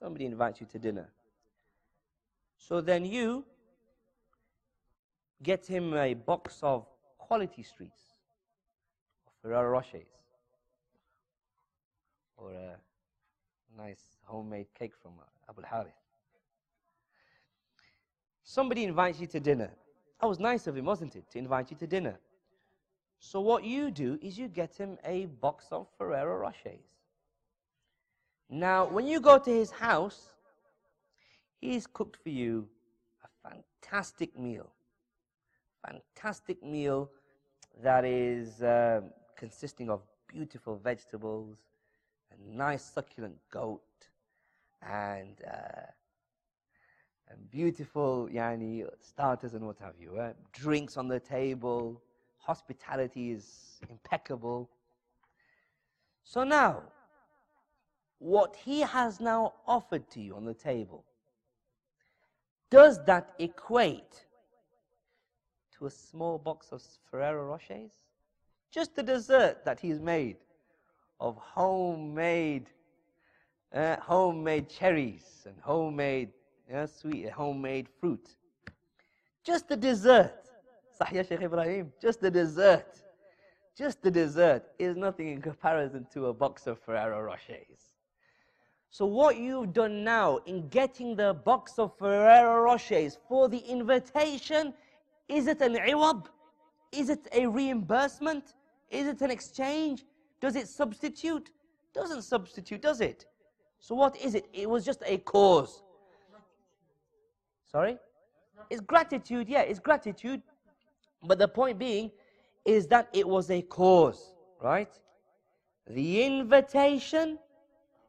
Somebody 0.00 0.26
invites 0.26 0.60
you 0.60 0.66
to 0.66 0.78
dinner. 0.78 1.08
So 2.56 2.80
then 2.80 3.04
you 3.04 3.44
get 5.42 5.66
him 5.66 5.94
a 5.94 6.14
box 6.14 6.60
of 6.62 6.86
Quality 7.18 7.62
Streets, 7.62 8.02
Ferrero 9.42 9.70
Rochers, 9.70 10.08
or 12.36 12.52
a 12.52 12.76
nice 13.76 14.13
homemade 14.24 14.66
cake 14.78 14.92
from 15.00 15.12
Abu 15.48 15.62
Harith. 15.62 15.92
Somebody 18.42 18.84
invites 18.84 19.20
you 19.20 19.26
to 19.28 19.40
dinner. 19.40 19.70
That 20.20 20.26
was 20.26 20.38
nice 20.38 20.66
of 20.66 20.76
him, 20.76 20.84
wasn't 20.84 21.16
it, 21.16 21.30
to 21.30 21.38
invite 21.38 21.70
you 21.70 21.76
to 21.78 21.86
dinner? 21.86 22.18
So 23.18 23.40
what 23.40 23.64
you 23.64 23.90
do 23.90 24.18
is 24.20 24.38
you 24.38 24.48
get 24.48 24.74
him 24.74 24.98
a 25.04 25.26
box 25.26 25.66
of 25.72 25.86
Ferrero 25.96 26.38
Rochers. 26.38 26.80
Now, 28.50 28.84
when 28.86 29.06
you 29.06 29.20
go 29.20 29.38
to 29.38 29.50
his 29.50 29.70
house, 29.70 30.34
he's 31.60 31.86
cooked 31.86 32.18
for 32.22 32.28
you 32.28 32.68
a 33.24 33.48
fantastic 33.48 34.38
meal. 34.38 34.70
Fantastic 35.86 36.62
meal 36.62 37.10
that 37.82 38.04
is 38.04 38.62
uh, 38.62 39.00
consisting 39.36 39.90
of 39.90 40.02
beautiful 40.28 40.76
vegetables, 40.76 41.56
a 42.30 42.56
nice 42.56 42.84
succulent 42.84 43.36
goat, 43.50 43.82
and, 44.90 45.36
uh, 45.46 45.86
and 47.28 47.50
beautiful 47.50 48.28
yani, 48.32 48.86
starters 49.00 49.54
and 49.54 49.66
what 49.66 49.78
have 49.78 49.94
you. 49.98 50.18
Eh? 50.20 50.32
Drinks 50.52 50.96
on 50.96 51.08
the 51.08 51.20
table, 51.20 52.02
hospitality 52.38 53.30
is 53.30 53.80
impeccable. 53.88 54.70
So 56.24 56.44
now, 56.44 56.82
what 58.18 58.56
he 58.56 58.80
has 58.80 59.20
now 59.20 59.54
offered 59.66 60.10
to 60.10 60.20
you 60.20 60.36
on 60.36 60.44
the 60.44 60.54
table, 60.54 61.04
does 62.70 63.04
that 63.04 63.34
equate 63.38 64.26
to 65.76 65.86
a 65.86 65.90
small 65.90 66.38
box 66.38 66.72
of 66.72 66.82
Ferrero 67.10 67.46
Rochers? 67.46 67.92
Just 68.70 68.96
the 68.96 69.02
dessert 69.02 69.64
that 69.64 69.78
he's 69.78 70.00
made 70.00 70.36
of 71.20 71.36
homemade 71.36 72.70
uh, 73.74 73.96
homemade 74.00 74.68
cherries 74.68 75.42
and 75.46 75.56
homemade 75.60 76.30
yeah, 76.70 76.86
sweet 76.86 77.28
homemade 77.28 77.88
fruit. 78.00 78.36
Just 79.44 79.68
the 79.68 79.76
dessert. 79.76 80.48
Sahya 80.98 81.28
Sheikh 81.28 81.42
Ibrahim, 81.42 81.92
just 82.00 82.20
the 82.20 82.30
dessert. 82.30 82.86
Just 83.76 84.00
the 84.02 84.10
dessert 84.10 84.64
is 84.78 84.96
nothing 84.96 85.28
in 85.28 85.42
comparison 85.42 86.06
to 86.12 86.26
a 86.26 86.32
box 86.32 86.66
of 86.66 86.78
Ferrero 86.78 87.20
Rochers. 87.20 87.90
So 88.90 89.04
what 89.04 89.36
you've 89.36 89.72
done 89.72 90.04
now 90.04 90.38
in 90.46 90.68
getting 90.68 91.16
the 91.16 91.34
box 91.34 91.78
of 91.78 91.98
Ferrero 91.98 92.64
Rochers 92.64 93.18
for 93.28 93.48
the 93.48 93.58
invitation, 93.58 94.72
is 95.28 95.48
it 95.48 95.60
an 95.60 95.74
iwad? 95.74 96.26
Is 96.92 97.10
it 97.10 97.26
a 97.32 97.46
reimbursement? 97.46 98.54
Is 98.90 99.08
it 99.08 99.20
an 99.20 99.32
exchange? 99.32 100.04
Does 100.40 100.54
it 100.54 100.68
substitute? 100.68 101.50
Doesn't 101.92 102.22
substitute, 102.22 102.80
does 102.80 103.00
it? 103.00 103.26
So 103.84 103.94
what 103.94 104.16
is 104.16 104.34
it? 104.34 104.46
It 104.54 104.70
was 104.70 104.82
just 104.82 105.02
a 105.04 105.18
cause. 105.18 105.82
Sorry? 107.70 107.98
It's 108.70 108.80
gratitude, 108.80 109.46
yeah, 109.46 109.60
it's 109.60 109.78
gratitude. 109.78 110.40
But 111.22 111.38
the 111.38 111.48
point 111.48 111.78
being 111.78 112.10
is 112.64 112.86
that 112.86 113.10
it 113.12 113.28
was 113.28 113.50
a 113.50 113.60
cause, 113.60 114.36
right? 114.62 114.88
The 115.86 116.24
invitation 116.24 117.38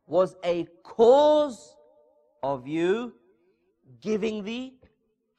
was 0.07 0.37
a 0.45 0.65
cause 0.81 1.75
of 2.41 2.65
you 2.65 3.13
giving 3.99 4.45
the 4.45 4.71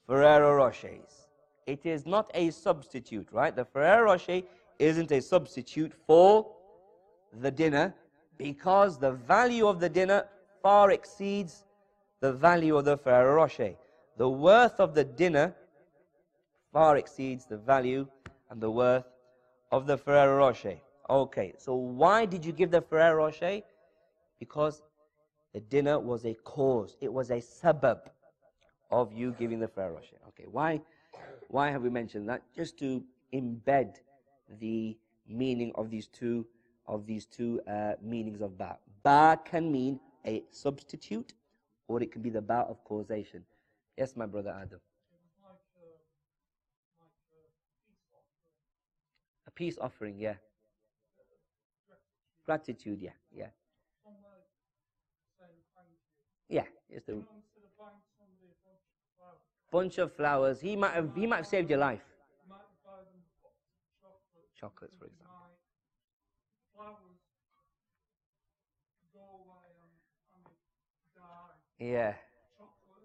Ferrero 0.07 0.55
Rochers. 0.55 1.29
It 1.67 1.87
is 1.87 2.05
not 2.05 2.31
a 2.35 2.51
substitute, 2.51 3.29
right? 3.33 3.57
The 3.57 3.65
Ferrero 3.65 4.05
Rocher 4.05 4.43
isn't 4.79 5.11
a 5.13 5.23
substitute 5.23 5.95
for 6.07 6.47
the 7.41 7.51
dinner 7.51 7.95
because 8.39 8.99
the 8.99 9.13
value 9.13 9.67
of 9.67 9.81
the 9.81 9.89
dinner 9.89 10.27
far 10.63 10.91
exceeds 10.91 11.65
the 12.21 12.33
value 12.33 12.77
of 12.77 12.85
the 12.85 12.97
Ferrero 12.97 13.35
Rocher. 13.35 13.75
The 14.17 14.29
worth 14.29 14.81
of 14.81 14.95
the 14.95 15.05
dinner 15.05 15.55
far 16.73 16.97
exceeds 16.97 17.47
the 17.47 17.57
value 17.57 18.07
and 18.51 18.61
the 18.61 18.71
worth 18.71 19.05
of 19.71 19.87
the 19.87 19.97
Ferrero 19.97 20.39
Rocher. 20.39 20.77
Okay, 21.09 21.55
so 21.59 21.75
why 21.75 22.27
did 22.27 22.45
you 22.45 22.53
give 22.53 22.71
the 22.71 22.81
Ferrero 22.81 23.25
Rocher? 23.25 23.63
Because 24.41 24.83
the 25.53 25.61
dinner 25.61 25.99
was 25.99 26.25
a 26.25 26.35
cause, 26.35 26.97
it 27.01 27.13
was 27.13 27.31
a 27.31 27.41
sabab 27.41 28.01
of 28.91 29.13
you 29.13 29.35
giving 29.39 29.59
the 29.61 29.69
Ferrero 29.69 29.95
Rocher. 29.95 30.17
Okay, 30.29 30.45
why, 30.51 30.81
why 31.49 31.71
have 31.71 31.83
we 31.83 31.91
mentioned 31.91 32.29
that? 32.29 32.43
Just 32.55 32.79
to 32.79 33.03
embed 33.33 33.97
the 34.61 34.97
meaning 35.29 35.73
of 35.75 35.91
these 35.91 36.07
two 36.07 36.47
of 36.89 37.07
these 37.07 37.27
two 37.27 37.61
uh, 37.69 37.95
meanings 38.03 38.41
of 38.41 38.57
ba. 38.57 38.79
Ba 39.03 39.39
can 39.45 39.71
mean 39.71 40.01
a 40.27 40.43
substitute 40.51 41.35
or 41.89 42.03
it 42.03 42.13
can 42.13 42.23
be 42.23 42.31
the 42.31 42.41
ba 42.41 42.67
of 42.69 42.83
causation. 42.85 43.45
Yes, 43.97 44.17
my 44.17 44.27
brother 44.27 44.55
Adam. 44.61 44.81
A 49.47 49.51
peace 49.51 49.79
offering, 49.81 50.19
yeah. 50.19 50.35
Gratitude, 52.45 53.01
yeah, 53.01 53.11
yeah. 53.33 53.47
Yeah, 56.49 56.63
it's 56.89 57.07
the 57.07 57.23
bunch 59.73 59.99
of 59.99 60.13
flowers. 60.13 60.61
He 60.61 60.77
might 60.77 60.93
have 60.93 61.11
he 61.15 61.27
might 61.27 61.39
have 61.39 61.47
saved 61.47 61.71
your 61.71 61.81
life. 61.81 62.05
Chocolates, 64.55 64.97
for 64.97 65.07
example. 65.07 65.26
Yeah. 71.79 72.15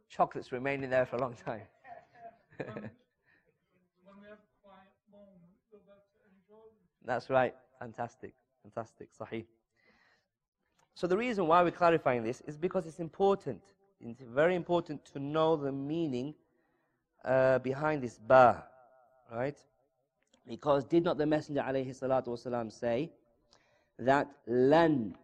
Chocolates 0.10 0.52
remaining 0.52 0.90
there 0.90 1.06
for 1.06 1.16
a 1.18 1.20
long 1.22 1.34
time. 1.34 1.62
That's 7.06 7.30
right. 7.30 7.56
Fantastic. 7.80 8.34
Fantastic. 8.64 9.10
Sahih. 9.18 9.46
So 10.94 11.08
the 11.08 11.18
reason 11.18 11.48
why 11.48 11.64
we're 11.64 11.72
clarifying 11.72 12.24
this 12.24 12.42
is 12.42 12.58
because 12.58 12.86
it's 12.86 13.00
important. 13.00 13.62
It's 14.00 14.22
very 14.22 14.56
important 14.56 15.06
to 15.14 15.20
know 15.20 15.56
the 15.56 15.72
meaning 15.72 16.36
uh, 17.24 17.60
behind 17.60 18.04
this 18.04 18.18
ba, 18.20 18.64
right? 19.32 19.58
Because 20.48 20.86
did 20.86 21.04
not 21.04 21.18
the 21.18 21.26
Messenger 21.26 21.62
alayhi 21.62 22.72
say 22.72 23.12
that 24.00 24.28
lan 24.48 25.16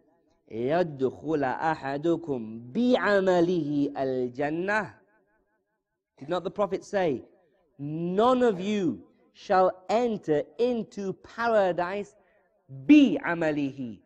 يدخل 0.51 1.43
أحدكم 1.43 2.71
بعمله 2.73 3.93
الجنة 3.97 4.93
Did 6.19 6.29
not 6.29 6.43
the 6.43 6.51
Prophet 6.51 6.85
say, 6.85 7.23
none 7.79 8.43
of 8.43 8.59
you 8.59 9.03
shall 9.33 9.83
enter 9.89 10.43
into 10.59 11.13
paradise 11.13 12.15
بعمله 12.87 13.97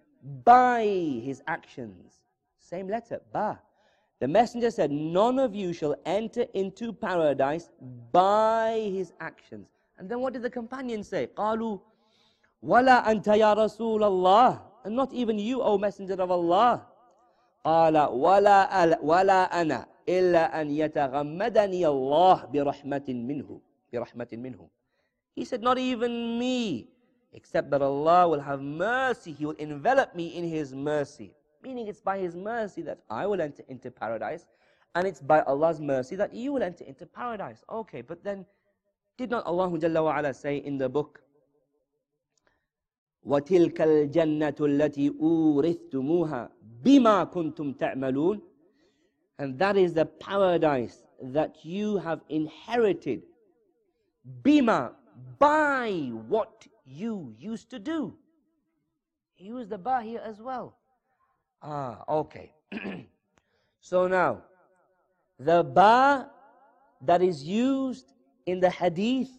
by 0.44 0.84
his 1.24 1.42
actions. 1.48 2.20
Same 2.58 2.88
letter, 2.88 3.22
ba. 3.32 3.60
The 4.20 4.28
messenger 4.28 4.72
said, 4.72 4.92
none 4.92 5.38
of 5.38 5.54
you 5.54 5.74
shall 5.74 5.96
enter 6.06 6.46
into 6.54 6.92
paradise 6.92 7.70
by 8.12 8.90
his 8.92 9.14
actions. 9.20 9.68
And 10.00 10.10
then 10.10 10.20
what 10.22 10.34
did 10.34 10.42
the 10.42 10.50
companions 10.50 11.08
say? 11.08 11.28
قالوا 11.28 11.78
ولا 12.64 13.12
أنت 13.12 13.28
يا 13.28 13.54
رسول 13.54 14.04
الله 14.04 14.62
and 14.84 14.96
not 14.96 15.14
even 15.14 15.40
you, 15.40 15.62
O 15.62 15.78
Messenger 15.78 16.22
of 16.22 16.32
Allah. 16.32 16.88
قال 17.68 17.98
ولا 17.98 18.98
ولا 19.04 19.62
أنا 19.62 19.86
إلا 20.08 20.62
أن 20.62 20.72
يتغمدني 20.72 21.88
الله 21.88 22.46
برحمة 22.46 23.08
منه 23.10 23.60
برحمة 23.94 24.32
منه. 24.34 24.70
He 25.36 25.44
said, 25.44 25.62
not 25.62 25.78
even 25.78 26.40
me, 26.40 26.88
except 27.34 27.70
that 27.70 27.82
Allah 27.82 28.28
will 28.28 28.40
have 28.40 28.62
mercy. 28.62 29.34
He 29.34 29.46
will 29.46 29.60
envelop 29.60 30.16
me 30.16 30.36
in 30.36 30.48
His 30.48 30.74
mercy. 30.74 31.36
Meaning 31.62 31.88
it's 31.88 32.00
by 32.00 32.18
His 32.18 32.36
mercy 32.36 32.82
that 32.84 33.00
I 33.10 33.28
will 33.28 33.42
enter 33.42 33.64
into 33.68 33.92
paradise, 33.92 34.48
and 34.96 35.06
it's 35.06 35.22
by 35.22 35.42
Allah's 35.42 35.82
mercy 35.82 36.16
that 36.16 36.34
you 36.34 36.54
will 36.54 36.64
enter 36.64 36.86
into 36.86 37.06
paradise. 37.06 37.64
Okay, 37.70 38.02
but 38.02 38.24
then 38.24 38.46
did 39.18 39.30
not 39.30 39.46
Allah 39.46 39.70
Jalla 39.78 40.04
wa 40.04 40.32
say 40.32 40.58
in 40.58 40.78
the 40.78 40.88
book 40.88 41.22
وتلك 43.24 43.82
الجنة 43.82 44.56
التي 44.60 45.10
أورثتموها 45.22 46.50
بما 46.84 47.24
كنتم 47.24 47.74
تعملون 47.74 48.42
and 49.40 49.60
that 49.60 49.78
is 49.78 49.94
the 49.94 50.06
paradise 50.06 51.04
that 51.22 51.64
you 51.64 51.98
have 51.98 52.22
inherited 52.30 53.22
bima 54.42 54.94
by 55.38 55.90
what 56.28 56.66
you 56.86 57.34
used 57.38 57.70
to 57.70 57.80
do 57.80 58.16
use 59.38 59.68
the 59.68 59.78
ba 59.78 60.02
here 60.02 60.22
as 60.24 60.42
well 60.42 60.76
ah 61.62 62.04
okay 62.10 62.52
so 63.80 64.08
now 64.08 64.42
the 65.40 65.64
ba 65.64 66.30
that 67.02 67.22
is 67.22 67.44
used 67.44 68.14
in 68.46 68.60
the 68.60 68.70
hadith 68.70 69.30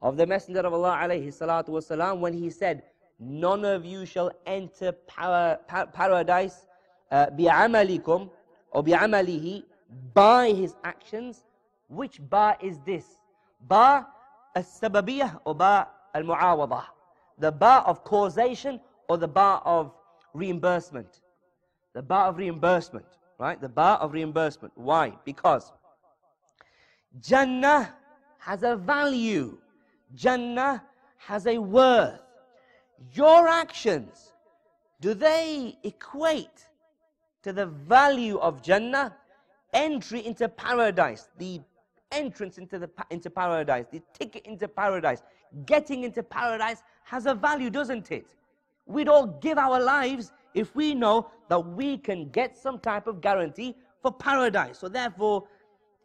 of 0.00 0.16
the 0.16 0.26
messenger 0.26 0.60
of 0.60 0.72
Allah 0.72 0.96
alayhi 1.02 1.28
salatu 1.28 1.70
wasalam 1.70 2.20
when 2.20 2.32
he 2.32 2.48
said 2.50 2.82
none 3.19 3.65
of 3.65 3.85
you 3.85 4.05
shall 4.05 4.31
enter 4.45 4.91
para, 4.91 5.59
paradise 5.93 6.67
uh, 7.11 7.27
bi'amalikum 7.27 8.29
or 8.71 8.83
bi'amalihi 8.83 9.63
by 10.13 10.51
his 10.51 10.75
actions. 10.83 11.43
Which 11.89 12.19
ba 12.29 12.57
is 12.61 12.79
this? 12.85 13.05
Ba 13.61 14.07
al-sababiyah 14.55 15.39
or 15.45 15.55
ba 15.55 15.87
al-mu'awadah? 16.13 16.83
The 17.39 17.51
ba 17.51 17.83
of 17.85 18.03
causation 18.03 18.79
or 19.07 19.17
the 19.17 19.27
ba 19.27 19.61
of 19.65 19.93
reimbursement? 20.33 21.21
The 21.93 22.01
ba 22.01 22.27
of 22.29 22.37
reimbursement, 22.37 23.05
right? 23.39 23.59
The 23.59 23.69
ba 23.69 23.97
of 24.01 24.13
reimbursement. 24.13 24.73
Why? 24.75 25.13
Because 25.25 25.71
Jannah 27.21 27.93
has 28.39 28.63
a 28.63 28.75
value. 28.75 29.57
Jannah 30.13 30.83
has 31.17 31.47
a 31.47 31.57
worth 31.57 32.26
your 33.13 33.47
actions, 33.47 34.33
do 34.99 35.13
they 35.13 35.77
equate 35.83 36.67
to 37.43 37.53
the 37.53 37.65
value 37.65 38.37
of 38.39 38.61
Jannah? 38.61 39.15
Entry 39.73 40.25
into 40.25 40.47
paradise, 40.47 41.29
the 41.37 41.61
entrance 42.11 42.57
into, 42.57 42.79
the, 42.79 42.89
into 43.09 43.29
paradise, 43.29 43.85
the 43.91 44.01
ticket 44.17 44.45
into 44.45 44.67
paradise, 44.67 45.21
getting 45.65 46.03
into 46.03 46.23
paradise 46.23 46.83
has 47.03 47.25
a 47.25 47.35
value, 47.35 47.69
doesn't 47.69 48.11
it? 48.11 48.35
We'd 48.85 49.09
all 49.09 49.27
give 49.27 49.57
our 49.57 49.81
lives 49.81 50.31
if 50.53 50.73
we 50.75 50.95
know 50.95 51.29
that 51.49 51.59
we 51.59 51.97
can 51.97 52.29
get 52.29 52.57
some 52.57 52.79
type 52.79 53.07
of 53.07 53.21
guarantee 53.21 53.75
for 54.01 54.11
paradise. 54.11 54.79
So 54.79 54.87
therefore, 54.87 55.43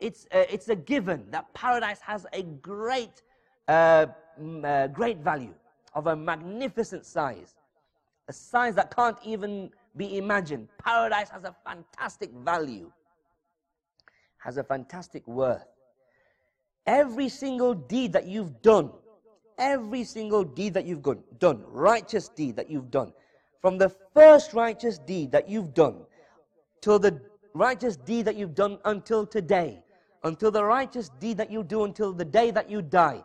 it's, 0.00 0.26
uh, 0.32 0.44
it's 0.50 0.68
a 0.68 0.76
given 0.76 1.24
that 1.30 1.52
paradise 1.54 2.00
has 2.00 2.26
a 2.32 2.42
great, 2.42 3.22
uh, 3.68 4.06
uh, 4.64 4.88
great 4.88 5.18
value 5.18 5.54
of 5.94 6.06
a 6.06 6.16
magnificent 6.16 7.04
size, 7.04 7.54
a 8.28 8.32
size 8.32 8.74
that 8.74 8.94
can't 8.94 9.18
even 9.24 9.70
be 9.96 10.16
imagined. 10.16 10.68
Paradise 10.82 11.28
has 11.30 11.44
a 11.44 11.54
fantastic 11.64 12.30
value, 12.32 12.90
has 14.38 14.56
a 14.56 14.64
fantastic 14.64 15.26
worth. 15.26 15.66
Every 16.86 17.28
single 17.28 17.74
deed 17.74 18.12
that 18.14 18.26
you've 18.26 18.62
done, 18.62 18.90
every 19.58 20.04
single 20.04 20.44
deed 20.44 20.74
that 20.74 20.84
you've 20.84 21.02
done, 21.38 21.62
righteous 21.66 22.28
deed 22.28 22.56
that 22.56 22.70
you've 22.70 22.90
done, 22.90 23.12
from 23.60 23.78
the 23.78 23.88
first 24.14 24.54
righteous 24.54 24.98
deed 24.98 25.30
that 25.32 25.48
you've 25.48 25.74
done 25.74 26.04
till 26.80 26.98
the 26.98 27.20
righteous 27.54 27.96
deed 27.96 28.24
that 28.24 28.34
you've 28.34 28.54
done 28.54 28.78
until 28.84 29.26
today, 29.26 29.82
until 30.24 30.50
the 30.50 30.64
righteous 30.64 31.10
deed 31.20 31.36
that 31.36 31.50
you 31.50 31.62
do 31.62 31.84
until 31.84 32.12
the 32.12 32.24
day 32.24 32.50
that 32.50 32.68
you 32.68 32.82
die, 32.82 33.22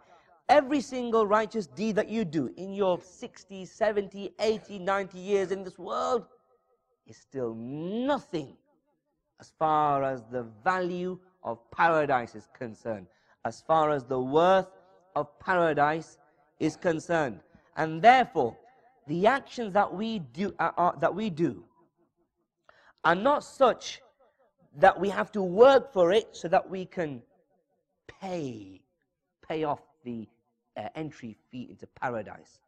Every 0.49 0.79
single 0.79 1.27
righteous 1.27 1.67
deed 1.67 1.95
that 1.97 2.07
you 2.07 2.23
do 2.23 2.49
in 2.55 2.73
your 2.73 3.01
60, 3.01 3.65
70, 3.65 4.31
80, 4.39 4.79
90 4.79 5.19
years 5.19 5.51
in 5.51 5.63
this 5.63 5.77
world 5.77 6.25
is 7.05 7.17
still 7.17 7.53
nothing 7.53 8.55
as 9.41 9.51
far 9.59 10.03
as 10.03 10.23
the 10.31 10.43
value 10.63 11.19
of 11.43 11.59
paradise 11.71 12.33
is 12.33 12.47
concerned, 12.57 13.07
as 13.43 13.61
far 13.61 13.91
as 13.91 14.05
the 14.05 14.19
worth 14.19 14.67
of 15.17 15.37
paradise 15.39 16.17
is 16.59 16.77
concerned. 16.77 17.41
And 17.75 18.01
therefore, 18.01 18.57
the 19.07 19.27
actions 19.27 19.73
that 19.73 19.93
we 19.93 20.19
do, 20.19 20.53
uh, 20.59 20.71
uh, 20.77 20.91
that 20.99 21.13
we 21.13 21.29
do 21.29 21.63
are 23.03 23.15
not 23.15 23.43
such 23.43 24.01
that 24.77 24.99
we 24.99 25.09
have 25.09 25.31
to 25.33 25.41
work 25.41 25.91
for 25.91 26.11
it 26.13 26.29
so 26.31 26.47
that 26.47 26.69
we 26.69 26.85
can 26.85 27.21
pay, 28.21 28.81
pay 29.47 29.63
off 29.63 29.81
the 30.03 30.27
uh, 30.77 30.89
entry 30.95 31.35
fee 31.49 31.67
into 31.69 31.87
paradise. 31.87 32.59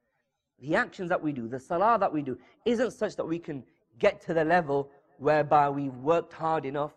The 0.59 0.75
actions 0.75 1.09
that 1.09 1.21
we 1.21 1.31
do, 1.31 1.47
the 1.47 1.59
salah 1.59 1.97
that 1.99 2.11
we 2.11 2.21
do, 2.21 2.37
isn't 2.65 2.91
such 2.91 3.15
that 3.15 3.25
we 3.25 3.39
can 3.39 3.63
get 3.97 4.21
to 4.21 4.33
the 4.33 4.43
level 4.43 4.89
whereby 5.17 5.69
we've 5.69 5.95
worked 5.95 6.33
hard 6.33 6.65
enough 6.65 6.93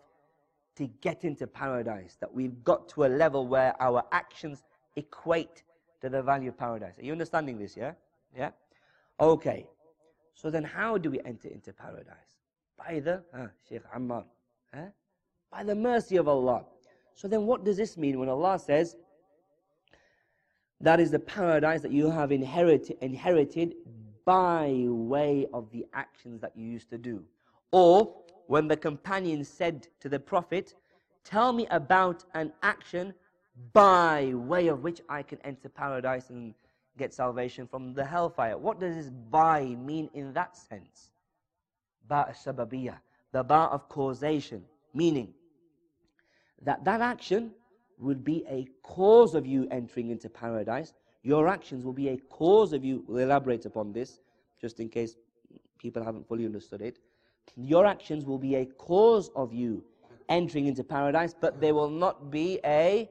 to 0.77 0.87
get 1.01 1.25
into 1.25 1.47
paradise, 1.47 2.17
that 2.21 2.33
we've 2.33 2.65
got 2.65 2.89
to 2.89 3.05
a 3.05 3.07
level 3.09 3.47
where 3.47 3.81
our 3.81 4.03
actions 4.11 4.65
equate 4.97 5.63
to 6.01 6.09
the 6.09 6.23
value 6.23 6.49
of 6.49 6.57
paradise. 6.57 6.99
Are 6.99 7.05
you 7.05 7.13
understanding 7.13 7.59
this, 7.59 7.77
yeah? 7.77 7.93
Yeah? 8.37 8.51
Okay. 9.21 9.67
So 10.35 10.51
then 10.51 10.65
how 10.65 10.99
do 10.99 11.11
we 11.11 11.21
enter 11.25 11.49
into 11.49 11.73
paradise? 11.73 12.17
By 12.77 13.01
the, 13.01 13.23
uh, 13.35 13.49
Sheikh 13.69 13.83
Ammar, 13.95 14.25
huh? 14.75 14.87
by 15.51 15.63
the 15.63 15.75
mercy 15.75 16.17
of 16.17 16.27
Allah. 16.27 16.65
So 17.15 17.29
then 17.29 17.47
what 17.47 17.65
does 17.65 17.77
this 17.77 17.97
mean 17.97 18.19
when 18.19 18.29
Allah 18.29 18.59
says, 18.59 18.97
that 20.83 21.01
is 21.01 21.11
the 21.11 21.19
paradise 21.19 21.81
that 21.83 21.93
you 21.93 22.11
have 22.11 22.33
inherited, 22.33 22.99
inherited 23.01 23.75
by 24.25 24.85
way 24.87 25.47
of 25.53 25.71
the 25.71 25.87
actions 25.95 26.41
that 26.41 26.53
you 26.57 26.65
used 26.65 26.91
to 26.91 26.99
do. 26.99 27.25
Or 27.71 28.15
when 28.49 28.69
the 28.69 28.77
companion 28.77 29.45
said 29.45 29.89
to 30.01 30.09
the 30.09 30.19
Prophet, 30.19 30.75
Tell 31.25 31.53
me 31.53 31.67
about 31.71 32.25
an 32.35 32.53
action 32.63 33.15
by 33.73 34.33
way 34.35 34.69
of 34.69 34.83
which 34.83 35.01
I 35.09 35.23
can 35.23 35.39
enter 35.45 35.69
paradise 35.69 36.31
and 36.31 36.55
get 36.99 37.15
salvation 37.15 37.67
from 37.67 37.95
the 37.95 38.05
hellfire. 38.05 38.59
What 38.59 38.81
does 38.81 38.97
this 38.97 39.11
by 39.31 39.65
mean 39.65 40.11
in 40.15 40.33
that 40.33 40.57
sense? 40.57 41.11
Ba 42.09 42.35
sababiyah, 42.45 42.99
the 43.31 43.45
ba 43.45 43.69
of 43.71 43.89
causation, 43.89 44.65
meaning 44.93 45.33
that 46.63 46.85
that 46.85 47.01
action 47.01 47.53
will 48.03 48.15
be 48.17 48.45
a 48.49 48.67
cause 48.83 49.35
of 49.35 49.47
you 49.47 49.69
entering 49.71 50.11
into 50.11 50.29
paradise. 50.29 50.95
Your 51.23 51.49
actions 51.49 51.85
will 51.85 51.93
be 51.93 52.09
a 52.09 52.17
cause 52.29 52.73
of 52.73 52.85
you. 52.85 53.05
We'll 53.07 53.19
elaborate 53.19 53.65
upon 53.65 53.93
this, 53.93 54.21
just 54.61 54.81
in 54.81 54.89
case 54.89 55.17
people 55.79 56.03
haven't 56.03 56.27
fully 56.27 56.45
understood 56.45 56.83
it. 56.83 56.99
Your 57.57 57.87
actions 57.87 58.25
will 58.25 58.39
be 58.39 58.57
a 58.57 58.67
cause 58.67 59.31
of 59.35 59.53
you 59.53 59.85
entering 60.29 60.67
into 60.67 60.85
paradise, 60.85 61.35
but 61.39 61.61
they 61.61 61.73
will 61.73 61.91
not 61.91 62.31
be 62.31 62.61
a 62.65 63.11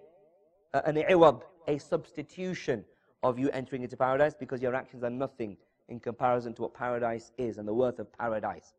an 0.73 0.95
iwad, 0.95 1.41
a 1.67 1.77
substitution 1.77 2.85
of 3.23 3.37
you 3.37 3.49
entering 3.51 3.83
into 3.83 3.97
paradise 3.97 4.33
because 4.33 4.61
your 4.61 4.73
actions 4.73 5.03
are 5.03 5.09
nothing 5.09 5.57
in 5.89 5.99
comparison 5.99 6.53
to 6.53 6.61
what 6.61 6.73
paradise 6.73 7.31
is 7.37 7.57
and 7.57 7.67
the 7.67 7.73
worth 7.73 7.99
of 7.99 8.11
paradise. 8.17 8.73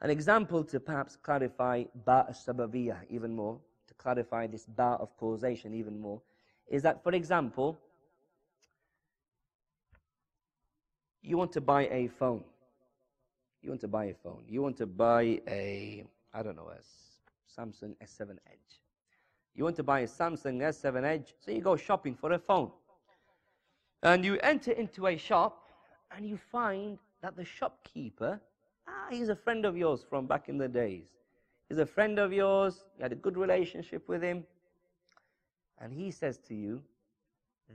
An 0.00 0.10
example 0.10 0.64
to 0.64 0.80
perhaps 0.80 1.16
clarify 1.16 1.84
ba 2.04 2.26
sababiyah 2.32 2.98
even 3.08 3.34
more, 3.34 3.60
clarify 4.02 4.46
this 4.46 4.66
ba 4.66 4.96
of 5.00 5.16
causation 5.16 5.74
even 5.74 6.00
more, 6.00 6.20
is 6.68 6.82
that, 6.82 7.02
for 7.02 7.12
example, 7.12 7.78
you 11.22 11.36
want 11.36 11.52
to 11.52 11.60
buy 11.60 11.82
a 11.88 12.08
phone. 12.08 12.44
You 13.62 13.70
want 13.70 13.80
to 13.82 13.88
buy 13.88 14.06
a 14.06 14.14
phone. 14.14 14.42
You 14.48 14.62
want 14.62 14.76
to 14.78 14.86
buy 14.86 15.40
a, 15.48 16.04
I 16.34 16.42
don't 16.42 16.56
know, 16.56 16.70
a 16.70 17.60
Samsung 17.60 17.94
S7 18.02 18.30
Edge. 18.50 18.80
You 19.54 19.64
want 19.64 19.76
to 19.76 19.82
buy 19.82 20.00
a 20.00 20.06
Samsung 20.06 20.58
S7 20.58 21.04
Edge, 21.04 21.34
so 21.38 21.50
you 21.50 21.60
go 21.60 21.76
shopping 21.76 22.14
for 22.14 22.32
a 22.32 22.38
phone. 22.38 22.70
And 24.02 24.24
you 24.24 24.38
enter 24.42 24.72
into 24.72 25.06
a 25.06 25.16
shop 25.16 25.70
and 26.16 26.26
you 26.26 26.36
find 26.36 26.98
that 27.22 27.36
the 27.36 27.44
shopkeeper, 27.44 28.40
ah, 28.88 29.06
he's 29.10 29.28
a 29.28 29.36
friend 29.36 29.64
of 29.64 29.76
yours 29.76 30.04
from 30.08 30.26
back 30.26 30.48
in 30.48 30.58
the 30.58 30.68
days. 30.68 31.06
He's 31.72 31.78
a 31.78 31.86
friend 31.86 32.18
of 32.18 32.34
yours, 32.34 32.84
you 32.98 33.02
had 33.02 33.12
a 33.12 33.14
good 33.14 33.38
relationship 33.38 34.06
with 34.06 34.22
him. 34.22 34.44
And 35.80 35.90
he 35.90 36.10
says 36.10 36.36
to 36.48 36.54
you 36.54 36.82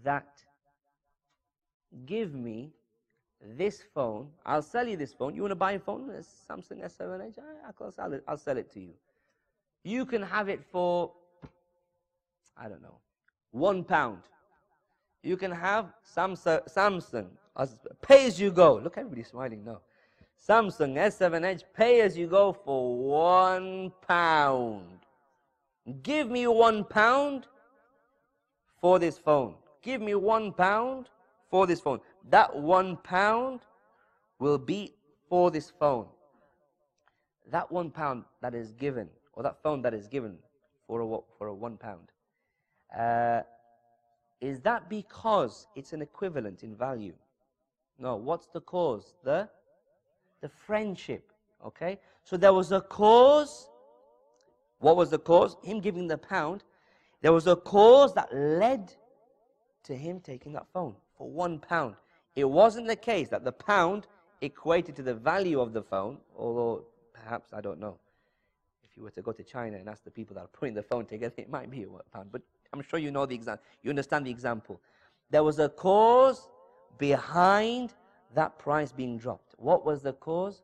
that, 0.04 0.40
give 2.06 2.36
me 2.36 2.74
this 3.58 3.82
phone. 3.96 4.28
I'll 4.46 4.62
sell 4.62 4.88
you 4.88 4.98
this 4.98 5.16
phone. 5.16 5.34
You 5.34 5.42
want 5.42 5.50
to 5.54 5.56
buy 5.56 5.72
a 5.72 5.80
phone? 5.80 6.12
A 6.12 6.20
Samsung 6.20 6.86
S7 6.86 7.26
Edge? 7.26 7.40
I'll 7.82 7.92
sell 7.92 8.14
it. 8.14 8.24
I'll 8.28 8.38
sell 8.38 8.58
it 8.58 8.72
to 8.74 8.80
you. 8.80 8.94
You 9.84 10.06
can 10.06 10.22
have 10.22 10.48
it 10.48 10.64
for, 10.64 11.12
I 12.56 12.70
don't 12.70 12.84
know, 12.84 13.00
one 13.50 13.84
pound. 13.84 14.22
You 15.24 15.38
can 15.38 15.50
have 15.50 15.88
Samsung, 16.16 16.72
Samsung 16.72 17.30
pay 18.04 18.28
as 18.28 18.40
you 18.40 18.52
go. 18.52 18.76
Look, 18.76 18.96
everybody's 18.96 19.30
smiling 19.30 19.66
now. 19.66 19.82
Samsung 20.38 20.96
S7 20.96 21.44
Edge, 21.44 21.64
pay 21.74 22.02
as 22.02 22.18
you 22.18 22.28
go 22.28 22.54
for 22.54 22.96
one 22.96 23.92
pound. 24.08 25.00
Give 26.04 26.30
me 26.30 26.48
one 26.48 26.84
pound 26.84 27.48
for 28.82 29.00
this 29.00 29.18
phone. 29.18 29.56
Give 29.82 30.02
me 30.02 30.16
one 30.16 30.52
pound 30.52 31.10
for 31.50 31.66
this 31.66 31.80
phone 31.80 32.02
that 32.30 32.56
one 32.56 32.98
pound 32.98 33.62
will 34.40 34.58
be 34.58 34.94
for 35.30 35.52
this 35.52 35.72
phone. 35.80 36.08
That 37.50 37.72
one 37.72 37.90
pound 37.90 38.26
that 38.42 38.54
is 38.54 38.74
given, 38.74 39.10
or 39.34 39.44
that 39.44 39.62
phone 39.64 39.82
that 39.84 39.94
is 39.94 40.08
given 40.08 40.38
for 40.86 41.02
a, 41.02 41.20
for 41.38 41.48
a 41.48 41.54
one 41.54 41.78
pound, 41.78 42.12
uh, 42.98 43.42
is 44.42 44.60
that 44.62 44.90
because 44.90 45.68
it's 45.76 45.94
an 45.94 46.02
equivalent 46.02 46.64
in 46.64 46.76
value? 46.76 47.14
No. 47.98 48.16
What's 48.16 48.48
the 48.48 48.62
cause? 48.62 49.16
The, 49.24 49.50
the 50.42 50.50
friendship. 50.50 51.32
Okay? 51.66 52.00
So 52.24 52.38
there 52.38 52.54
was 52.54 52.72
a 52.72 52.82
cause. 52.82 53.70
What 54.80 54.96
was 54.96 55.10
the 55.10 55.20
cause? 55.20 55.58
Him 55.64 55.80
giving 55.80 56.08
the 56.08 56.18
pound. 56.18 56.64
There 57.22 57.34
was 57.34 57.48
a 57.48 57.56
cause 57.56 58.14
that 58.14 58.34
led 58.34 58.94
to 59.84 59.96
him 59.96 60.20
taking 60.20 60.54
that 60.54 60.68
phone 60.74 60.96
for 61.18 61.30
one 61.30 61.60
pound. 61.60 61.96
It 62.36 62.48
wasn't 62.48 62.88
the 62.88 62.96
case 62.96 63.30
that 63.30 63.44
the 63.44 63.52
pound 63.52 64.06
equated 64.42 64.96
to 64.98 65.04
the 65.04 65.16
value 65.16 65.60
of 65.60 65.74
the 65.74 65.82
phone, 65.82 66.20
although 66.38 66.84
perhaps, 67.14 67.54
I 67.54 67.62
don't 67.62 67.80
know. 67.80 67.98
If 68.84 68.96
you 68.96 69.04
were 69.04 69.12
to 69.12 69.22
go 69.22 69.32
to 69.32 69.44
China 69.44 69.78
and 69.78 69.90
ask 69.90 70.04
the 70.04 70.12
people 70.12 70.36
that 70.36 70.42
are 70.42 70.48
putting 70.48 70.76
the 70.76 70.84
phone 70.84 71.06
together, 71.06 71.34
it 71.38 71.50
might 71.50 71.72
be 71.72 71.84
a 71.84 71.88
pound. 72.16 72.30
But 72.32 72.42
I'm 72.74 72.82
sure 72.82 73.00
you 73.00 73.12
know 73.12 73.26
the 73.26 73.36
example. 73.36 73.66
You 73.82 73.90
understand 73.90 74.28
the 74.28 74.32
example. 74.32 74.80
There 75.32 75.44
was 75.44 75.60
a 75.60 75.70
cause 75.70 76.50
behind 76.98 77.94
that 78.36 78.60
price 78.60 78.92
being 78.92 79.18
dropped. 79.18 79.47
What 79.58 79.86
was 79.86 80.02
the 80.02 80.14
cause? 80.14 80.62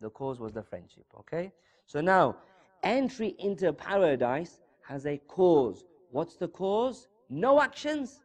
The 0.00 0.10
cause 0.10 0.40
was 0.40 0.52
the 0.52 0.62
friendship. 0.62 1.06
Okay? 1.20 1.52
So 1.86 2.00
now, 2.00 2.36
entry 2.82 3.34
into 3.38 3.72
paradise 3.72 4.60
has 4.86 5.06
a 5.06 5.18
cause. 5.28 5.84
What's 6.10 6.36
the 6.36 6.48
cause? 6.48 7.08
No 7.28 7.60
actions, 7.60 8.20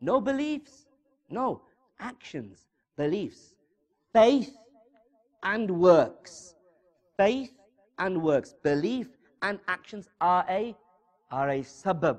no 0.00 0.20
beliefs. 0.20 0.86
No, 1.28 1.62
actions, 1.98 2.66
beliefs, 2.96 3.54
faith 4.12 4.54
and 5.42 5.70
works. 5.70 6.54
Faith 7.16 7.52
and 7.98 8.22
works, 8.22 8.54
belief 8.62 9.08
and 9.42 9.58
actions 9.68 10.08
are 10.20 10.44
a 10.48 10.76
are 11.30 11.50
a 11.50 11.60
sabab, 11.60 12.18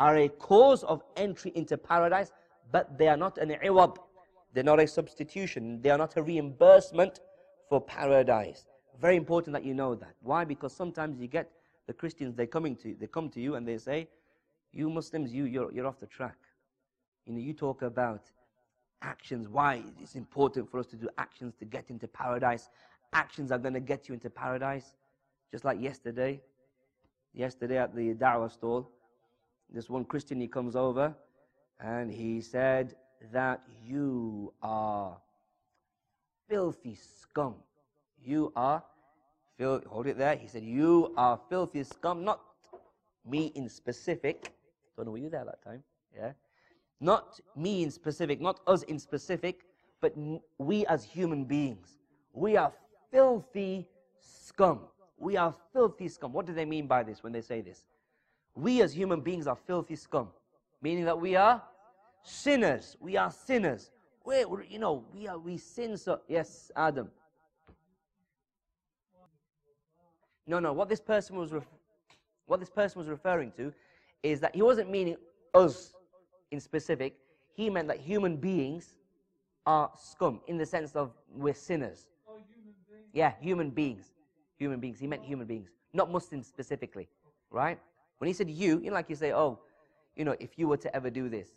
are 0.00 0.16
a 0.16 0.28
cause 0.28 0.82
of 0.84 1.02
entry 1.16 1.52
into 1.54 1.76
paradise, 1.76 2.32
but 2.72 2.98
they 2.98 3.08
are 3.08 3.16
not 3.16 3.38
an 3.38 3.50
iwad. 3.64 3.96
They're 4.52 4.64
not 4.64 4.80
a 4.80 4.86
substitution. 4.86 5.80
They 5.82 5.90
are 5.90 5.98
not 5.98 6.16
a 6.16 6.22
reimbursement 6.22 7.20
for 7.68 7.80
paradise. 7.80 8.64
Very 9.00 9.16
important 9.16 9.54
that 9.54 9.64
you 9.64 9.74
know 9.74 9.94
that. 9.94 10.14
Why? 10.20 10.44
Because 10.44 10.72
sometimes 10.72 11.20
you 11.20 11.28
get 11.28 11.50
the 11.86 11.92
Christians, 11.92 12.34
They're 12.36 12.46
coming 12.46 12.76
to 12.76 12.94
they 13.00 13.06
come 13.06 13.30
to 13.30 13.40
you 13.40 13.54
and 13.54 13.66
they 13.66 13.78
say, 13.78 14.08
You 14.72 14.90
Muslims, 14.90 15.32
you 15.32 15.44
you're, 15.44 15.72
you're 15.72 15.86
off 15.86 15.98
the 15.98 16.06
track. 16.06 16.36
You 17.24 17.32
know, 17.32 17.40
you 17.40 17.52
talk 17.52 17.82
about 17.82 18.22
actions, 19.02 19.48
why 19.48 19.82
it's 20.00 20.14
important 20.14 20.70
for 20.70 20.78
us 20.78 20.86
to 20.88 20.96
do 20.96 21.08
actions 21.18 21.54
to 21.60 21.64
get 21.64 21.88
into 21.88 22.08
paradise. 22.08 22.68
Actions 23.12 23.50
are 23.52 23.58
going 23.58 23.74
to 23.74 23.80
get 23.80 24.08
you 24.08 24.14
into 24.14 24.28
paradise. 24.28 24.92
Just 25.50 25.64
like 25.64 25.80
yesterday. 25.80 26.40
Yesterday 27.32 27.78
at 27.78 27.94
the 27.94 28.14
da'wah 28.14 28.50
stall, 28.50 28.90
this 29.70 29.88
one 29.88 30.04
Christian, 30.04 30.40
he 30.40 30.48
comes 30.48 30.74
over 30.74 31.14
and 31.78 32.10
he 32.10 32.40
said 32.40 32.96
that 33.32 33.62
you 33.84 34.52
are 34.62 35.16
filthy 36.48 36.94
scum. 36.94 37.54
You 38.24 38.52
are, 38.56 38.82
fil- 39.56 39.82
hold 39.88 40.06
it 40.06 40.18
there. 40.18 40.36
He 40.36 40.48
said, 40.48 40.62
You 40.62 41.12
are 41.16 41.38
filthy 41.48 41.82
scum. 41.84 42.24
Not 42.24 42.40
me 43.24 43.52
in 43.54 43.68
specific. 43.68 44.52
Don't 44.96 45.06
know, 45.06 45.12
were 45.12 45.18
you 45.18 45.30
there 45.30 45.44
that 45.44 45.62
time? 45.62 45.82
Yeah. 46.16 46.32
Not 47.00 47.40
me 47.56 47.82
in 47.82 47.90
specific, 47.90 48.40
not 48.40 48.60
us 48.66 48.82
in 48.84 48.98
specific, 48.98 49.60
but 50.00 50.14
we 50.58 50.84
as 50.86 51.04
human 51.04 51.44
beings. 51.44 51.98
We 52.32 52.56
are 52.56 52.72
filthy 53.10 53.86
scum. 54.20 54.80
We 55.16 55.36
are 55.36 55.54
filthy 55.72 56.08
scum. 56.08 56.32
What 56.32 56.46
do 56.46 56.52
they 56.52 56.64
mean 56.64 56.86
by 56.86 57.02
this 57.02 57.22
when 57.22 57.32
they 57.32 57.40
say 57.40 57.60
this? 57.60 57.84
We 58.54 58.82
as 58.82 58.92
human 58.92 59.20
beings 59.20 59.46
are 59.46 59.56
filthy 59.56 59.94
scum, 59.96 60.28
meaning 60.82 61.04
that 61.04 61.18
we 61.20 61.36
are 61.36 61.62
sinners. 62.28 62.96
We 63.00 63.16
are 63.16 63.30
sinners. 63.30 63.90
we 64.24 64.44
you 64.68 64.78
know, 64.78 65.04
we 65.14 65.26
are 65.26 65.38
we 65.38 65.56
sin 65.56 65.96
so. 65.96 66.20
Yes, 66.28 66.70
Adam. 66.76 67.10
No, 70.46 70.58
no. 70.58 70.72
What 70.72 70.88
this 70.88 71.00
person 71.00 71.36
was, 71.36 71.52
what 72.46 72.60
this 72.60 72.70
person 72.70 72.98
was 72.98 73.08
referring 73.08 73.52
to, 73.52 73.72
is 74.22 74.40
that 74.40 74.54
he 74.54 74.62
wasn't 74.62 74.90
meaning 74.90 75.16
us 75.54 75.92
in 76.50 76.60
specific, 76.60 77.16
he 77.54 77.68
meant 77.68 77.88
that 77.88 78.00
human 78.00 78.36
beings 78.36 78.96
are 79.66 79.90
scum 80.00 80.40
in 80.46 80.56
the 80.56 80.64
sense 80.64 80.96
of 80.96 81.12
we're 81.34 81.54
sinners. 81.54 82.06
Yeah, 83.12 83.32
human 83.40 83.70
beings. 83.70 84.12
Human 84.58 84.80
beings. 84.80 84.98
He 84.98 85.06
meant 85.06 85.24
human 85.24 85.46
beings, 85.46 85.68
not 85.92 86.10
Muslims 86.10 86.46
specifically, 86.46 87.08
right? 87.50 87.78
When 88.18 88.28
he 88.28 88.34
said 88.34 88.50
you, 88.50 88.80
you 88.80 88.90
know, 88.90 88.94
like 88.94 89.10
you 89.10 89.16
say, 89.16 89.32
oh, 89.32 89.58
you 90.16 90.24
know, 90.24 90.34
if 90.40 90.58
you 90.58 90.66
were 90.66 90.76
to 90.78 90.96
ever 90.96 91.10
do 91.10 91.28
this, 91.28 91.48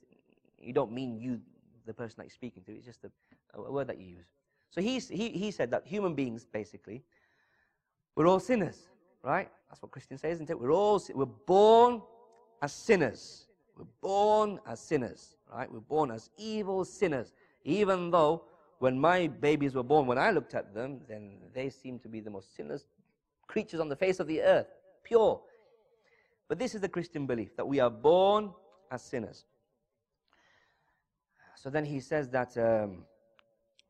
you 0.63 0.73
don't 0.73 0.91
mean 0.91 1.19
you, 1.19 1.39
the 1.85 1.93
person 1.93 2.15
that 2.17 2.23
you're 2.23 2.31
speaking 2.31 2.63
to. 2.63 2.71
It's 2.73 2.85
just 2.85 3.03
a, 3.03 3.11
a 3.59 3.71
word 3.71 3.87
that 3.87 3.99
you 3.99 4.07
use. 4.07 4.25
So 4.69 4.81
he, 4.81 4.99
he, 4.99 5.29
he 5.29 5.51
said 5.51 5.71
that 5.71 5.85
human 5.85 6.15
beings, 6.15 6.45
basically, 6.45 7.03
we're 8.15 8.27
all 8.27 8.39
sinners, 8.39 8.77
right? 9.23 9.49
That's 9.69 9.81
what 9.81 9.91
Christians 9.91 10.21
say, 10.21 10.31
isn't 10.31 10.49
it? 10.49 10.59
We're 10.59 10.71
all 10.71 11.01
we're 11.13 11.25
born 11.25 12.01
as 12.61 12.73
sinners. 12.73 13.47
We're 13.77 13.85
born 14.01 14.59
as 14.67 14.79
sinners, 14.79 15.35
right? 15.51 15.71
We're 15.71 15.79
born 15.79 16.11
as 16.11 16.29
evil 16.37 16.85
sinners. 16.85 17.33
Even 17.63 18.11
though 18.11 18.43
when 18.79 18.99
my 18.99 19.27
babies 19.27 19.75
were 19.75 19.83
born, 19.83 20.07
when 20.07 20.17
I 20.17 20.31
looked 20.31 20.55
at 20.55 20.73
them, 20.73 21.01
then 21.07 21.37
they 21.53 21.69
seemed 21.69 22.01
to 22.03 22.09
be 22.09 22.19
the 22.19 22.29
most 22.29 22.55
sinless 22.55 22.85
creatures 23.47 23.79
on 23.79 23.89
the 23.89 23.95
face 23.95 24.19
of 24.19 24.27
the 24.27 24.41
earth, 24.41 24.67
pure. 25.03 25.41
But 26.47 26.59
this 26.59 26.75
is 26.75 26.81
the 26.81 26.89
Christian 26.89 27.27
belief 27.27 27.55
that 27.57 27.67
we 27.67 27.79
are 27.79 27.89
born 27.89 28.51
as 28.89 29.01
sinners. 29.01 29.45
So 31.61 31.69
then 31.69 31.85
he 31.85 31.99
says 31.99 32.29
that 32.29 32.57
um, 32.57 33.03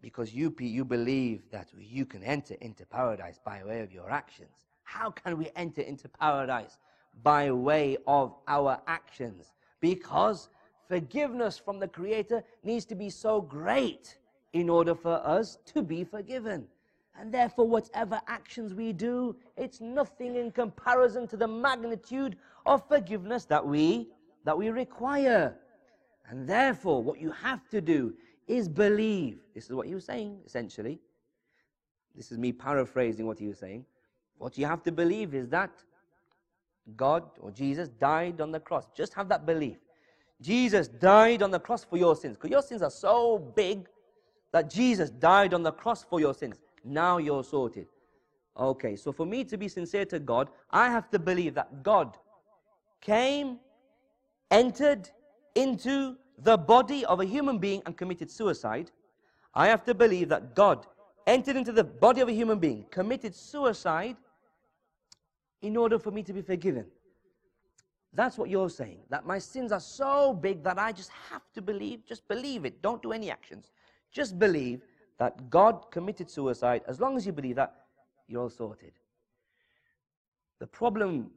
because 0.02 0.34
you, 0.34 0.54
you 0.60 0.84
believe 0.84 1.50
that 1.52 1.70
you 1.78 2.06
can 2.06 2.24
enter 2.24 2.56
into 2.62 2.86
paradise 2.86 3.40
by 3.44 3.64
way 3.64 3.82
of 3.82 3.92
your 3.94 4.10
actions, 4.10 4.68
how 4.84 5.12
can 5.12 5.38
we 5.38 5.50
enter 5.56 5.82
into 5.82 6.10
paradise 6.10 6.78
by 7.24 7.52
way 7.52 7.98
of 8.08 8.36
our 8.48 8.82
actions? 8.88 9.54
because 9.82 10.48
forgiveness 10.88 11.58
from 11.58 11.80
the 11.80 11.88
Creator 11.88 12.44
needs 12.64 12.86
to 12.86 12.96
be 12.96 13.10
so 13.10 13.42
great 13.42 14.18
in 14.54 14.70
order 14.70 14.96
for 14.96 15.16
us 15.26 15.58
to 15.66 15.82
be 15.82 16.04
forgiven. 16.04 16.66
And 17.20 17.34
therefore, 17.34 17.68
whatever 17.68 18.22
actions 18.28 18.74
we 18.74 18.94
do, 18.94 19.36
it's 19.58 19.82
nothing 19.82 20.36
in 20.36 20.52
comparison 20.52 21.28
to 21.28 21.38
the 21.38 21.48
magnitude 21.48 22.38
of 22.66 22.88
forgiveness 22.88 23.44
that 23.46 23.66
we 23.66 24.08
that 24.46 24.58
we 24.58 24.70
require. 24.70 25.56
And 26.32 26.48
therefore, 26.48 27.04
what 27.04 27.20
you 27.20 27.30
have 27.32 27.68
to 27.70 27.82
do 27.82 28.14
is 28.48 28.70
believe. 28.70 29.40
This 29.54 29.66
is 29.66 29.74
what 29.74 29.86
he 29.86 29.94
was 29.94 30.06
saying, 30.06 30.40
essentially. 30.46 30.98
This 32.16 32.32
is 32.32 32.38
me 32.38 32.54
paraphrasing 32.54 33.28
what 33.28 33.38
he 33.38 33.48
was 33.48 33.60
saying. 33.60 33.86
What 34.38 34.58
you 34.58 34.66
have 34.66 34.82
to 34.84 34.94
believe 34.94 35.36
is 35.36 35.50
that 35.50 35.72
God 36.96 37.24
or 37.42 37.52
Jesus 37.52 37.90
died 37.90 38.40
on 38.40 38.50
the 38.52 38.62
cross. 38.62 38.88
Just 38.96 39.14
have 39.14 39.28
that 39.28 39.46
belief. 39.46 39.78
Jesus 40.42 40.88
died 40.88 41.44
on 41.44 41.52
the 41.52 41.60
cross 41.60 41.84
for 41.84 41.98
your 41.98 42.16
sins. 42.16 42.38
Because 42.38 42.50
your 42.50 42.62
sins 42.62 42.82
are 42.82 42.90
so 42.90 43.38
big 43.38 43.90
that 44.54 44.70
Jesus 44.70 45.10
died 45.10 45.54
on 45.54 45.64
the 45.64 45.74
cross 45.74 46.06
for 46.10 46.22
your 46.22 46.34
sins. 46.34 46.62
Now 46.86 47.18
you're 47.18 47.44
sorted. 47.44 47.88
Okay, 48.58 48.96
so 48.96 49.12
for 49.12 49.26
me 49.26 49.44
to 49.44 49.58
be 49.58 49.68
sincere 49.68 50.06
to 50.06 50.20
God, 50.20 50.50
I 50.72 50.90
have 50.90 51.10
to 51.12 51.20
believe 51.20 51.56
that 51.56 51.84
God 51.84 52.18
came, 53.02 53.60
entered 54.50 55.10
into 55.56 56.18
the 56.44 56.58
body 56.58 57.06
of 57.06 57.20
a 57.20 57.26
human 57.26 57.58
being 57.58 57.82
and 57.86 57.96
committed 57.96 58.30
suicide. 58.30 58.92
I 59.54 59.68
have 59.68 59.84
to 59.86 59.94
believe 59.94 60.30
that 60.30 60.56
God 60.56 60.86
entered 61.28 61.56
into 61.56 61.72
the 61.72 61.84
body 61.84 62.22
of 62.22 62.30
a 62.30 62.34
human 62.34 62.60
being, 62.60 62.86
committed 62.90 63.36
suicide 63.36 64.16
in 65.62 65.78
order 65.78 66.00
for 66.00 66.12
me 66.12 66.24
to 66.24 66.34
be 66.34 66.42
forgiven. 66.42 66.86
That's 68.14 68.38
what 68.38 68.50
you're 68.50 68.70
saying. 68.70 69.00
That 69.10 69.26
my 69.26 69.40
sins 69.40 69.72
are 69.72 69.80
so 69.80 70.34
big 70.34 70.64
that 70.64 70.78
I 70.78 70.92
just 70.92 71.12
have 71.30 71.44
to 71.54 71.62
believe, 71.62 72.06
just 72.06 72.28
believe 72.28 72.66
it. 72.66 72.82
Don't 72.82 73.02
do 73.02 73.12
any 73.12 73.32
actions. 73.32 73.72
Just 74.12 74.38
believe 74.38 74.82
that 75.18 75.50
God 75.50 75.86
committed 75.92 76.30
suicide. 76.30 76.82
As 76.88 77.00
long 77.00 77.16
as 77.16 77.26
you 77.26 77.32
believe 77.32 77.56
that, 77.56 77.76
you're 78.28 78.42
all 78.42 78.50
sorted. 78.50 78.92
The 80.60 80.68
problem 80.68 81.32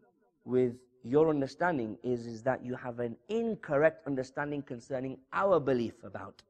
with 0.45 0.75
your 1.05 1.29
understanding 1.29 1.99
is, 2.03 2.27
is 2.27 2.43
that 2.43 2.65
you 2.65 2.75
have 2.75 2.99
an 2.99 3.15
incorrect 3.29 4.07
understanding 4.07 4.63
concerning 4.63 5.19
our 5.35 5.61
belief 5.61 5.95
about 6.03 6.43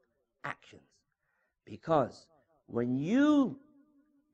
actions. 0.45 0.83
Because 1.65 2.27
when 2.67 2.97
you 2.97 3.59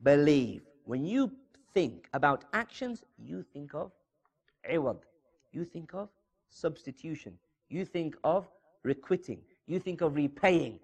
believe, 0.03 0.63
when 0.85 1.07
you 1.07 1.33
think 1.73 2.09
about 2.13 2.45
actions, 2.53 3.03
you 3.19 3.43
think 3.43 3.75
of 3.75 3.93
iwad. 4.71 4.99
You 5.53 5.65
think 5.65 5.95
of 5.95 6.11
substitution. 6.51 7.39
You 7.71 7.85
think 7.85 8.15
of 8.23 8.47
requiting. 8.83 9.41
You 9.67 9.81
think 9.81 10.03
of 10.03 10.17
repaying. 10.17 10.81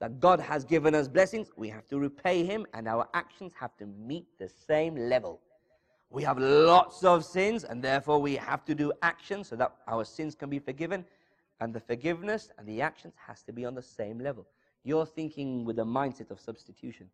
That 0.00 0.18
God 0.20 0.40
has 0.40 0.64
given 0.64 0.94
us 0.94 1.06
blessings, 1.06 1.48
we 1.56 1.68
have 1.68 1.86
to 1.88 1.98
repay 1.98 2.44
Him, 2.44 2.66
and 2.72 2.88
our 2.88 3.06
actions 3.12 3.52
have 3.60 3.76
to 3.76 3.86
meet 3.86 4.24
the 4.38 4.48
same 4.48 4.96
level. 4.96 5.40
We 6.12 6.24
have 6.24 6.38
lots 6.38 7.04
of 7.04 7.24
sins, 7.24 7.62
and 7.62 7.82
therefore 7.82 8.18
we 8.18 8.34
have 8.34 8.64
to 8.64 8.74
do 8.74 8.92
actions 9.00 9.48
so 9.48 9.56
that 9.56 9.72
our 9.86 10.04
sins 10.04 10.34
can 10.34 10.50
be 10.50 10.58
forgiven. 10.58 11.04
And 11.60 11.72
the 11.72 11.80
forgiveness 11.80 12.50
and 12.58 12.66
the 12.66 12.82
actions 12.82 13.14
has 13.26 13.42
to 13.44 13.52
be 13.52 13.64
on 13.64 13.74
the 13.74 13.82
same 13.82 14.18
level. 14.18 14.46
You're 14.82 15.06
thinking 15.06 15.64
with 15.64 15.78
a 15.78 15.84
mindset 15.84 16.30
of 16.30 16.40
substitution. 16.40 17.08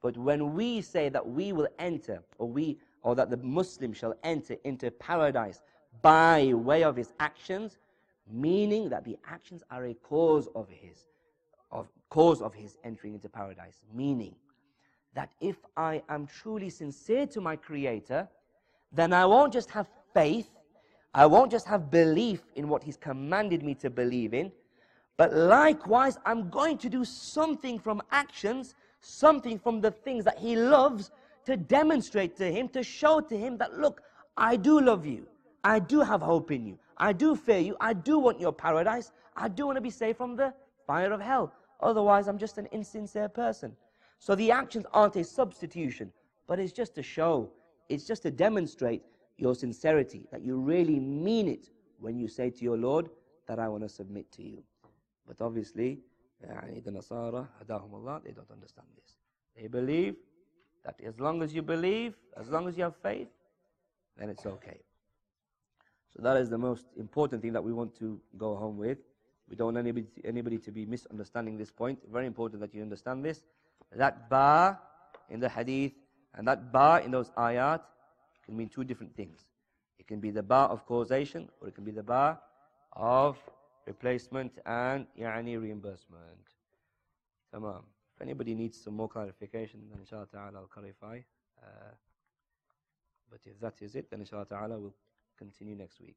But 0.00 0.16
when 0.16 0.54
we 0.54 0.80
say 0.80 1.08
that 1.10 1.28
we 1.28 1.52
will 1.52 1.68
enter, 1.78 2.22
or 2.38 2.48
we, 2.48 2.78
or 3.02 3.14
that 3.16 3.28
the 3.28 3.36
Muslim 3.36 3.92
shall 3.92 4.14
enter 4.22 4.56
into 4.64 4.90
paradise 4.92 5.60
by 6.00 6.54
way 6.54 6.84
of 6.84 6.96
his 6.96 7.12
actions, 7.20 7.76
meaning 8.30 8.88
that 8.88 9.04
the 9.04 9.18
actions 9.26 9.62
are 9.70 9.86
a 9.86 9.94
cause 9.94 10.48
of 10.54 10.68
his, 10.70 11.06
of 11.70 11.88
cause 12.08 12.40
of 12.40 12.54
his 12.54 12.78
entering 12.84 13.14
into 13.14 13.28
paradise. 13.28 13.80
Meaning 13.92 14.36
that 15.14 15.30
if 15.40 15.56
I 15.76 16.02
am 16.08 16.26
truly 16.26 16.70
sincere 16.70 17.26
to 17.26 17.40
my 17.40 17.56
Creator, 17.56 18.28
then 18.92 19.12
I 19.12 19.26
won't 19.26 19.52
just 19.52 19.70
have 19.70 19.88
faith, 20.14 20.50
I 21.14 21.26
won't 21.26 21.50
just 21.50 21.66
have 21.66 21.90
belief 21.90 22.42
in 22.56 22.68
what 22.68 22.82
He's 22.82 22.96
commanded 22.96 23.62
me 23.62 23.74
to 23.76 23.90
believe 23.90 24.34
in, 24.34 24.52
but 25.16 25.34
likewise, 25.34 26.16
I'm 26.24 26.48
going 26.48 26.78
to 26.78 26.88
do 26.88 27.04
something 27.04 27.78
from 27.78 28.00
actions, 28.10 28.74
something 29.00 29.58
from 29.58 29.80
the 29.80 29.90
things 29.90 30.24
that 30.24 30.38
He 30.38 30.56
loves 30.56 31.10
to 31.44 31.56
demonstrate 31.56 32.36
to 32.36 32.50
Him, 32.50 32.68
to 32.70 32.82
show 32.82 33.20
to 33.20 33.36
Him 33.36 33.58
that, 33.58 33.78
look, 33.78 34.02
I 34.36 34.56
do 34.56 34.80
love 34.80 35.04
you. 35.06 35.26
I 35.64 35.80
do 35.80 36.00
have 36.00 36.22
hope 36.22 36.50
in 36.52 36.64
you. 36.64 36.78
I 36.96 37.12
do 37.12 37.34
fear 37.34 37.58
you. 37.58 37.76
I 37.80 37.92
do 37.92 38.18
want 38.18 38.40
your 38.40 38.52
paradise. 38.52 39.12
I 39.36 39.48
do 39.48 39.66
want 39.66 39.76
to 39.76 39.82
be 39.82 39.90
saved 39.90 40.18
from 40.18 40.36
the 40.36 40.54
fire 40.86 41.12
of 41.12 41.20
hell. 41.20 41.52
Otherwise, 41.80 42.28
I'm 42.28 42.38
just 42.38 42.58
an 42.58 42.66
insincere 42.66 43.28
person. 43.28 43.76
So 44.18 44.34
the 44.34 44.50
actions 44.50 44.86
aren't 44.92 45.16
a 45.16 45.24
substitution, 45.24 46.12
but 46.46 46.58
it's 46.58 46.72
just 46.72 46.94
to 46.96 47.02
show, 47.02 47.50
it's 47.88 48.04
just 48.04 48.22
to 48.22 48.30
demonstrate 48.30 49.02
your 49.36 49.54
sincerity, 49.54 50.26
that 50.32 50.42
you 50.42 50.58
really 50.58 50.98
mean 50.98 51.48
it 51.48 51.70
when 52.00 52.18
you 52.18 52.28
say 52.28 52.50
to 52.50 52.64
your 52.64 52.76
Lord 52.76 53.08
that 53.46 53.58
I 53.58 53.68
want 53.68 53.82
to 53.82 53.88
submit 53.88 54.30
to 54.32 54.42
you. 54.42 54.62
But 55.26 55.40
obviously, 55.40 56.00
the 56.40 56.90
Nasara, 56.90 57.46
Allah, 57.70 58.20
they 58.24 58.32
don't 58.32 58.50
understand 58.50 58.88
this. 58.96 59.16
They 59.56 59.68
believe 59.68 60.16
that 60.84 61.00
as 61.04 61.18
long 61.18 61.42
as 61.42 61.54
you 61.54 61.62
believe, 61.62 62.14
as 62.36 62.48
long 62.48 62.68
as 62.68 62.76
you 62.76 62.84
have 62.84 62.96
faith, 62.96 63.28
then 64.16 64.28
it's 64.28 64.46
okay. 64.46 64.80
So 66.14 66.22
that 66.22 66.36
is 66.36 66.48
the 66.48 66.58
most 66.58 66.86
important 66.96 67.42
thing 67.42 67.52
that 67.52 67.62
we 67.62 67.72
want 67.72 67.96
to 67.98 68.20
go 68.36 68.56
home 68.56 68.78
with. 68.78 68.98
We 69.48 69.56
don't 69.56 69.74
want 69.74 69.78
anybody, 69.78 70.06
anybody 70.24 70.58
to 70.58 70.70
be 70.70 70.86
misunderstanding 70.86 71.56
this 71.56 71.70
point. 71.70 71.98
Very 72.10 72.26
important 72.26 72.60
that 72.60 72.74
you 72.74 72.82
understand 72.82 73.24
this. 73.24 73.42
That 73.94 74.28
ba 74.28 74.78
in 75.30 75.40
the 75.40 75.48
hadith 75.48 75.92
and 76.37 76.47
that 76.47 76.71
ba 76.71 77.01
in 77.03 77.11
those 77.11 77.29
ayat 77.31 77.81
can 78.45 78.57
mean 78.57 78.69
two 78.69 78.83
different 78.83 79.15
things. 79.15 79.45
It 79.99 80.07
can 80.07 80.19
be 80.19 80.31
the 80.31 80.43
ba 80.43 80.67
of 80.69 80.85
causation 80.85 81.49
or 81.61 81.67
it 81.67 81.75
can 81.75 81.83
be 81.83 81.91
the 81.91 82.03
ba 82.03 82.39
of 82.93 83.37
replacement 83.85 84.51
and 84.65 85.05
yani 85.19 85.61
reimbursement. 85.61 86.45
Tamam. 87.53 87.83
If 88.15 88.21
anybody 88.21 88.53
needs 88.55 88.79
some 88.79 88.95
more 88.95 89.09
clarification, 89.09 89.81
then 89.89 89.99
inshallah 89.99 90.27
ta'ala 90.31 90.59
I'll 90.59 90.67
clarify. 90.67 91.19
Uh, 91.61 91.93
but 93.29 93.39
if 93.45 93.59
that 93.59 93.81
is 93.81 93.95
it, 93.95 94.09
then 94.09 94.19
inshallah 94.19 94.45
ta'ala 94.45 94.79
we'll 94.79 94.93
continue 95.37 95.75
next 95.75 95.99
week. 95.99 96.15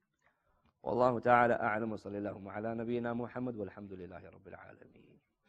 والله 0.84 1.20
تعالى 1.20 1.54
أعلم 1.54 1.92
وصلى 1.92 2.18
اللهم 2.18 2.48
على 2.48 2.74
نبينا 2.74 3.12
محمد 3.12 3.56
والحمد 3.56 3.92
لله 3.92 4.28
رب 4.28 4.48
العالمين 4.48 5.09